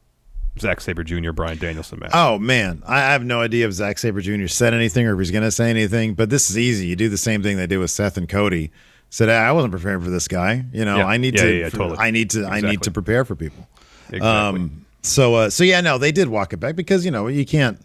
Zack 0.60 0.80
Sabre 0.82 1.04
Jr. 1.04 1.32
Bryan 1.32 1.58
Danielson 1.58 2.00
match. 2.00 2.12
Oh 2.14 2.38
man, 2.38 2.82
I 2.86 3.00
have 3.00 3.24
no 3.24 3.42
idea 3.42 3.66
if 3.68 3.74
Zack 3.74 3.98
Sabre 3.98 4.22
Jr. 4.22 4.48
said 4.48 4.74
anything 4.74 5.06
or 5.08 5.14
if 5.14 5.20
he's 5.20 5.32
going 5.32 5.44
to 5.44 5.52
say 5.52 5.70
anything. 5.70 6.14
But 6.14 6.30
this 6.30 6.50
is 6.50 6.58
easy. 6.58 6.88
You 6.88 6.96
do 6.96 7.10
the 7.10 7.18
same 7.18 7.42
thing 7.44 7.58
they 7.58 7.68
did 7.68 7.78
with 7.78 7.92
Seth 7.92 8.18
and 8.18 8.30
Cody. 8.30 8.72
Said 9.10 9.30
"Ah, 9.30 9.34
I 9.48 9.52
wasn't 9.52 9.72
preparing 9.74 10.02
for 10.02 10.10
this 10.10 10.28
guy. 10.28 10.66
You 10.74 10.84
know, 10.86 10.98
Yeah. 10.98 11.06
I 11.06 11.18
need 11.18 11.36
Yeah, 11.36 11.42
to. 11.44 11.52
yeah, 11.54 11.60
yeah, 11.66 11.70
totally. 11.70 11.98
I 12.00 12.12
need 12.12 12.30
to. 12.32 12.46
I 12.46 12.60
need 12.62 12.82
to 12.84 12.92
prepare 12.92 13.24
for 13.26 13.36
people. 13.36 13.68
exactly. 14.10 14.22
Um. 14.30 14.86
So. 15.02 15.36
Uh, 15.36 15.50
so 15.50 15.64
yeah. 15.64 15.80
No, 15.82 15.98
they 15.98 16.12
did 16.12 16.28
walk 16.28 16.54
it 16.54 16.58
back 16.58 16.76
because 16.76 17.06
you 17.06 17.12
know 17.12 17.28
you 17.28 17.46
can't. 17.46 17.80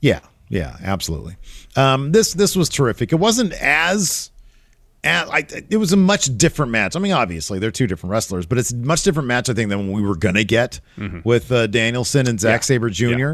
Yeah. 0.00 0.20
Yeah. 0.50 0.76
Absolutely. 0.82 1.36
Um. 1.76 2.12
This. 2.12 2.34
This 2.34 2.54
was 2.54 2.68
terrific. 2.68 3.12
It 3.12 3.16
wasn't 3.16 3.54
as. 3.54 4.30
I, 5.02 5.46
it 5.70 5.78
was 5.78 5.94
a 5.94 5.96
much 5.96 6.36
different 6.36 6.72
match. 6.72 6.94
I 6.94 6.98
mean, 6.98 7.12
obviously 7.12 7.58
they're 7.58 7.70
two 7.70 7.86
different 7.86 8.10
wrestlers, 8.10 8.44
but 8.44 8.58
it's 8.58 8.70
a 8.70 8.76
much 8.76 9.02
different 9.02 9.28
match, 9.28 9.48
I 9.48 9.54
think, 9.54 9.70
than 9.70 9.90
we 9.92 10.02
were 10.02 10.14
gonna 10.14 10.44
get 10.44 10.80
with 11.24 11.50
uh, 11.50 11.68
Danielson 11.68 12.26
and 12.28 12.38
Zack 12.38 12.64
Sabre 12.64 12.90
Jr. 12.90 13.32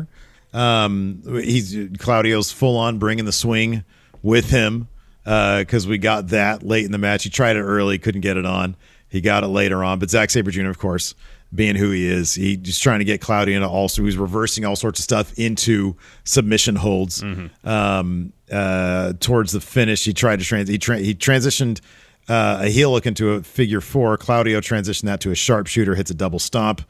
Um, 0.52 1.22
he's 1.42 1.76
Claudio's 1.98 2.52
full 2.52 2.76
on 2.76 2.98
bringing 3.00 3.24
the 3.24 3.32
swing 3.32 3.82
with 4.22 4.50
him 4.50 4.86
because 5.24 5.88
we 5.88 5.98
got 5.98 6.28
that 6.28 6.62
late 6.62 6.84
in 6.84 6.92
the 6.92 6.98
match. 6.98 7.24
He 7.24 7.30
tried 7.30 7.56
it 7.56 7.62
early, 7.62 7.98
couldn't 7.98 8.20
get 8.20 8.36
it 8.36 8.46
on. 8.46 8.76
He 9.08 9.20
got 9.20 9.42
it 9.42 9.48
later 9.48 9.82
on, 9.82 9.98
but 9.98 10.08
Zack 10.08 10.30
Sabre 10.30 10.52
Jr. 10.52 10.68
of 10.68 10.78
course 10.78 11.16
being 11.54 11.76
who 11.76 11.90
he 11.90 12.06
is. 12.06 12.34
He, 12.34 12.60
he's 12.62 12.78
trying 12.78 12.98
to 12.98 13.04
get 13.04 13.20
Claudio 13.20 13.56
into 13.56 13.68
also. 13.68 14.04
He's 14.04 14.16
reversing 14.16 14.64
all 14.64 14.76
sorts 14.76 14.98
of 15.00 15.04
stuff 15.04 15.38
into 15.38 15.96
submission 16.24 16.76
holds. 16.76 17.22
Um, 17.64 18.32
uh, 18.50 19.14
towards 19.20 19.52
the 19.52 19.60
finish, 19.60 20.04
he 20.04 20.12
tried 20.12 20.38
to 20.40 20.44
trans. 20.44 20.68
He, 20.68 20.78
tra- 20.78 20.98
he 20.98 21.14
transitioned 21.14 21.80
uh, 22.28 22.58
a 22.62 22.68
heel 22.68 22.92
hook 22.92 23.06
into 23.06 23.30
a 23.32 23.42
figure 23.42 23.80
four. 23.80 24.16
Claudio 24.16 24.60
transitioned 24.60 25.04
that 25.04 25.20
to 25.20 25.30
a 25.30 25.34
sharpshooter, 25.34 25.94
hits 25.94 26.10
a 26.10 26.14
double 26.14 26.38
stomp. 26.38 26.82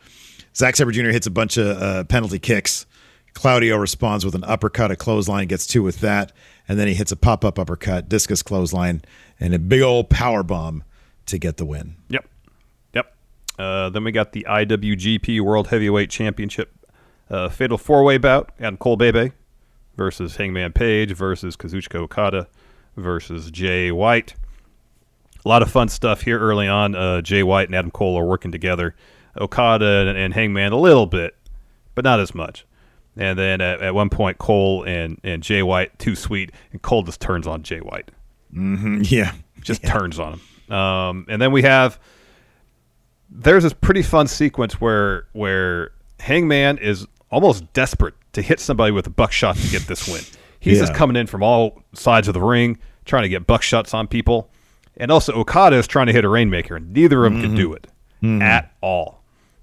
Zack 0.54 0.76
Sabre 0.76 0.90
Jr. 0.90 1.10
hits 1.10 1.26
a 1.26 1.30
bunch 1.30 1.58
of 1.58 1.82
uh, 1.82 2.04
penalty 2.04 2.38
kicks. 2.38 2.86
Claudio 3.34 3.76
responds 3.76 4.24
with 4.24 4.34
an 4.34 4.44
uppercut, 4.44 4.90
a 4.90 4.96
clothesline, 4.96 5.46
gets 5.46 5.66
two 5.66 5.82
with 5.82 6.00
that, 6.00 6.32
and 6.66 6.78
then 6.78 6.88
he 6.88 6.94
hits 6.94 7.12
a 7.12 7.16
pop 7.16 7.44
up 7.44 7.58
uppercut, 7.58 8.08
discus 8.08 8.42
clothesline, 8.42 9.02
and 9.38 9.52
a 9.52 9.58
big 9.58 9.82
old 9.82 10.08
power 10.08 10.42
bomb 10.42 10.82
to 11.26 11.36
get 11.36 11.58
the 11.58 11.66
win. 11.66 11.96
Yep. 12.08 12.26
Uh, 13.58 13.88
then 13.90 14.04
we 14.04 14.12
got 14.12 14.32
the 14.32 14.46
IWGP 14.48 15.40
World 15.40 15.68
Heavyweight 15.68 16.10
Championship 16.10 16.72
uh, 17.30 17.48
Fatal 17.48 17.78
Four 17.78 18.04
Way 18.04 18.18
bout. 18.18 18.50
Adam 18.58 18.76
Cole 18.76 18.96
Bebe 18.96 19.32
versus 19.96 20.36
Hangman 20.36 20.72
Page 20.72 21.12
versus 21.12 21.56
Kazuchika 21.56 21.96
Okada 21.96 22.48
versus 22.96 23.50
Jay 23.50 23.90
White. 23.90 24.34
A 25.44 25.48
lot 25.48 25.62
of 25.62 25.70
fun 25.70 25.88
stuff 25.88 26.22
here 26.22 26.38
early 26.40 26.66
on. 26.68 26.94
Uh, 26.94 27.22
Jay 27.22 27.42
White 27.42 27.68
and 27.68 27.74
Adam 27.74 27.90
Cole 27.90 28.18
are 28.18 28.24
working 28.26 28.50
together. 28.52 28.94
Okada 29.40 30.06
and, 30.08 30.18
and 30.18 30.34
Hangman 30.34 30.72
a 30.72 30.78
little 30.78 31.06
bit, 31.06 31.36
but 31.94 32.04
not 32.04 32.20
as 32.20 32.34
much. 32.34 32.66
And 33.16 33.38
then 33.38 33.60
at, 33.60 33.80
at 33.80 33.94
one 33.94 34.10
point, 34.10 34.38
Cole 34.38 34.82
and, 34.84 35.18
and 35.24 35.42
Jay 35.42 35.62
White, 35.62 35.98
too 35.98 36.14
sweet, 36.16 36.52
and 36.72 36.82
Cole 36.82 37.02
just 37.02 37.20
turns 37.20 37.46
on 37.46 37.62
Jay 37.62 37.78
White 37.80 38.10
Yeah. 38.52 39.32
just 39.62 39.82
turns 39.84 40.18
on 40.18 40.34
him. 40.68 40.74
Um, 40.76 41.26
and 41.28 41.40
then 41.40 41.52
we 41.52 41.62
have 41.62 41.98
there's 43.30 43.62
this 43.62 43.72
pretty 43.72 44.02
fun 44.02 44.26
sequence 44.26 44.80
where 44.80 45.26
where 45.32 45.90
Hangman 46.20 46.78
is 46.78 47.06
almost 47.30 47.70
desperate 47.72 48.14
to 48.32 48.42
hit 48.42 48.60
somebody 48.60 48.92
with 48.92 49.06
a 49.06 49.10
buckshot 49.10 49.56
to 49.56 49.68
get 49.68 49.82
this 49.82 50.06
win. 50.08 50.22
He's 50.60 50.78
just 50.80 50.94
coming 50.94 51.16
in 51.16 51.26
from 51.26 51.42
all 51.42 51.82
sides 51.92 52.28
of 52.28 52.34
the 52.34 52.40
ring, 52.40 52.78
trying 53.04 53.22
to 53.22 53.28
get 53.28 53.46
buckshots 53.46 53.94
on 53.94 54.08
people. 54.08 54.50
And 54.96 55.10
also 55.10 55.32
Okada 55.34 55.76
is 55.76 55.86
trying 55.86 56.06
to 56.06 56.12
hit 56.12 56.24
a 56.24 56.28
rainmaker, 56.28 56.76
and 56.76 56.92
neither 56.92 57.24
of 57.24 57.32
them 57.32 57.42
can 57.42 57.54
do 57.54 57.72
it 57.74 57.86
at 58.42 58.74
all. 58.80 59.22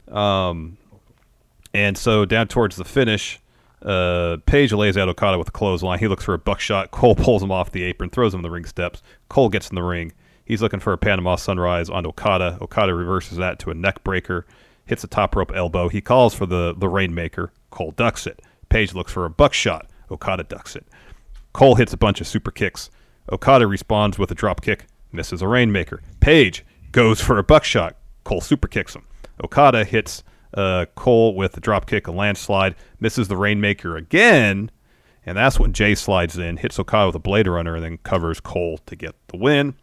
Um, 0.09 0.77
and 1.73 1.97
so 1.97 2.23
down 2.25 2.47
towards 2.47 2.75
the 2.75 2.85
finish, 2.85 3.39
uh, 3.81 4.37
Page 4.45 4.71
lays 4.71 4.95
out 4.97 5.09
Okada 5.09 5.37
with 5.37 5.49
a 5.49 5.51
clothesline. 5.51 5.99
He 5.99 6.07
looks 6.07 6.23
for 6.23 6.33
a 6.33 6.37
buckshot. 6.37 6.91
Cole 6.91 7.15
pulls 7.15 7.43
him 7.43 7.51
off 7.51 7.71
the 7.71 7.83
apron, 7.83 8.09
throws 8.09 8.33
him 8.33 8.39
in 8.39 8.43
the 8.43 8.51
ring 8.51 8.65
steps. 8.65 9.01
Cole 9.27 9.49
gets 9.49 9.69
in 9.69 9.75
the 9.75 9.83
ring. 9.83 10.13
He's 10.45 10.61
looking 10.61 10.79
for 10.79 10.93
a 10.93 10.97
Panama 10.97 11.35
Sunrise 11.35 11.89
on 11.89 12.05
Okada. 12.05 12.57
Okada 12.61 12.93
reverses 12.93 13.37
that 13.37 13.59
to 13.59 13.71
a 13.71 13.73
neck 13.73 14.03
breaker, 14.03 14.45
hits 14.85 15.03
a 15.03 15.07
top 15.07 15.35
rope 15.35 15.51
elbow. 15.55 15.89
He 15.89 16.01
calls 16.01 16.33
for 16.33 16.45
the, 16.45 16.73
the 16.77 16.89
Rainmaker. 16.89 17.51
Cole 17.69 17.91
ducks 17.91 18.27
it. 18.27 18.41
Page 18.69 18.93
looks 18.93 19.11
for 19.11 19.25
a 19.25 19.29
buckshot. 19.29 19.89
Okada 20.11 20.43
ducks 20.43 20.75
it. 20.75 20.85
Cole 21.53 21.75
hits 21.75 21.93
a 21.93 21.97
bunch 21.97 22.19
of 22.19 22.27
super 22.27 22.51
kicks. 22.51 22.89
Okada 23.31 23.67
responds 23.67 24.19
with 24.19 24.31
a 24.31 24.35
drop 24.35 24.61
kick, 24.61 24.87
misses 25.11 25.41
a 25.41 25.47
Rainmaker. 25.47 26.01
Page 26.19 26.65
goes 26.91 27.21
for 27.21 27.37
a 27.37 27.43
buckshot. 27.43 27.95
Cole 28.23 28.41
super 28.41 28.67
kicks 28.67 28.95
him. 28.95 29.05
Okada 29.43 29.85
hits 29.85 30.23
uh, 30.53 30.85
Cole 30.95 31.35
with 31.35 31.57
a 31.57 31.59
drop 31.59 31.85
kick, 31.85 32.07
a 32.07 32.11
landslide, 32.11 32.75
misses 32.99 33.27
the 33.27 33.37
Rainmaker 33.37 33.95
again, 33.97 34.69
and 35.25 35.37
that's 35.37 35.59
when 35.59 35.73
Jay 35.73 35.95
slides 35.95 36.37
in, 36.37 36.57
hits 36.57 36.77
Okada 36.79 37.07
with 37.07 37.15
a 37.15 37.19
Blade 37.19 37.47
Runner, 37.47 37.75
and 37.75 37.83
then 37.83 37.97
covers 37.99 38.39
Cole 38.39 38.79
to 38.85 38.95
get 38.95 39.15
the 39.29 39.37
win. 39.37 39.75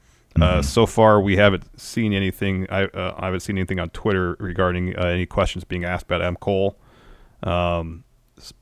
Uh, 0.43 0.63
so 0.63 0.87
far, 0.87 1.21
we 1.21 1.37
haven't 1.37 1.65
seen 1.79 2.13
anything. 2.13 2.67
I, 2.71 2.85
uh, 2.85 3.15
I 3.19 3.27
haven't 3.27 3.41
seen 3.41 3.59
anything 3.59 3.79
on 3.79 3.91
Twitter 3.91 4.37
regarding 4.39 4.97
uh, 4.97 5.03
any 5.07 5.27
questions 5.27 5.65
being 5.65 5.85
asked 5.85 6.05
about 6.05 6.23
M. 6.23 6.37
Cole. 6.37 6.77
Um, 7.43 8.05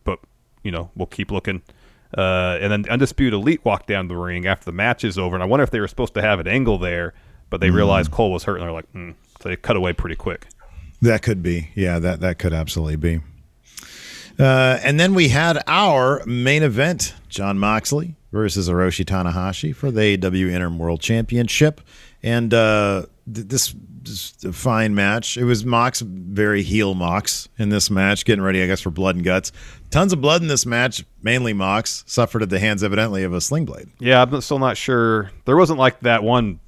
but 0.05 0.18
you 0.62 0.70
know, 0.70 0.91
we'll 0.95 1.07
keep 1.07 1.31
looking. 1.31 1.62
Uh, 2.16 2.59
and 2.61 2.72
then 2.72 2.85
Undisputed 2.89 3.35
Elite 3.35 3.64
walked 3.64 3.87
down 3.87 4.09
the 4.09 4.16
ring 4.16 4.47
after 4.47 4.64
the 4.64 4.72
match 4.72 5.05
is 5.05 5.18
over, 5.18 5.37
and 5.37 5.43
I 5.43 5.47
wonder 5.47 5.62
if 5.62 5.70
they 5.70 5.81
were 5.81 5.89
supposed 5.89 6.14
to 6.14 6.22
have 6.22 6.41
an 6.41 6.49
angle 6.49 6.79
there, 6.79 7.12
but 7.51 7.61
they 7.61 7.70
realized 7.70 8.11
Cole 8.11 8.33
was 8.33 8.45
hurt, 8.45 8.57
and 8.57 8.62
they're 8.62 8.72
like, 8.72 8.91
hmm. 8.93 9.11
so 9.41 9.49
they 9.49 9.57
cut 9.57 9.76
away 9.76 9.93
pretty 9.93 10.16
quick. 10.16 10.47
That 11.03 11.22
could 11.22 11.43
be. 11.43 11.70
Yeah, 11.74 11.99
that 11.99 12.20
that 12.20 12.39
could 12.39 12.53
absolutely 12.53 12.97
be. 12.97 13.20
Uh, 14.39 14.79
and 14.83 14.99
then 14.99 15.14
we 15.14 15.29
had 15.29 15.62
our 15.66 16.24
main 16.26 16.62
event: 16.62 17.14
Jon 17.29 17.59
Moxley 17.59 18.16
versus 18.33 18.68
Hiroshi 18.68 19.05
Tanahashi 19.05 19.74
for 19.74 19.91
the 19.91 20.16
AEW 20.16 20.51
Interim 20.51 20.79
World 20.79 21.01
Championship, 21.01 21.81
and 22.22 22.53
uh, 22.53 23.07
th- 23.33 23.47
this, 23.49 23.74
this 24.03 24.35
a 24.45 24.53
fine 24.53 24.95
match. 24.95 25.37
It 25.37 25.45
was 25.45 25.64
Mox, 25.64 26.01
very 26.01 26.62
heel 26.62 26.95
Mox 26.95 27.49
in 27.59 27.68
this 27.68 27.91
match, 27.91 28.24
getting 28.24 28.43
ready, 28.43 28.62
I 28.62 28.66
guess, 28.66 28.81
for 28.81 28.91
blood 28.91 29.16
and 29.16 29.24
guts. 29.24 29.53
Tons 29.91 30.12
of 30.12 30.20
blood 30.20 30.43
in 30.43 30.49
this 30.49 30.66
match. 30.66 31.05
Mainly 31.22 31.53
Mox 31.53 32.05
suffered 32.07 32.43
at 32.43 32.51
the 32.51 32.59
hands, 32.59 32.83
evidently, 32.83 33.22
of 33.24 33.33
a 33.33 33.41
sling 33.41 33.64
blade. 33.64 33.89
Yeah, 33.99 34.22
I'm 34.22 34.41
still 34.41 34.59
not 34.59 34.76
sure. 34.76 35.31
There 35.45 35.57
wasn't 35.57 35.79
like 35.79 36.01
that 36.01 36.22
one 36.22 36.61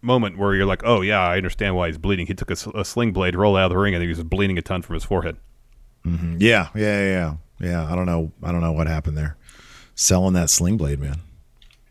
moment 0.00 0.38
where 0.38 0.54
you're 0.54 0.66
like, 0.66 0.82
oh 0.84 1.00
yeah, 1.00 1.20
I 1.20 1.36
understand 1.36 1.74
why 1.74 1.88
he's 1.88 1.98
bleeding. 1.98 2.26
He 2.26 2.34
took 2.34 2.50
a 2.50 2.84
sling 2.84 3.12
blade, 3.12 3.34
rolled 3.34 3.56
out 3.56 3.64
of 3.64 3.70
the 3.70 3.78
ring, 3.78 3.94
and 3.94 4.02
he 4.02 4.08
was 4.08 4.22
bleeding 4.22 4.56
a 4.58 4.62
ton 4.62 4.82
from 4.82 4.94
his 4.94 5.04
forehead. 5.04 5.36
Yeah, 6.38 6.68
yeah, 6.74 7.02
yeah, 7.02 7.34
yeah. 7.60 7.92
I 7.92 7.94
don't 7.94 8.06
know. 8.06 8.32
I 8.42 8.50
don't 8.52 8.62
know 8.62 8.72
what 8.72 8.86
happened 8.86 9.18
there. 9.18 9.36
Selling 10.00 10.34
that 10.34 10.48
sling 10.48 10.76
blade, 10.76 11.00
man. 11.00 11.16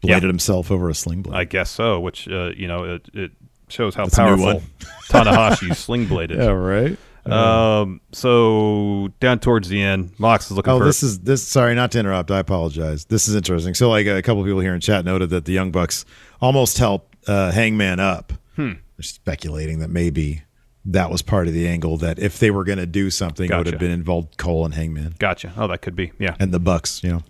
Bladed 0.02 0.24
Yeah. 0.24 0.28
himself 0.28 0.72
over 0.72 0.90
a 0.90 0.94
sling 0.96 1.24
blade. 1.24 1.36
I 1.38 1.44
guess 1.44 1.70
so, 1.70 2.00
which 2.00 2.26
uh, 2.30 2.52
you 2.56 2.66
know 2.66 2.86
it, 2.86 3.10
it 3.14 3.32
shows 3.68 3.96
how 3.96 4.06
That's 4.06 4.16
powerful. 4.16 4.62
Tanahashi 5.10 5.76
sling 5.76 6.06
blade 6.06 6.32
is. 6.32 6.38
right. 6.48 6.98
Um, 7.26 8.00
so 8.14 9.10
down 9.20 9.40
towards 9.40 9.68
the 9.68 9.82
end, 9.82 10.18
Mox 10.20 10.46
is 10.46 10.52
looking 10.54 10.72
Oh, 10.72 10.80
for. 10.80 10.86
this 10.86 11.04
is 11.04 11.20
this. 11.20 11.46
Sorry, 11.46 11.76
not 11.76 11.92
to 11.92 12.00
interrupt. 12.00 12.32
I 12.32 12.40
apologize. 12.40 13.04
This 13.06 13.28
is 13.28 13.36
interesting. 13.36 13.74
So, 13.74 13.90
like 13.90 14.08
a 14.08 14.22
couple 14.22 14.40
of 14.42 14.46
people 14.48 14.62
here 14.62 14.74
in 14.74 14.80
chat 14.80 15.04
noted 15.04 15.30
that 15.32 15.44
the 15.44 15.52
Young 15.52 15.72
Bucks 15.72 16.06
almost 16.40 16.78
helped 16.78 17.28
uh, 17.28 17.52
Hangman 17.52 18.00
up. 18.00 18.32
Hmm. 18.56 18.74
They're 18.96 19.04
speculating 19.04 19.80
that 19.80 19.90
maybe 19.90 20.44
that 20.86 21.12
was 21.12 21.22
part 21.22 21.50
of 21.50 21.54
the 21.54 21.68
angle. 21.68 21.98
That 21.98 22.20
if 22.20 22.40
they 22.40 22.52
were 22.52 22.64
going 22.64 22.78
to 22.80 22.86
do 22.86 23.10
something, 23.10 23.52
it 23.52 23.58
would 23.58 23.68
have 23.68 23.80
been 23.80 23.92
involved 23.92 24.38
Cole 24.38 24.64
and 24.64 24.74
Hangman 24.74 25.16
Gotcha. 25.20 25.52
Oh, 25.58 25.68
that 25.68 25.82
could 25.82 25.98
be. 25.98 26.14
Yeah. 26.20 26.38
and 26.40 26.54
the 26.54 26.60
Bucks. 26.62 27.04
You 27.04 27.12
know. 27.12 27.24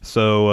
So 0.00 0.48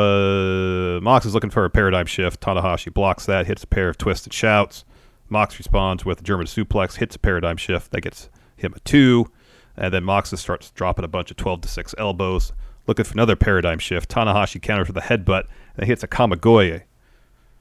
uh, 0.98 1.02
Mox 1.02 1.26
is 1.26 1.34
looking 1.34 1.50
for 1.50 1.66
a 1.66 1.70
paradigm 1.70 2.06
shift. 2.06 2.42
Tanahashi 2.42 2.94
blocks 2.94 3.26
that, 3.26 3.46
hits 3.46 3.64
a 3.64 3.68
pair 3.68 3.90
of 3.90 3.98
twisted 3.98 4.34
shouts. 4.34 4.86
Mox 5.30 5.58
responds 5.58 6.06
with 6.06 6.20
a 6.20 6.24
German 6.24 6.48
suplex, 6.48 6.98
hits 6.98 7.16
a 7.16 7.20
paradigm 7.20 7.58
shift. 7.58 7.92
That 7.92 8.02
gets 8.02 8.30
him 8.58 8.74
a 8.76 8.80
two. 8.80 9.32
And 9.78 9.94
then 9.94 10.04
Mox 10.04 10.32
starts 10.32 10.72
dropping 10.72 11.06
a 11.06 11.10
bunch 11.10 11.32
of 11.32 11.38
12 11.38 11.62
to 11.62 11.68
6 11.68 11.96
elbows, 11.98 12.54
looking 12.88 13.06
for 13.06 13.14
another 13.14 13.36
paradigm 13.36 13.80
shift. 13.80 14.10
Tanahashi 14.10 14.62
counters 14.62 14.88
with 14.88 14.98
a 14.98 15.02
headbutt 15.02 15.46
and 15.78 15.86
hits 15.86 16.04
a 16.04 16.08
Kamigoye, 16.08 16.84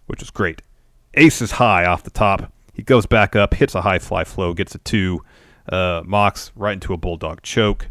which 0.07 0.23
is 0.23 0.31
great. 0.31 0.63
Ace 1.15 1.43
is 1.43 1.53
high 1.53 1.85
off 1.85 2.03
the 2.03 2.11
top. 2.11 2.53
He 2.73 2.83
goes 2.83 3.07
back 3.07 3.37
up, 3.37 3.55
hits 3.55 3.75
a 3.75 3.83
high 3.83 3.99
fly 3.99 4.25
flow, 4.25 4.53
gets 4.53 4.75
a 4.75 4.79
two. 4.79 5.25
Uh, 5.69 6.03
Mox 6.05 6.53
right 6.55 6.75
into 6.75 6.93
a 6.93 6.97
bulldog 6.97 7.43
choke. 7.43 7.89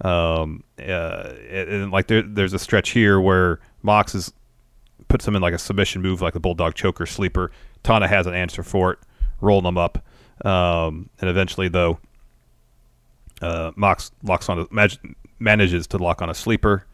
Um, 0.00 0.62
uh, 0.78 1.32
and, 1.50 1.68
and, 1.68 1.90
like 1.90 2.06
there, 2.06 2.22
there's 2.22 2.52
a 2.52 2.58
stretch 2.58 2.90
here 2.90 3.20
where 3.20 3.58
Mox 3.82 4.14
is 4.14 4.32
puts 5.08 5.26
him 5.26 5.34
in 5.34 5.42
like 5.42 5.54
a 5.54 5.58
submission 5.58 6.02
move, 6.02 6.20
like 6.20 6.34
a 6.34 6.40
bulldog 6.40 6.74
choker 6.74 7.06
sleeper. 7.06 7.50
Tana 7.82 8.06
has 8.06 8.26
an 8.26 8.34
answer 8.34 8.62
for 8.62 8.92
it, 8.92 8.98
rolling 9.40 9.66
him 9.66 9.78
up, 9.78 10.04
um, 10.44 11.08
and 11.20 11.28
eventually 11.28 11.68
though, 11.68 11.98
uh, 13.42 13.72
Mox 13.74 14.12
locks 14.22 14.48
on 14.48 14.60
a, 14.60 14.66
mag- 14.70 15.16
manages 15.38 15.86
to 15.88 15.98
lock 15.98 16.22
on 16.22 16.30
a 16.30 16.34
sleeper, 16.34 16.84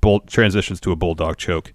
bull, 0.00 0.20
transitions 0.20 0.80
to 0.80 0.92
a 0.92 0.96
bulldog 0.96 1.36
choke. 1.36 1.72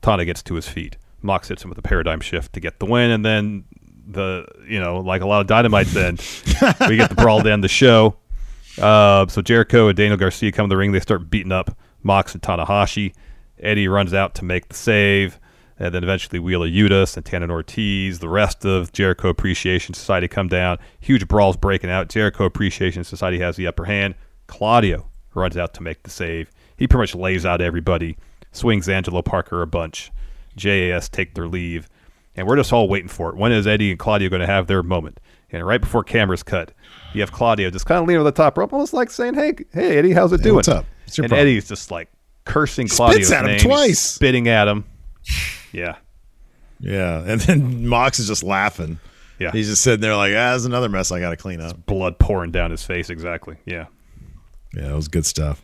Tana 0.00 0.24
gets 0.24 0.42
to 0.44 0.54
his 0.54 0.68
feet. 0.68 0.96
Mox 1.20 1.48
hits 1.48 1.62
him 1.62 1.68
with 1.68 1.78
a 1.78 1.82
paradigm 1.82 2.20
shift 2.20 2.52
to 2.54 2.60
get 2.60 2.78
the 2.78 2.86
win, 2.86 3.10
and 3.10 3.24
then 3.24 3.64
the 4.06 4.46
you 4.66 4.78
know 4.78 5.00
like 5.00 5.20
a 5.22 5.26
lot 5.26 5.40
of 5.40 5.46
dynamite. 5.46 5.88
Then 5.88 6.18
we 6.88 6.96
get 6.96 7.10
the 7.10 7.16
brawl 7.16 7.42
to 7.42 7.52
end 7.52 7.64
the 7.64 7.68
show. 7.68 8.16
Uh, 8.78 9.26
so 9.28 9.42
Jericho 9.42 9.88
and 9.88 9.96
Daniel 9.96 10.16
Garcia 10.16 10.52
come 10.52 10.68
to 10.68 10.72
the 10.72 10.76
ring. 10.76 10.92
They 10.92 11.00
start 11.00 11.30
beating 11.30 11.52
up 11.52 11.76
Mox 12.02 12.34
and 12.34 12.42
Tanahashi. 12.42 13.14
Eddie 13.58 13.88
runs 13.88 14.12
out 14.12 14.34
to 14.34 14.44
make 14.44 14.68
the 14.68 14.74
save, 14.74 15.40
and 15.78 15.94
then 15.94 16.04
eventually 16.04 16.38
Wheeler 16.38 16.68
Yuta, 16.68 17.08
Santana 17.08 17.44
and 17.44 17.52
Ortiz, 17.52 18.18
the 18.18 18.28
rest 18.28 18.64
of 18.64 18.92
Jericho 18.92 19.28
Appreciation 19.30 19.94
Society 19.94 20.28
come 20.28 20.48
down. 20.48 20.78
Huge 21.00 21.26
brawls 21.26 21.56
breaking 21.56 21.90
out. 21.90 22.08
Jericho 22.08 22.44
Appreciation 22.44 23.02
Society 23.02 23.38
has 23.38 23.56
the 23.56 23.66
upper 23.66 23.84
hand. 23.84 24.14
Claudio 24.46 25.10
runs 25.34 25.56
out 25.56 25.72
to 25.74 25.82
make 25.82 26.02
the 26.02 26.10
save. 26.10 26.50
He 26.76 26.86
pretty 26.86 27.02
much 27.02 27.14
lays 27.14 27.46
out 27.46 27.60
everybody, 27.60 28.16
swings 28.52 28.88
Angelo 28.88 29.22
Parker 29.22 29.62
a 29.62 29.66
bunch. 29.66 30.12
JAS 30.56 31.08
take 31.08 31.34
their 31.34 31.48
leave, 31.48 31.88
and 32.34 32.46
we're 32.46 32.56
just 32.56 32.72
all 32.72 32.88
waiting 32.88 33.08
for 33.08 33.30
it. 33.30 33.36
When 33.36 33.52
is 33.52 33.66
Eddie 33.66 33.90
and 33.90 33.98
Claudio 33.98 34.28
going 34.28 34.40
to 34.40 34.46
have 34.46 34.66
their 34.66 34.82
moment? 34.82 35.20
And 35.58 35.66
right 35.66 35.80
before 35.80 36.04
cameras 36.04 36.42
cut, 36.42 36.72
you 37.12 37.20
have 37.20 37.32
Claudio 37.32 37.70
just 37.70 37.86
kind 37.86 38.00
of 38.00 38.06
leaning 38.06 38.20
on 38.20 38.24
the 38.24 38.32
top 38.32 38.58
rope, 38.58 38.72
almost 38.72 38.92
like 38.92 39.10
saying, 39.10 39.34
"Hey, 39.34 39.54
hey, 39.72 39.98
Eddie, 39.98 40.12
how's 40.12 40.32
it 40.32 40.42
doing? 40.42 40.56
what's 40.56 40.68
up? 40.68 40.84
What's 41.04 41.18
and 41.18 41.28
problem? 41.28 41.46
Eddie's 41.46 41.68
just 41.68 41.90
like 41.90 42.08
cursing 42.44 42.86
Spits 42.86 42.96
Claudio's 42.96 43.32
at 43.32 43.44
him 43.44 43.50
name, 43.52 43.60
twice. 43.60 44.00
spitting 44.00 44.48
at 44.48 44.68
him. 44.68 44.84
Yeah, 45.72 45.96
Yeah, 46.80 47.22
and 47.26 47.40
then 47.40 47.86
Mox 47.86 48.18
is 48.18 48.28
just 48.28 48.42
laughing 48.42 48.98
Yeah. 49.38 49.50
He's 49.52 49.68
just 49.68 49.82
sitting 49.82 50.00
there 50.00 50.16
like, 50.16 50.30
ah, 50.32 50.50
there's 50.50 50.64
another 50.64 50.88
mess 50.88 51.12
I 51.12 51.20
got 51.20 51.30
to 51.30 51.36
clean 51.36 51.60
up. 51.60 51.84
Blood 51.86 52.18
pouring 52.18 52.50
down 52.52 52.70
his 52.70 52.82
face. 52.82 53.10
Exactly. 53.10 53.56
Yeah. 53.66 53.86
Yeah, 54.74 54.92
it 54.92 54.94
was 54.94 55.08
good 55.08 55.26
stuff. 55.26 55.62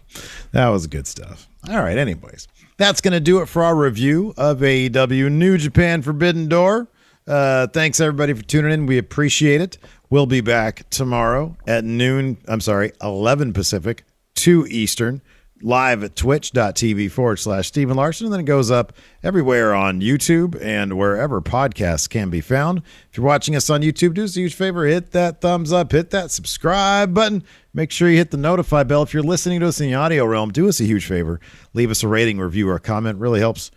That 0.52 0.68
was 0.68 0.86
good 0.86 1.06
stuff. 1.06 1.48
All 1.68 1.82
right, 1.82 1.96
anyways, 1.98 2.48
that's 2.76 3.00
going 3.00 3.12
to 3.12 3.20
do 3.20 3.40
it 3.40 3.46
for 3.46 3.62
our 3.62 3.76
review 3.76 4.34
of 4.36 4.58
AEW 4.60 5.30
New 5.30 5.58
Japan 5.58 6.02
Forbidden 6.02 6.48
Door. 6.48 6.88
Uh, 7.26 7.66
thanks 7.68 8.00
everybody 8.00 8.32
for 8.32 8.42
tuning 8.42 8.72
in. 8.72 8.86
We 8.86 8.98
appreciate 8.98 9.60
it. 9.60 9.78
We'll 10.10 10.26
be 10.26 10.40
back 10.40 10.88
tomorrow 10.90 11.56
at 11.66 11.84
noon. 11.84 12.36
I'm 12.48 12.60
sorry, 12.60 12.92
11 13.02 13.52
Pacific, 13.52 14.04
2 14.34 14.66
Eastern, 14.68 15.22
live 15.62 16.02
at 16.02 16.16
twitch.tv 16.16 17.10
forward 17.12 17.36
slash 17.36 17.68
Stephen 17.68 17.96
Larson. 17.96 18.26
And 18.26 18.32
then 18.32 18.40
it 18.40 18.46
goes 18.46 18.70
up 18.70 18.92
everywhere 19.22 19.72
on 19.72 20.00
YouTube 20.00 20.60
and 20.60 20.98
wherever 20.98 21.40
podcasts 21.40 22.10
can 22.10 22.28
be 22.28 22.40
found. 22.40 22.82
If 23.10 23.16
you're 23.16 23.26
watching 23.26 23.54
us 23.54 23.70
on 23.70 23.82
YouTube, 23.82 24.14
do 24.14 24.24
us 24.24 24.36
a 24.36 24.40
huge 24.40 24.54
favor 24.54 24.84
hit 24.86 25.12
that 25.12 25.40
thumbs 25.40 25.72
up, 25.72 25.92
hit 25.92 26.10
that 26.10 26.32
subscribe 26.32 27.14
button. 27.14 27.44
Make 27.72 27.92
sure 27.92 28.10
you 28.10 28.18
hit 28.18 28.32
the 28.32 28.36
notify 28.36 28.82
bell. 28.82 29.02
If 29.02 29.14
you're 29.14 29.22
listening 29.22 29.60
to 29.60 29.68
us 29.68 29.80
in 29.80 29.86
the 29.86 29.94
audio 29.94 30.26
realm, 30.26 30.50
do 30.50 30.68
us 30.68 30.80
a 30.80 30.84
huge 30.84 31.06
favor. 31.06 31.40
Leave 31.72 31.90
us 31.90 32.02
a 32.02 32.08
rating, 32.08 32.38
review, 32.38 32.68
or 32.68 32.78
comment. 32.80 33.18
Really 33.20 33.40
helps 33.40 33.70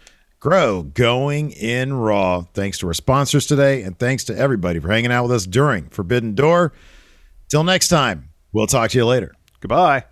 grow 0.45 0.83
going 0.83 1.49
in 1.49 1.91
raw. 1.91 2.41
Thanks 2.53 2.77
to 2.77 2.87
our 2.87 2.93
sponsors 2.93 3.47
today, 3.47 3.81
and 3.81 3.97
thanks 3.97 4.25
to 4.25 4.37
everybody 4.37 4.77
for 4.77 4.89
hanging 4.89 5.11
out 5.11 5.23
with 5.23 5.31
us 5.31 5.47
during 5.47 5.89
Forbidden 5.89 6.35
Door. 6.35 6.71
Till 7.49 7.63
next 7.63 7.87
time, 7.87 8.29
we'll 8.53 8.67
talk 8.67 8.91
to 8.91 8.97
you 8.99 9.07
later. 9.07 9.33
Goodbye. 9.59 10.05